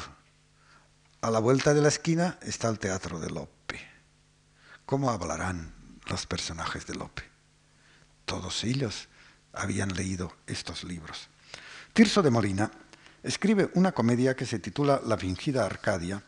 A 1.23 1.31
la 1.31 1.39
vuelta 1.39 1.73
de 1.73 1.81
la 1.81 1.87
esquina 1.87 2.37
está 2.41 2.67
el 2.67 2.79
teatro 2.79 3.17
de 3.17 3.29
Lope. 3.29 3.79
¿Cómo 4.85 5.09
hablarán 5.09 5.73
los 6.07 6.27
personajes 6.27 6.85
de 6.85 6.95
Lope? 6.95 7.23
Todos 8.25 8.65
ellos 8.65 9.07
habían 9.53 9.93
leído 9.93 10.33
estos 10.47 10.83
libros. 10.83 11.29
Tirso 11.93 12.21
de 12.21 12.29
Molina 12.29 12.69
escribe 13.23 13.71
una 13.75 13.93
comedia 13.93 14.35
que 14.35 14.45
se 14.45 14.59
titula 14.59 14.99
La 15.05 15.17
fingida 15.17 15.65
Arcadia, 15.65 16.21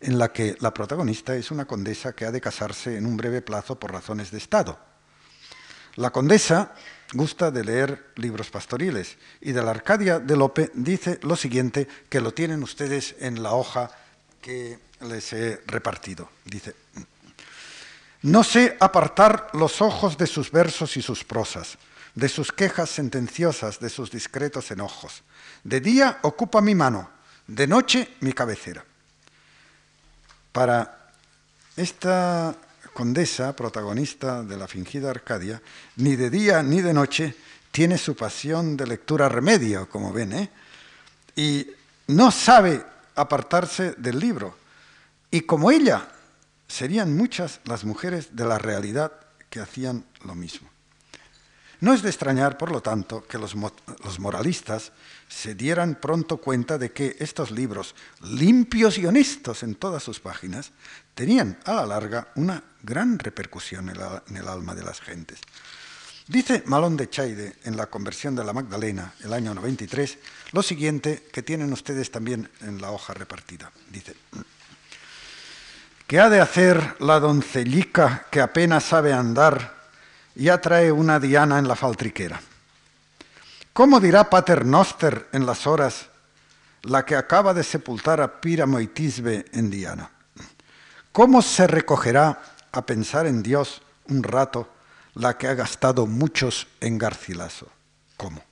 en 0.00 0.18
la 0.18 0.32
que 0.32 0.56
la 0.58 0.74
protagonista 0.74 1.36
es 1.36 1.52
una 1.52 1.66
condesa 1.66 2.12
que 2.12 2.26
ha 2.26 2.32
de 2.32 2.40
casarse 2.40 2.96
en 2.96 3.06
un 3.06 3.16
breve 3.16 3.42
plazo 3.42 3.78
por 3.78 3.92
razones 3.92 4.32
de 4.32 4.38
Estado. 4.38 4.80
La 5.94 6.10
condesa 6.10 6.74
gusta 7.12 7.52
de 7.52 7.62
leer 7.62 8.12
libros 8.16 8.50
pastoriles 8.50 9.16
y 9.40 9.52
de 9.52 9.62
la 9.62 9.70
Arcadia 9.70 10.18
de 10.18 10.36
Lope 10.36 10.72
dice 10.74 11.20
lo 11.22 11.36
siguiente, 11.36 11.86
que 12.08 12.20
lo 12.20 12.34
tienen 12.34 12.64
ustedes 12.64 13.14
en 13.20 13.44
la 13.44 13.52
hoja 13.52 13.92
que 14.40 14.78
les 15.00 15.32
he 15.32 15.60
repartido. 15.66 16.28
Dice, 16.44 16.74
no 18.22 18.44
sé 18.44 18.76
apartar 18.80 19.48
los 19.54 19.80
ojos 19.80 20.18
de 20.18 20.26
sus 20.26 20.50
versos 20.50 20.96
y 20.96 21.02
sus 21.02 21.24
prosas, 21.24 21.78
de 22.14 22.28
sus 22.28 22.52
quejas 22.52 22.90
sentenciosas, 22.90 23.80
de 23.80 23.88
sus 23.88 24.10
discretos 24.10 24.70
enojos. 24.70 25.22
De 25.64 25.80
día 25.80 26.18
ocupa 26.22 26.60
mi 26.60 26.74
mano, 26.74 27.10
de 27.46 27.66
noche 27.66 28.16
mi 28.20 28.32
cabecera. 28.32 28.84
Para 30.52 31.12
esta 31.76 32.54
condesa, 32.92 33.54
protagonista 33.54 34.42
de 34.42 34.56
la 34.56 34.68
fingida 34.68 35.10
Arcadia, 35.10 35.62
ni 35.96 36.16
de 36.16 36.28
día 36.28 36.62
ni 36.62 36.82
de 36.82 36.92
noche 36.92 37.34
tiene 37.70 37.96
su 37.96 38.16
pasión 38.16 38.76
de 38.76 38.86
lectura 38.86 39.28
remedio, 39.28 39.88
como 39.88 40.12
ven, 40.12 40.32
¿eh? 40.32 40.50
y 41.36 41.66
no 42.08 42.30
sabe 42.30 42.84
apartarse 43.20 43.92
del 43.92 44.18
libro. 44.18 44.56
Y 45.30 45.42
como 45.42 45.70
ella, 45.70 46.08
serían 46.66 47.16
muchas 47.16 47.60
las 47.64 47.84
mujeres 47.84 48.36
de 48.36 48.44
la 48.44 48.58
realidad 48.58 49.12
que 49.48 49.60
hacían 49.60 50.04
lo 50.24 50.34
mismo. 50.34 50.68
No 51.80 51.94
es 51.94 52.02
de 52.02 52.10
extrañar, 52.10 52.58
por 52.58 52.70
lo 52.70 52.82
tanto, 52.82 53.26
que 53.26 53.38
los, 53.38 53.56
moralistas 54.18 54.92
se 55.28 55.54
dieran 55.54 55.94
pronto 55.94 56.36
cuenta 56.36 56.76
de 56.76 56.92
que 56.92 57.16
estos 57.18 57.50
libros, 57.50 57.94
limpios 58.22 58.98
y 58.98 59.06
honestos 59.06 59.62
en 59.62 59.74
todas 59.74 60.02
sus 60.02 60.20
páginas, 60.20 60.72
tenían 61.14 61.58
a 61.64 61.72
la 61.72 61.86
larga 61.86 62.28
una 62.34 62.62
gran 62.82 63.18
repercusión 63.18 63.88
en 63.88 64.36
el 64.36 64.48
alma 64.48 64.74
de 64.74 64.84
las 64.84 65.00
gentes. 65.00 65.40
Dice 66.30 66.62
Malón 66.66 66.96
de 66.96 67.10
Chaide 67.10 67.56
en 67.64 67.76
la 67.76 67.86
conversión 67.86 68.36
de 68.36 68.44
la 68.44 68.52
Magdalena, 68.52 69.14
el 69.24 69.32
año 69.32 69.52
93, 69.52 70.16
lo 70.52 70.62
siguiente 70.62 71.26
que 71.32 71.42
tienen 71.42 71.72
ustedes 71.72 72.12
también 72.12 72.48
en 72.60 72.80
la 72.80 72.92
hoja 72.92 73.12
repartida. 73.14 73.72
Dice, 73.90 74.14
¿Qué 76.06 76.20
ha 76.20 76.28
de 76.30 76.40
hacer 76.40 76.94
la 77.00 77.18
doncellica 77.18 78.26
que 78.30 78.40
apenas 78.40 78.84
sabe 78.84 79.12
andar 79.12 79.74
y 80.36 80.50
atrae 80.50 80.92
una 80.92 81.18
diana 81.18 81.58
en 81.58 81.66
la 81.66 81.74
faltriquera? 81.74 82.40
¿Cómo 83.72 83.98
dirá 83.98 84.30
Pater 84.30 84.64
Noster 84.64 85.26
en 85.32 85.46
las 85.46 85.66
horas 85.66 86.10
la 86.82 87.04
que 87.04 87.16
acaba 87.16 87.54
de 87.54 87.64
sepultar 87.64 88.20
a 88.20 88.40
Píramo 88.40 88.78
y 88.78 88.86
Tisbe 88.86 89.46
en 89.50 89.68
Diana? 89.68 90.08
¿Cómo 91.10 91.42
se 91.42 91.66
recogerá 91.66 92.40
a 92.70 92.86
pensar 92.86 93.26
en 93.26 93.42
Dios 93.42 93.82
un 94.04 94.22
rato 94.22 94.68
la 95.14 95.36
que 95.36 95.48
ha 95.48 95.54
gastado 95.54 96.06
muchos 96.06 96.66
en 96.80 96.98
Garcilaso? 96.98 97.70
¿Cómo? 98.16 98.44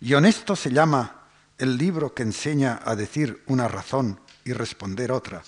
Y 0.00 0.14
honesto 0.14 0.54
se 0.54 0.70
llama 0.70 1.22
el 1.58 1.76
libro 1.76 2.14
que 2.14 2.22
enseña 2.22 2.80
a 2.84 2.94
decir 2.94 3.42
una 3.46 3.68
razón 3.68 4.20
y 4.44 4.52
responder 4.52 5.12
otra, 5.12 5.42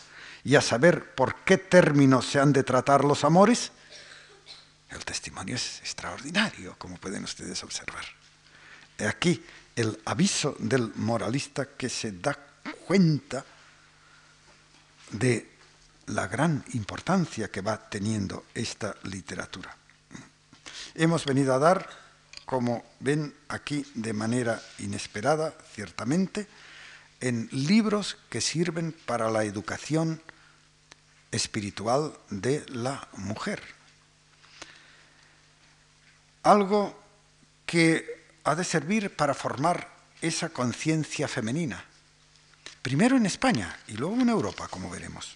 y 0.45 0.57
a 0.57 0.61
saber 0.61 1.15
por 1.15 1.37
qué 1.45 1.59
términos 1.59 2.27
se 2.27 2.41
han 2.41 2.53
de 2.53 2.65
tratar 2.65 3.05
los 3.05 3.25
amores. 3.25 3.71
El 4.91 5.05
testimonio 5.05 5.55
es 5.55 5.79
extraordinario, 5.81 6.75
como 6.79 6.97
pueden 6.97 7.25
ustedes 7.25 7.63
observar. 7.63 8.05
Aquí 9.07 9.43
el 9.77 10.01
aviso 10.05 10.57
del 10.59 10.93
moralista 10.97 11.67
que 11.77 11.89
se 11.89 12.13
da 12.13 12.37
cuenta 12.87 13.45
de 15.13 15.49
la 16.07 16.27
gran 16.27 16.65
importancia 16.75 17.51
que 17.51 17.61
va 17.61 17.79
teniendo 17.89 18.47
esta 18.55 18.95
literatura. 19.05 19.80
Hemos 21.01 21.25
venido 21.25 21.55
a 21.55 21.59
dar, 21.59 21.89
como 22.45 22.85
ven 23.01 23.35
aquí 23.49 23.87
de 23.95 24.13
manera 24.13 24.61
inesperada, 24.81 25.57
ciertamente, 25.73 26.47
en 27.21 27.49
libros 27.53 28.19
que 28.29 28.43
sirven 28.43 28.93
para 29.07 29.31
la 29.31 29.45
educación 29.45 30.21
espiritual 31.33 32.13
de 32.29 32.67
la 32.69 33.09
mujer. 33.17 33.63
Algo 36.43 37.03
que 37.65 38.27
ha 38.45 38.55
de 38.55 38.65
servir 38.65 39.17
para 39.17 39.33
formar 39.33 39.89
esa 40.21 40.51
conciencia 40.51 41.29
femenina, 41.29 41.83
primero 42.83 43.17
en 43.17 43.25
España 43.25 43.75
y 43.89 43.95
luego 43.95 44.21
en 44.21 44.29
Europa, 44.29 44.69
como 44.69 44.91
veremos. 44.91 45.35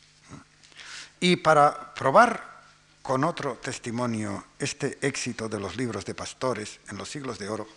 Y 1.21 1.37
para 1.37 1.95
probar 1.95 2.54
con 3.05 3.23
otro 3.23 3.61
testimonio 3.61 4.47
este 4.59 4.97
éxito 5.03 5.47
de 5.47 5.61
los 5.61 5.77
libros 5.77 6.07
de 6.07 6.15
pastores 6.15 6.81
en 6.89 6.97
los 6.97 7.07
siglos 7.07 7.39
de 7.39 7.51
oro, 7.51 7.69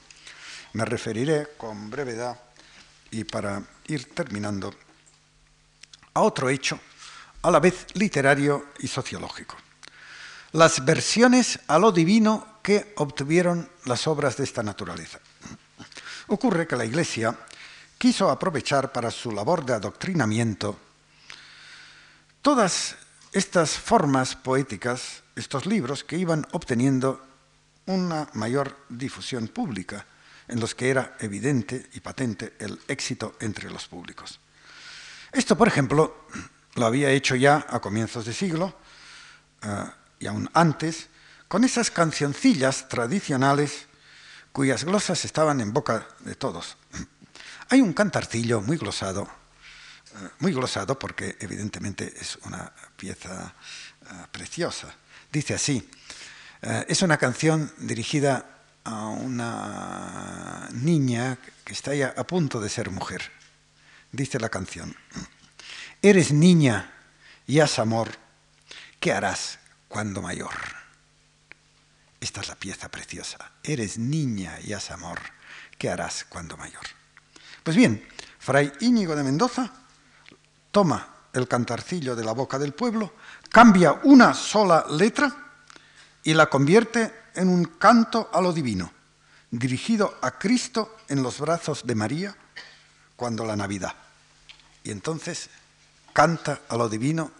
me 0.71 0.85
referiré 0.85 1.49
con 1.57 1.89
brevedad 1.89 2.39
y 3.11 3.25
para 3.25 3.61
ir 3.87 4.15
terminando 4.15 4.73
a 6.13 6.21
otro 6.21 6.47
hecho, 6.47 6.79
a 7.41 7.51
la 7.51 7.59
vez 7.59 7.87
literario 7.95 8.67
y 8.79 8.87
sociológico. 8.87 9.57
Las 10.53 10.85
versiones 10.85 11.59
a 11.67 11.77
lo 11.77 11.91
divino 11.91 12.59
que 12.63 12.93
obtuvieron 12.95 13.69
las 13.83 14.07
obras 14.07 14.37
de 14.37 14.45
esta 14.45 14.63
naturaleza. 14.63 15.19
Ocurre 16.27 16.65
que 16.65 16.77
la 16.77 16.85
Iglesia 16.85 17.37
quiso 17.97 18.29
aprovechar 18.29 18.93
para 18.93 19.11
su 19.11 19.33
labor 19.33 19.65
de 19.65 19.73
adoctrinamiento 19.73 20.79
todas 22.41 22.95
estas 23.31 23.71
formas 23.71 24.35
poéticas, 24.35 25.23
estos 25.35 25.65
libros 25.65 26.03
que 26.03 26.17
iban 26.17 26.47
obteniendo 26.51 27.25
una 27.85 28.27
mayor 28.33 28.77
difusión 28.89 29.47
pública, 29.47 30.05
en 30.47 30.59
los 30.59 30.75
que 30.75 30.89
era 30.89 31.17
evidente 31.19 31.89
y 31.93 31.99
patente 31.99 32.53
el 32.59 32.79
éxito 32.87 33.35
entre 33.39 33.69
los 33.69 33.87
públicos. 33.87 34.39
Esto, 35.31 35.57
por 35.57 35.67
ejemplo, 35.67 36.27
lo 36.75 36.85
había 36.85 37.11
hecho 37.11 37.35
ya 37.35 37.65
a 37.69 37.79
comienzos 37.79 38.25
de 38.25 38.33
siglo 38.33 38.77
eh, 39.61 39.85
y 40.19 40.27
aún 40.27 40.49
antes, 40.53 41.09
con 41.47 41.63
esas 41.63 41.91
cancioncillas 41.91 42.87
tradicionales 42.87 43.87
cuyas 44.51 44.83
glosas 44.83 45.23
estaban 45.25 45.61
en 45.61 45.73
boca 45.73 46.07
de 46.19 46.35
todos. 46.35 46.77
Hay 47.69 47.81
un 47.81 47.93
cantarcillo 47.93 48.61
muy 48.61 48.77
glosado 48.77 49.29
muy 50.39 50.53
glosado 50.53 50.97
porque 50.97 51.37
evidentemente 51.39 52.13
es 52.19 52.37
una 52.43 52.71
pieza 52.95 53.53
eh, 54.01 54.13
preciosa. 54.31 54.93
Dice 55.31 55.53
así, 55.53 55.89
eh, 56.61 56.85
es 56.87 57.01
una 57.01 57.17
canción 57.17 57.71
dirigida 57.77 58.63
a 58.83 59.07
una 59.07 60.69
niña 60.71 61.37
que 61.63 61.73
está 61.73 61.93
ya 61.93 62.13
a 62.15 62.25
punto 62.25 62.59
de 62.59 62.69
ser 62.69 62.89
mujer. 62.89 63.31
Dice 64.11 64.39
la 64.39 64.49
canción, 64.49 64.95
eres 66.01 66.31
niña 66.31 66.93
y 67.45 67.59
has 67.59 67.79
amor, 67.79 68.09
¿qué 68.99 69.11
harás 69.11 69.59
cuando 69.87 70.21
mayor? 70.21 70.53
Esta 72.19 72.41
es 72.41 72.47
la 72.47 72.55
pieza 72.55 72.89
preciosa. 72.89 73.51
Eres 73.63 73.97
niña 73.97 74.59
y 74.63 74.73
has 74.73 74.89
amor, 74.91 75.19
¿qué 75.77 75.89
harás 75.89 76.25
cuando 76.27 76.57
mayor? 76.57 76.85
Pues 77.63 77.75
bien, 77.75 78.07
Fray 78.39 78.71
Íñigo 78.79 79.15
de 79.15 79.23
Mendoza 79.23 79.86
toma 80.71 81.07
el 81.33 81.47
cantarcillo 81.47 82.15
de 82.15 82.23
la 82.23 82.31
boca 82.31 82.57
del 82.57 82.73
pueblo, 82.73 83.13
cambia 83.49 83.99
una 84.03 84.33
sola 84.33 84.85
letra 84.89 85.31
y 86.23 86.33
la 86.33 86.47
convierte 86.47 87.13
en 87.35 87.49
un 87.49 87.65
canto 87.65 88.29
a 88.33 88.41
lo 88.41 88.51
divino, 88.51 88.91
dirigido 89.51 90.17
a 90.21 90.31
Cristo 90.31 90.97
en 91.07 91.23
los 91.23 91.39
brazos 91.39 91.85
de 91.85 91.95
María 91.95 92.35
cuando 93.15 93.45
la 93.45 93.55
Navidad. 93.55 93.93
Y 94.83 94.91
entonces 94.91 95.49
canta 96.13 96.61
a 96.67 96.75
lo 96.75 96.89
divino 96.89 97.31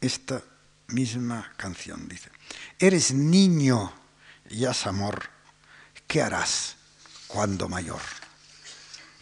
esta 0.00 0.40
misma 0.88 1.52
canción. 1.56 2.08
Dice, 2.08 2.30
eres 2.78 3.12
niño 3.12 3.92
y 4.48 4.64
has 4.64 4.86
amor, 4.86 5.28
¿qué 6.06 6.22
harás 6.22 6.76
cuando 7.26 7.68
mayor? 7.68 8.00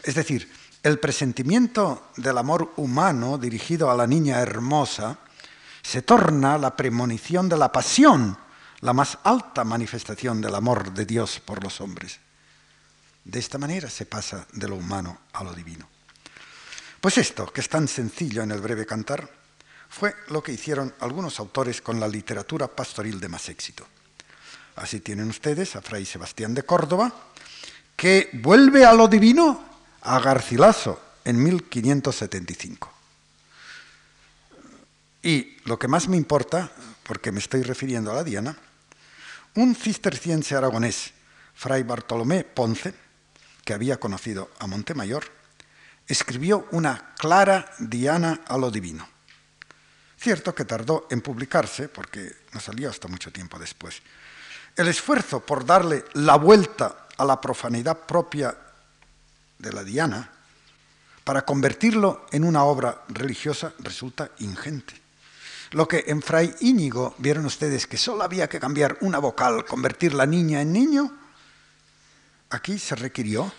Es 0.03 0.15
decir, 0.15 0.51
el 0.85 0.99
presentimiento 0.99 2.11
del 2.15 2.37
amor 2.37 2.73
humano 2.75 3.39
dirigido 3.39 3.89
a 3.89 3.95
la 3.95 4.05
niña 4.05 4.39
hermosa 4.39 5.17
se 5.81 6.03
torna 6.03 6.59
la 6.59 6.75
premonición 6.75 7.49
de 7.49 7.57
la 7.57 7.71
pasión, 7.71 8.37
la 8.81 8.93
más 8.93 9.17
alta 9.23 9.63
manifestación 9.63 10.41
del 10.41 10.53
amor 10.53 10.93
de 10.93 11.07
Dios 11.07 11.41
por 11.43 11.63
los 11.63 11.81
hombres. 11.81 12.19
De 13.23 13.39
esta 13.39 13.57
manera 13.57 13.89
se 13.89 14.05
pasa 14.05 14.45
de 14.53 14.67
lo 14.67 14.75
humano 14.75 15.21
a 15.33 15.43
lo 15.43 15.53
divino. 15.53 15.89
Pues 17.01 17.17
esto, 17.17 17.51
que 17.51 17.61
es 17.61 17.69
tan 17.69 17.87
sencillo 17.87 18.43
en 18.43 18.51
el 18.51 18.61
breve 18.61 18.85
cantar, 18.85 19.27
fue 19.89 20.13
lo 20.27 20.43
que 20.43 20.51
hicieron 20.51 20.93
algunos 20.99 21.39
autores 21.39 21.81
con 21.81 21.99
la 21.99 22.07
literatura 22.07 22.67
pastoril 22.67 23.19
de 23.19 23.29
más 23.29 23.49
éxito. 23.49 23.87
Así 24.75 24.99
tienen 24.99 25.29
ustedes 25.29 25.75
a 25.75 25.81
Fray 25.81 26.05
Sebastián 26.05 26.53
de 26.53 26.61
Córdoba, 26.61 27.11
que 27.95 28.29
vuelve 28.33 28.85
a 28.85 28.93
lo 28.93 29.07
divino 29.07 29.74
a 30.05 30.19
Garcilaso 30.19 31.01
en 31.25 31.41
1575. 31.43 32.91
Y 35.23 35.57
lo 35.65 35.79
que 35.79 35.87
más 35.87 36.07
me 36.07 36.17
importa, 36.17 36.71
porque 37.03 37.31
me 37.31 37.39
estoy 37.39 37.63
refiriendo 37.63 38.11
a 38.11 38.15
la 38.15 38.23
Diana, 38.23 38.55
un 39.55 39.75
cisterciense 39.75 40.55
aragonés, 40.55 41.13
Fray 41.55 41.83
Bartolomé 41.83 42.43
Ponce, 42.43 42.93
que 43.63 43.73
había 43.73 43.99
conocido 43.99 44.51
a 44.59 44.67
Montemayor, 44.67 45.25
escribió 46.07 46.67
una 46.71 47.15
clara 47.15 47.73
Diana 47.79 48.41
a 48.47 48.57
lo 48.57 48.69
divino. 48.69 49.07
Cierto 50.19 50.53
que 50.53 50.65
tardó 50.65 51.07
en 51.09 51.21
publicarse, 51.21 51.89
porque 51.89 52.35
no 52.53 52.59
salió 52.59 52.89
hasta 52.89 53.07
mucho 53.07 53.31
tiempo 53.31 53.57
después. 53.57 54.01
El 54.75 54.87
esfuerzo 54.87 55.39
por 55.39 55.65
darle 55.65 56.05
la 56.13 56.35
vuelta 56.35 57.07
a 57.17 57.25
la 57.25 57.39
profanidad 57.41 57.97
propia 58.05 58.55
de 59.59 59.73
la 59.73 59.83
Diana, 59.83 60.31
para 61.23 61.43
convertirlo 61.43 62.25
en 62.31 62.43
una 62.43 62.63
obra 62.63 63.03
religiosa 63.09 63.73
resulta 63.79 64.31
ingente. 64.39 64.93
Lo 65.71 65.87
que 65.87 66.05
en 66.07 66.21
Fray 66.21 66.55
Íñigo 66.61 67.15
vieron 67.17 67.45
ustedes 67.45 67.87
que 67.87 67.97
solo 67.97 68.23
había 68.23 68.47
que 68.47 68.59
cambiar 68.59 68.97
una 69.01 69.19
vocal, 69.19 69.65
convertir 69.65 70.13
la 70.13 70.25
niña 70.25 70.61
en 70.61 70.71
niño, 70.71 71.11
aquí 72.51 72.77
se 72.77 72.95
requirió 72.95 73.51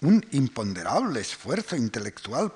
un 0.00 0.24
imponderable 0.32 1.20
esfuerzo 1.20 1.76
intelectual 1.76 2.52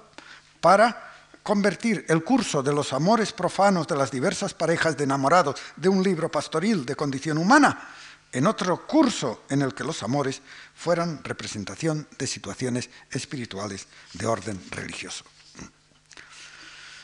para 0.61 1.15
convertir 1.43 2.05
el 2.09 2.25
curso 2.25 2.61
de 2.61 2.73
los 2.73 2.93
amores 2.93 3.33
profanos 3.33 3.87
de 3.87 3.97
las 3.97 4.11
diversas 4.11 4.53
parejas 4.53 4.97
de 4.97 5.05
enamorados 5.05 5.55
de 5.77 5.89
un 5.89 6.03
libro 6.03 6.29
pastoril 6.29 6.85
de 6.85 6.97
condición 6.97 7.39
humana 7.39 7.89
en 8.37 8.47
otro 8.47 8.87
curso 8.87 9.45
en 9.49 9.62
el 9.62 9.72
que 9.72 9.82
los 9.82 10.03
amores 10.03 10.43
fueran 10.74 11.24
representación 11.24 12.07
de 12.18 12.26
situaciones 12.26 12.91
espirituales 13.11 13.87
de 14.12 14.26
orden 14.26 14.61
religioso. 14.72 15.24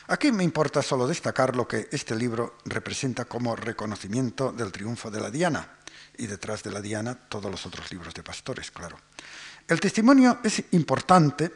Aquí 0.09 0.31
me 0.31 0.43
importa 0.43 0.83
solo 0.83 1.07
destacar 1.07 1.55
lo 1.55 1.67
que 1.67 1.89
este 1.91 2.13
libro 2.15 2.57
representa 2.65 3.25
como 3.25 3.55
reconocimiento 3.55 4.51
del 4.51 4.71
triunfo 4.71 5.09
de 5.09 5.21
la 5.21 5.31
Diana, 5.31 5.67
y 6.19 6.27
detrás 6.27 6.61
de 6.61 6.69
la 6.69 6.81
Diana 6.81 7.15
todos 7.15 7.49
los 7.49 7.65
otros 7.65 7.91
libros 7.91 8.13
de 8.13 8.21
pastores, 8.21 8.69
claro. 8.69 8.99
El 9.67 9.79
testimonio 9.79 10.37
es 10.43 10.61
importante 10.73 11.51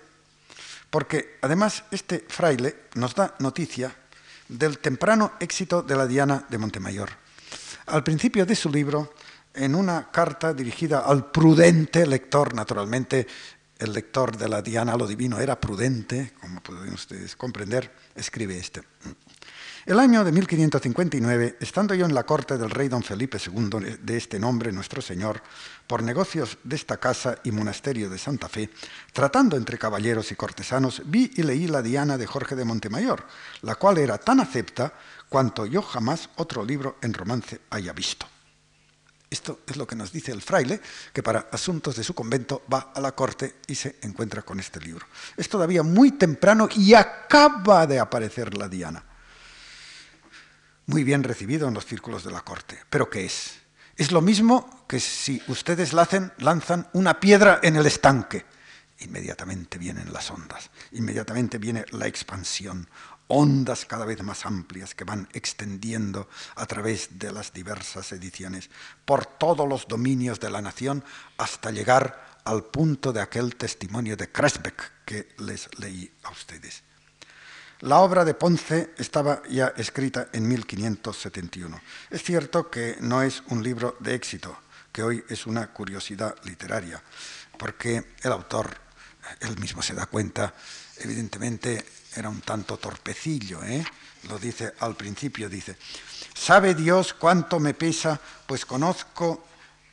porque 0.89 1.37
además 1.43 1.83
este 1.91 2.25
fraile 2.27 2.87
nos 2.95 3.13
da 3.13 3.35
noticia 3.37 3.95
del 4.49 4.79
temprano 4.79 5.33
éxito 5.39 5.83
de 5.83 5.95
la 5.95 6.07
Diana 6.07 6.47
de 6.49 6.57
Montemayor. 6.57 7.11
Al 7.85 8.03
principio 8.03 8.43
de 8.43 8.55
su 8.55 8.71
libro, 8.71 9.13
en 9.53 9.75
una 9.75 10.11
carta 10.11 10.53
dirigida 10.53 10.99
al 10.99 11.31
prudente 11.31 12.05
lector, 12.05 12.53
naturalmente 12.53 13.27
el 13.79 13.93
lector 13.93 14.37
de 14.37 14.49
la 14.49 14.61
Diana, 14.61 14.95
lo 14.95 15.07
divino, 15.07 15.39
era 15.39 15.59
prudente, 15.59 16.33
como 16.39 16.61
pueden 16.61 16.93
ustedes 16.93 17.35
comprender, 17.35 17.91
escribe 18.15 18.57
este. 18.57 18.81
El 19.85 19.99
año 19.99 20.25
de 20.25 20.33
1559, 20.33 21.57
estando 21.61 21.93
yo 21.93 22.05
en 22.05 22.13
la 22.13 22.25
corte 22.25 22.57
del 22.57 22.69
rey 22.69 22.89
don 22.89 23.03
Felipe 23.03 23.37
II 23.37 23.97
de 24.01 24.17
este 24.17 24.37
nombre, 24.37 24.73
nuestro 24.73 25.01
Señor, 25.01 25.41
por 25.87 26.03
negocios 26.03 26.57
de 26.65 26.75
esta 26.75 26.97
casa 26.97 27.37
y 27.45 27.51
monasterio 27.51 28.09
de 28.09 28.17
Santa 28.17 28.49
Fe, 28.49 28.69
tratando 29.13 29.55
entre 29.55 29.77
caballeros 29.77 30.29
y 30.33 30.35
cortesanos, 30.35 31.03
vi 31.05 31.31
y 31.37 31.43
leí 31.43 31.67
la 31.67 31.81
Diana 31.81 32.17
de 32.17 32.27
Jorge 32.27 32.55
de 32.55 32.65
Montemayor, 32.65 33.25
la 33.61 33.75
cual 33.75 33.97
era 33.99 34.17
tan 34.17 34.41
acepta 34.41 34.91
cuanto 35.29 35.65
yo 35.65 35.81
jamás 35.81 36.29
otro 36.35 36.65
libro 36.65 36.97
en 37.01 37.13
romance 37.13 37.61
haya 37.69 37.93
visto. 37.93 38.27
Esto 39.29 39.59
es 39.67 39.75
lo 39.75 39.85
que 39.85 39.95
nos 39.95 40.11
dice 40.11 40.31
el 40.31 40.41
fraile, 40.41 40.79
que 41.11 41.21
para 41.21 41.47
asuntos 41.51 41.95
de 41.95 42.03
su 42.03 42.13
convento 42.13 42.63
va 42.71 42.91
a 42.95 43.01
la 43.01 43.13
corte 43.13 43.57
y 43.67 43.75
se 43.75 43.97
encuentra 44.01 44.41
con 44.41 44.59
este 44.59 44.79
libro. 44.79 45.05
Es 45.35 45.49
todavía 45.49 45.83
muy 45.83 46.11
temprano 46.11 46.69
y 46.75 46.93
acaba 46.93 47.85
de 47.85 47.99
aparecer 47.99 48.57
la 48.57 48.69
Diana 48.69 49.03
muy 50.87 51.03
bien 51.03 51.23
recibido 51.23 51.67
en 51.67 51.73
los 51.73 51.85
círculos 51.85 52.23
de 52.23 52.31
la 52.31 52.41
corte. 52.41 52.79
¿Pero 52.89 53.09
qué 53.09 53.25
es? 53.25 53.59
Es 53.95 54.11
lo 54.11 54.21
mismo 54.21 54.85
que 54.87 54.99
si 54.99 55.41
ustedes 55.47 55.93
lanzan 55.93 56.87
una 56.93 57.19
piedra 57.19 57.59
en 57.61 57.75
el 57.75 57.85
estanque. 57.85 58.45
Inmediatamente 58.99 59.77
vienen 59.77 60.11
las 60.11 60.31
ondas, 60.31 60.71
inmediatamente 60.91 61.59
viene 61.59 61.85
la 61.91 62.07
expansión, 62.07 62.89
ondas 63.27 63.85
cada 63.85 64.05
vez 64.05 64.23
más 64.23 64.45
amplias 64.45 64.95
que 64.95 65.03
van 65.03 65.27
extendiendo 65.33 66.29
a 66.55 66.65
través 66.65 67.19
de 67.19 67.31
las 67.31 67.53
diversas 67.53 68.11
ediciones 68.11 68.69
por 69.05 69.25
todos 69.25 69.67
los 69.67 69.87
dominios 69.87 70.39
de 70.39 70.49
la 70.49 70.61
nación 70.61 71.03
hasta 71.37 71.71
llegar 71.71 72.39
al 72.45 72.63
punto 72.63 73.11
de 73.11 73.21
aquel 73.21 73.55
testimonio 73.55 74.15
de 74.15 74.31
Kresbeck 74.31 75.03
que 75.05 75.29
les 75.39 75.69
leí 75.79 76.09
a 76.23 76.31
ustedes. 76.31 76.83
La 77.81 77.99
obra 77.99 78.25
de 78.25 78.33
Ponce 78.33 78.93
estaba 78.97 79.43
ya 79.49 79.67
escrita 79.77 80.29
en 80.33 80.47
1571. 80.47 81.79
Es 82.09 82.23
cierto 82.23 82.71
que 82.71 82.97
no 83.01 83.21
es 83.21 83.43
un 83.49 83.61
libro 83.61 83.95
de 83.99 84.15
éxito, 84.15 84.57
que 84.91 85.03
hoy 85.03 85.23
es 85.29 85.45
una 85.45 85.71
curiosidad 85.73 86.35
literaria, 86.43 87.03
porque 87.59 88.13
el 88.23 88.31
autor, 88.31 88.75
él 89.39 89.57
mismo 89.57 89.81
se 89.81 89.93
da 89.93 90.05
cuenta, 90.05 90.53
evidentemente 90.97 91.85
era 92.15 92.29
un 92.29 92.41
tanto 92.41 92.77
torpecillo, 92.77 93.63
¿eh? 93.63 93.85
lo 94.23 94.37
dice 94.39 94.73
al 94.79 94.95
principio, 94.95 95.49
dice, 95.49 95.77
sabe 96.33 96.73
Dios 96.73 97.13
cuánto 97.13 97.59
me 97.59 97.73
pesa, 97.73 98.19
pues 98.45 98.65
conozco 98.65 99.45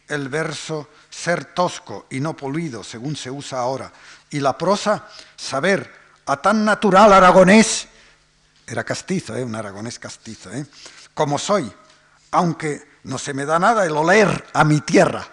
el 0.08 0.28
verso 0.28 0.88
ser 1.10 1.46
tosco 1.46 2.06
y 2.10 2.20
no 2.20 2.36
polido, 2.36 2.82
según 2.82 3.16
se 3.16 3.30
usa 3.30 3.60
ahora, 3.60 3.92
y 4.30 4.40
la 4.40 4.56
prosa 4.56 5.08
saber 5.36 5.90
a 6.26 6.36
tan 6.36 6.64
natural 6.64 7.12
aragonés, 7.12 7.88
era 8.66 8.84
castizo, 8.84 9.36
¿eh? 9.36 9.44
un 9.44 9.54
aragonés 9.54 9.98
castizo, 9.98 10.52
¿eh? 10.52 10.66
como 11.12 11.38
soy, 11.38 11.70
aunque 12.30 12.94
no 13.04 13.18
se 13.18 13.34
me 13.34 13.44
da 13.44 13.58
nada 13.58 13.84
el 13.84 13.96
oler 13.96 14.46
a 14.54 14.64
mi 14.64 14.80
tierra, 14.80 15.26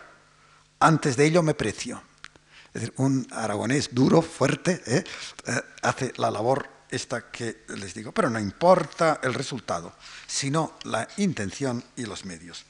antes 0.79 1.15
de 1.15 1.25
ello 1.25 1.41
me 1.41 1.53
precio. 1.53 2.01
Es 2.73 2.81
decir, 2.81 2.93
un 2.97 3.27
aragonés 3.31 3.89
duro, 3.93 4.21
fuerte, 4.21 4.81
¿eh? 4.85 5.03
Eh, 5.47 5.61
hace 5.81 6.13
la 6.17 6.31
labor 6.31 6.69
esta 6.89 7.31
que 7.31 7.63
les 7.69 7.93
digo, 7.93 8.11
pero 8.11 8.29
no 8.29 8.39
importa 8.39 9.19
el 9.23 9.33
resultado, 9.33 9.93
sino 10.27 10.77
la 10.83 11.07
intención 11.17 11.83
y 11.95 12.05
los 12.05 12.25
medios. 12.25 12.65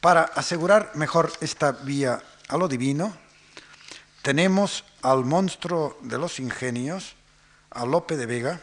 Para 0.00 0.22
asegurar 0.22 0.92
mejor 0.94 1.32
esta 1.40 1.72
vía 1.72 2.22
a 2.48 2.56
lo 2.56 2.68
divino, 2.68 3.16
tenemos 4.22 4.84
al 5.02 5.24
monstruo 5.24 5.98
de 6.02 6.18
los 6.18 6.38
ingenios, 6.38 7.14
a 7.70 7.84
Lope 7.84 8.16
de 8.16 8.26
Vega, 8.26 8.60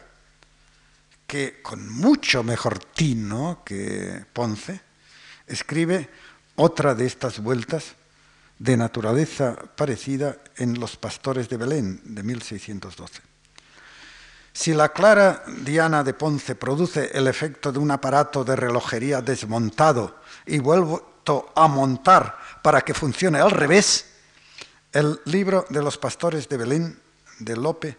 que 1.26 1.62
con 1.62 1.88
mucho 1.88 2.42
mejor 2.42 2.78
tino 2.78 3.62
que 3.64 4.24
Ponce, 4.32 4.80
escribe 5.46 6.08
otra 6.56 6.94
de 6.94 7.06
estas 7.06 7.38
vueltas 7.40 7.94
de 8.58 8.76
naturaleza 8.76 9.56
parecida 9.76 10.36
en 10.60 10.78
Los 10.78 10.96
Pastores 10.96 11.48
de 11.48 11.56
Belén 11.56 12.00
de 12.04 12.22
1612. 12.22 13.22
Si 14.52 14.74
la 14.74 14.90
clara 14.90 15.42
Diana 15.64 16.04
de 16.04 16.12
Ponce 16.12 16.54
produce 16.54 17.10
el 17.14 17.26
efecto 17.26 17.72
de 17.72 17.78
un 17.78 17.90
aparato 17.90 18.44
de 18.44 18.56
relojería 18.56 19.22
desmontado 19.22 20.20
y 20.44 20.58
vuelto 20.58 21.52
a 21.56 21.66
montar 21.66 22.38
para 22.62 22.82
que 22.82 22.94
funcione 22.94 23.38
al 23.38 23.50
revés, 23.50 24.06
el 24.92 25.20
libro 25.24 25.64
de 25.70 25.82
los 25.82 25.96
pastores 25.96 26.48
de 26.48 26.56
Belén 26.56 27.00
de 27.38 27.56
Lope 27.56 27.96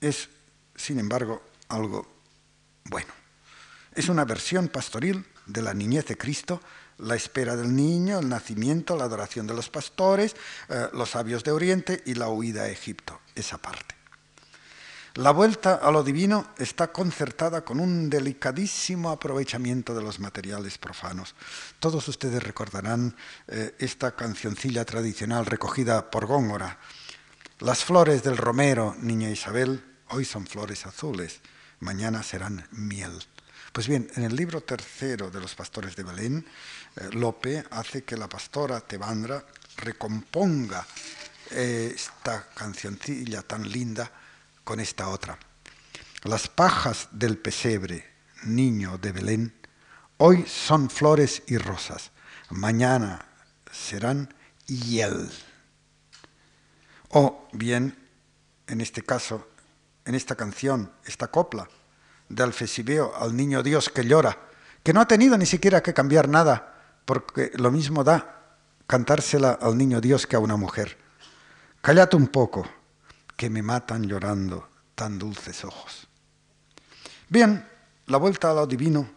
es, 0.00 0.30
sin 0.74 0.98
embargo, 0.98 1.42
algo 1.68 2.06
bueno. 2.84 3.12
Es 3.94 4.08
una 4.08 4.24
versión 4.24 4.68
pastoril 4.68 5.26
de 5.44 5.62
la 5.62 5.74
niñez 5.74 6.06
de 6.06 6.16
Cristo, 6.16 6.60
la 7.02 7.16
espera 7.16 7.56
del 7.56 7.74
niño, 7.74 8.18
el 8.18 8.28
nacimiento, 8.28 8.96
la 8.96 9.04
adoración 9.04 9.46
de 9.46 9.54
los 9.54 9.68
pastores, 9.68 10.34
eh, 10.68 10.88
los 10.92 11.10
sabios 11.10 11.44
de 11.44 11.52
Oriente 11.52 12.02
y 12.06 12.14
la 12.14 12.28
huida 12.28 12.62
a 12.62 12.68
Egipto, 12.68 13.20
esa 13.34 13.58
parte. 13.58 13.94
La 15.14 15.30
vuelta 15.30 15.74
a 15.74 15.90
lo 15.90 16.02
divino 16.02 16.46
está 16.56 16.90
concertada 16.90 17.62
con 17.62 17.80
un 17.80 18.08
delicadísimo 18.08 19.10
aprovechamiento 19.10 19.94
de 19.94 20.02
los 20.02 20.20
materiales 20.20 20.78
profanos. 20.78 21.34
Todos 21.78 22.08
ustedes 22.08 22.42
recordarán 22.42 23.14
eh, 23.46 23.74
esta 23.78 24.16
cancioncilla 24.16 24.86
tradicional 24.86 25.44
recogida 25.44 26.10
por 26.10 26.24
Góngora. 26.24 26.78
Las 27.58 27.84
flores 27.84 28.22
del 28.22 28.38
romero, 28.38 28.96
niña 28.98 29.28
Isabel, 29.28 29.84
Hoy 30.14 30.26
son 30.26 30.46
flores 30.46 30.84
azules, 30.84 31.40
mañana 31.80 32.22
serán 32.22 32.68
miel. 32.70 33.24
Pues 33.72 33.88
bien, 33.88 34.06
en 34.16 34.24
el 34.24 34.36
libro 34.36 34.60
tercero 34.60 35.30
de 35.30 35.40
los 35.40 35.54
pastores 35.54 35.96
de 35.96 36.02
Belén, 36.02 36.44
eh, 36.96 37.08
Lope 37.12 37.64
hace 37.70 38.04
que 38.04 38.18
la 38.18 38.28
pastora 38.28 38.82
Tebandra 38.82 39.46
recomponga 39.78 40.86
eh, 41.50 41.90
esta 41.94 42.50
cancioncilla 42.54 43.40
tan 43.40 43.66
linda 43.66 44.12
con 44.62 44.78
esta 44.78 45.08
otra. 45.08 45.38
Las 46.24 46.48
pajas 46.48 47.08
del 47.12 47.38
pesebre, 47.38 48.06
niño 48.42 48.98
de 48.98 49.12
Belén, 49.12 49.54
hoy 50.18 50.44
son 50.46 50.90
flores 50.90 51.42
y 51.46 51.56
rosas, 51.56 52.10
mañana 52.50 53.24
serán 53.72 54.34
hiel. 54.66 55.30
O 57.08 57.48
bien, 57.54 57.96
en 58.66 58.82
este 58.82 59.02
caso, 59.02 59.48
en 60.04 60.14
esta 60.14 60.36
canción, 60.36 60.92
esta 61.06 61.28
copla 61.28 61.66
de 62.32 62.42
Alfesibeo 62.42 63.14
al 63.14 63.36
niño 63.36 63.62
Dios 63.62 63.90
que 63.90 64.04
llora, 64.04 64.38
que 64.82 64.92
no 64.92 65.00
ha 65.00 65.06
tenido 65.06 65.36
ni 65.36 65.44
siquiera 65.46 65.82
que 65.82 65.92
cambiar 65.92 66.28
nada, 66.28 67.02
porque 67.04 67.52
lo 67.54 67.70
mismo 67.70 68.02
da 68.02 68.56
cantársela 68.86 69.52
al 69.60 69.76
niño 69.76 70.00
Dios 70.00 70.26
que 70.26 70.36
a 70.36 70.40
una 70.40 70.56
mujer. 70.56 70.96
Cállate 71.82 72.16
un 72.16 72.28
poco, 72.28 72.66
que 73.36 73.50
me 73.50 73.62
matan 73.62 74.04
llorando 74.04 74.68
tan 74.94 75.18
dulces 75.18 75.64
ojos. 75.64 76.08
Bien, 77.28 77.68
la 78.06 78.18
vuelta 78.18 78.50
a 78.50 78.54
lo 78.54 78.66
divino 78.66 79.08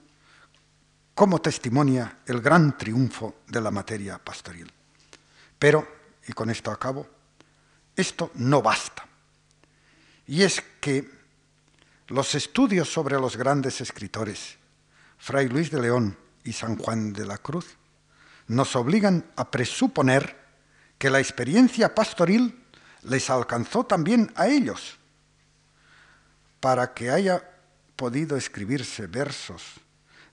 como 1.14 1.40
testimonia 1.40 2.20
el 2.26 2.42
gran 2.42 2.78
triunfo 2.78 3.36
de 3.48 3.62
la 3.62 3.72
materia 3.72 4.18
pastoril. 4.18 4.70
Pero, 5.58 5.88
y 6.28 6.34
con 6.34 6.50
esto 6.50 6.70
acabo, 6.72 7.08
esto 7.96 8.32
no 8.36 8.62
basta. 8.62 9.08
Y 10.28 10.44
es 10.44 10.62
que 10.82 11.15
los 12.08 12.36
estudios 12.36 12.92
sobre 12.92 13.16
los 13.20 13.38
grandes 13.38 13.82
escritores, 13.82 14.58
Fray 15.18 15.48
Luis 15.48 15.72
de 15.72 15.82
León 15.82 16.18
y 16.44 16.54
San 16.54 16.78
Juan 16.78 17.14
de 17.14 17.26
la 17.26 17.38
Cruz, 17.38 17.78
nos 18.48 18.76
obligan 18.76 19.26
a 19.36 19.50
presuponer 19.50 20.38
que 20.98 21.10
la 21.10 21.20
experiencia 21.20 21.96
pastoril 21.96 22.64
les 23.04 23.30
alcanzó 23.30 23.86
también 23.86 24.32
a 24.36 24.48
ellos, 24.48 24.98
para 26.60 26.94
que 26.94 27.10
haya 27.10 27.44
podido 27.96 28.38
escribirse 28.38 29.08
versos 29.08 29.64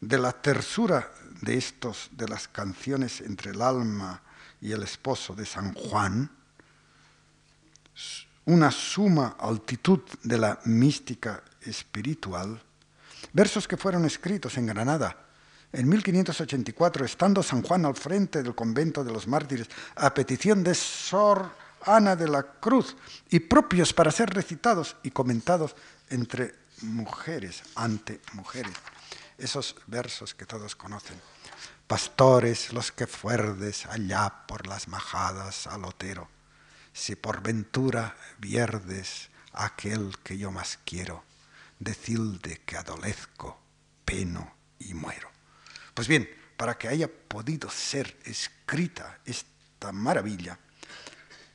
de 0.01 0.19
la 0.19 0.33
tersura 0.33 1.11
de 1.41 1.57
estos, 1.57 2.09
de 2.13 2.29
las 2.29 2.49
canciones 2.49 3.21
entre 3.21 3.53
el 3.53 3.63
alma 3.63 4.23
y 4.61 4.73
el 4.73 4.83
esposo 4.83 5.35
de 5.35 5.47
San 5.47 5.75
Juan, 5.75 6.31
una 8.47 8.71
suma 8.71 9.37
altitud 9.39 10.01
de 10.23 10.39
la 10.39 10.59
mística 10.65 11.43
espiritual, 11.61 12.61
versos 13.33 13.69
que 13.69 13.77
fueron 13.77 14.05
escritos 14.05 14.57
en 14.59 14.67
Granada 14.67 15.17
en 15.73 15.89
1584, 15.89 17.05
estando 17.07 17.43
San 17.43 17.63
Juan 17.63 17.87
al 17.87 17.97
frente 17.97 18.43
del 18.43 18.55
convento 18.55 19.03
de 19.03 19.13
los 19.13 19.27
mártires, 19.27 19.69
a 19.97 20.13
petición 20.13 20.63
de 20.63 20.75
Sor 20.75 21.51
Ana 21.87 22.15
de 22.15 22.29
la 22.29 22.43
Cruz, 22.43 22.95
y 23.31 23.41
propios 23.41 23.93
para 23.93 24.11
ser 24.11 24.31
recitados 24.31 24.97
y 25.03 25.11
comentados 25.11 25.75
entre 26.11 26.55
mujeres, 26.83 27.63
ante 27.75 28.21
mujeres. 28.35 28.75
esos 29.39 29.75
versos 29.87 30.35
que 30.35 30.47
todos 30.47 30.77
conocen. 30.77 31.17
Pastores 31.87 32.73
los 32.73 32.93
que 32.93 33.09
fuerdes 33.09 33.87
allá 33.87 34.33
por 34.47 34.69
las 34.69 34.87
majadas 34.87 35.67
al 35.67 35.85
otero, 35.85 36.29
si 36.93 37.17
por 37.17 37.43
ventura 37.43 38.17
vierdes 38.39 39.31
aquel 39.53 40.17
que 40.23 40.39
yo 40.39 40.51
más 40.51 40.79
quiero, 40.85 41.25
decilde 41.79 42.61
que 42.65 42.77
adolezco, 42.77 43.61
peno 44.05 44.55
y 44.79 44.95
muero. 44.95 45.31
Pues 45.95 46.09
bien, 46.09 46.29
para 46.57 46.79
que 46.79 46.89
haya 46.89 47.09
podido 47.09 47.71
ser 47.71 48.19
escrita 48.25 49.19
esta 49.25 49.93
maravilla, 49.93 50.59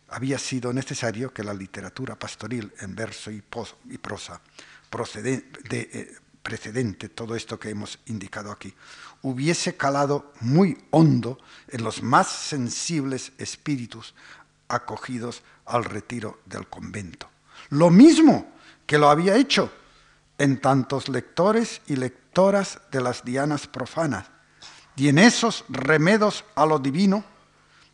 había 0.09 0.39
sido 0.39 0.71
necesario 0.73 1.33
que 1.33 1.43
la 1.43 1.53
literatura 1.53 2.17
pastoril 2.17 2.73
en 2.79 2.95
verso 2.95 3.31
y, 3.31 3.41
prosa, 3.41 4.41
procedente, 4.89 5.89
eh, 5.99 6.17
precedente, 6.41 7.09
todo 7.09 7.35
esto 7.35 7.59
que 7.59 7.69
hemos 7.69 7.99
indicado 8.05 8.51
aquí, 8.51 8.73
hubiese 9.21 9.75
calado 9.75 10.31
muy 10.39 10.77
hondo 10.91 11.39
en 11.67 11.83
los 11.83 12.01
más 12.01 12.27
sensibles 12.29 13.33
espíritus 13.37 14.15
acogidos 14.67 15.43
al 15.65 15.83
retiro 15.83 16.39
del 16.45 16.67
convento. 16.67 17.29
Lo 17.69 17.89
mismo 17.89 18.51
que 18.85 18.97
lo 18.97 19.09
había 19.09 19.35
hecho 19.35 19.71
en 20.37 20.61
tantos 20.61 21.09
lectores 21.09 21.81
y 21.87 21.95
lectoras 21.95 22.79
de 22.91 23.01
las 23.01 23.23
dianas 23.23 23.67
profanas, 23.67 24.27
y 24.95 25.09
en 25.09 25.19
esos 25.19 25.65
remedos 25.69 26.45
a 26.55 26.65
lo 26.65 26.79
divino 26.79 27.23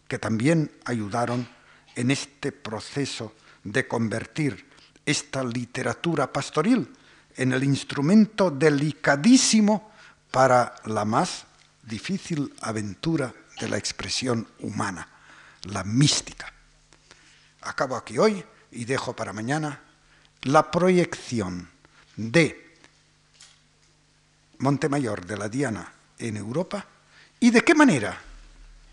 que 0.07 0.19
también 0.19 0.71
ayudaron 0.85 1.47
en 1.95 2.11
este 2.11 2.51
proceso 2.51 3.33
de 3.63 3.87
convertir 3.87 4.69
esta 5.05 5.43
literatura 5.43 6.31
pastoril 6.31 6.89
en 7.35 7.51
el 7.53 7.63
instrumento 7.63 8.51
delicadísimo 8.51 9.91
para 10.31 10.75
la 10.85 11.05
más 11.05 11.45
difícil 11.81 12.53
aventura 12.61 13.33
de 13.59 13.69
la 13.69 13.77
expresión 13.77 14.47
humana, 14.59 15.07
la 15.63 15.83
mística. 15.83 16.52
Acabo 17.65 17.95
aquí 17.95 18.17
hoy 18.17 18.43
y 18.71 18.85
dejo 18.85 19.15
para 19.15 19.33
mañana 19.33 19.81
la 20.43 20.69
proyección 20.69 21.69
de 22.15 22.75
Montemayor 24.59 25.25
de 25.25 25.37
la 25.37 25.49
Diana 25.49 25.91
en 26.17 26.37
Europa 26.37 26.85
y 27.39 27.51
de 27.51 27.61
qué 27.61 27.75
manera 27.75 28.17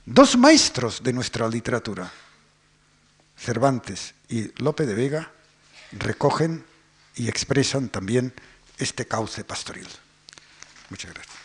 dos 0.05 0.37
maestros 0.37 1.03
de 1.03 1.12
nuestra 1.12 1.49
literatura, 1.49 2.11
Cervantes 3.37 4.14
y 4.29 4.51
Lope 4.62 4.87
de 4.87 4.95
Vega, 4.95 5.31
recogen 5.93 6.64
y 7.16 7.29
expresan 7.29 7.89
también 7.89 8.33
este 8.79 9.07
cauce 9.07 9.45
pastoril. 9.45 9.89
Muchas 10.89 11.14
gracias. 11.14 11.39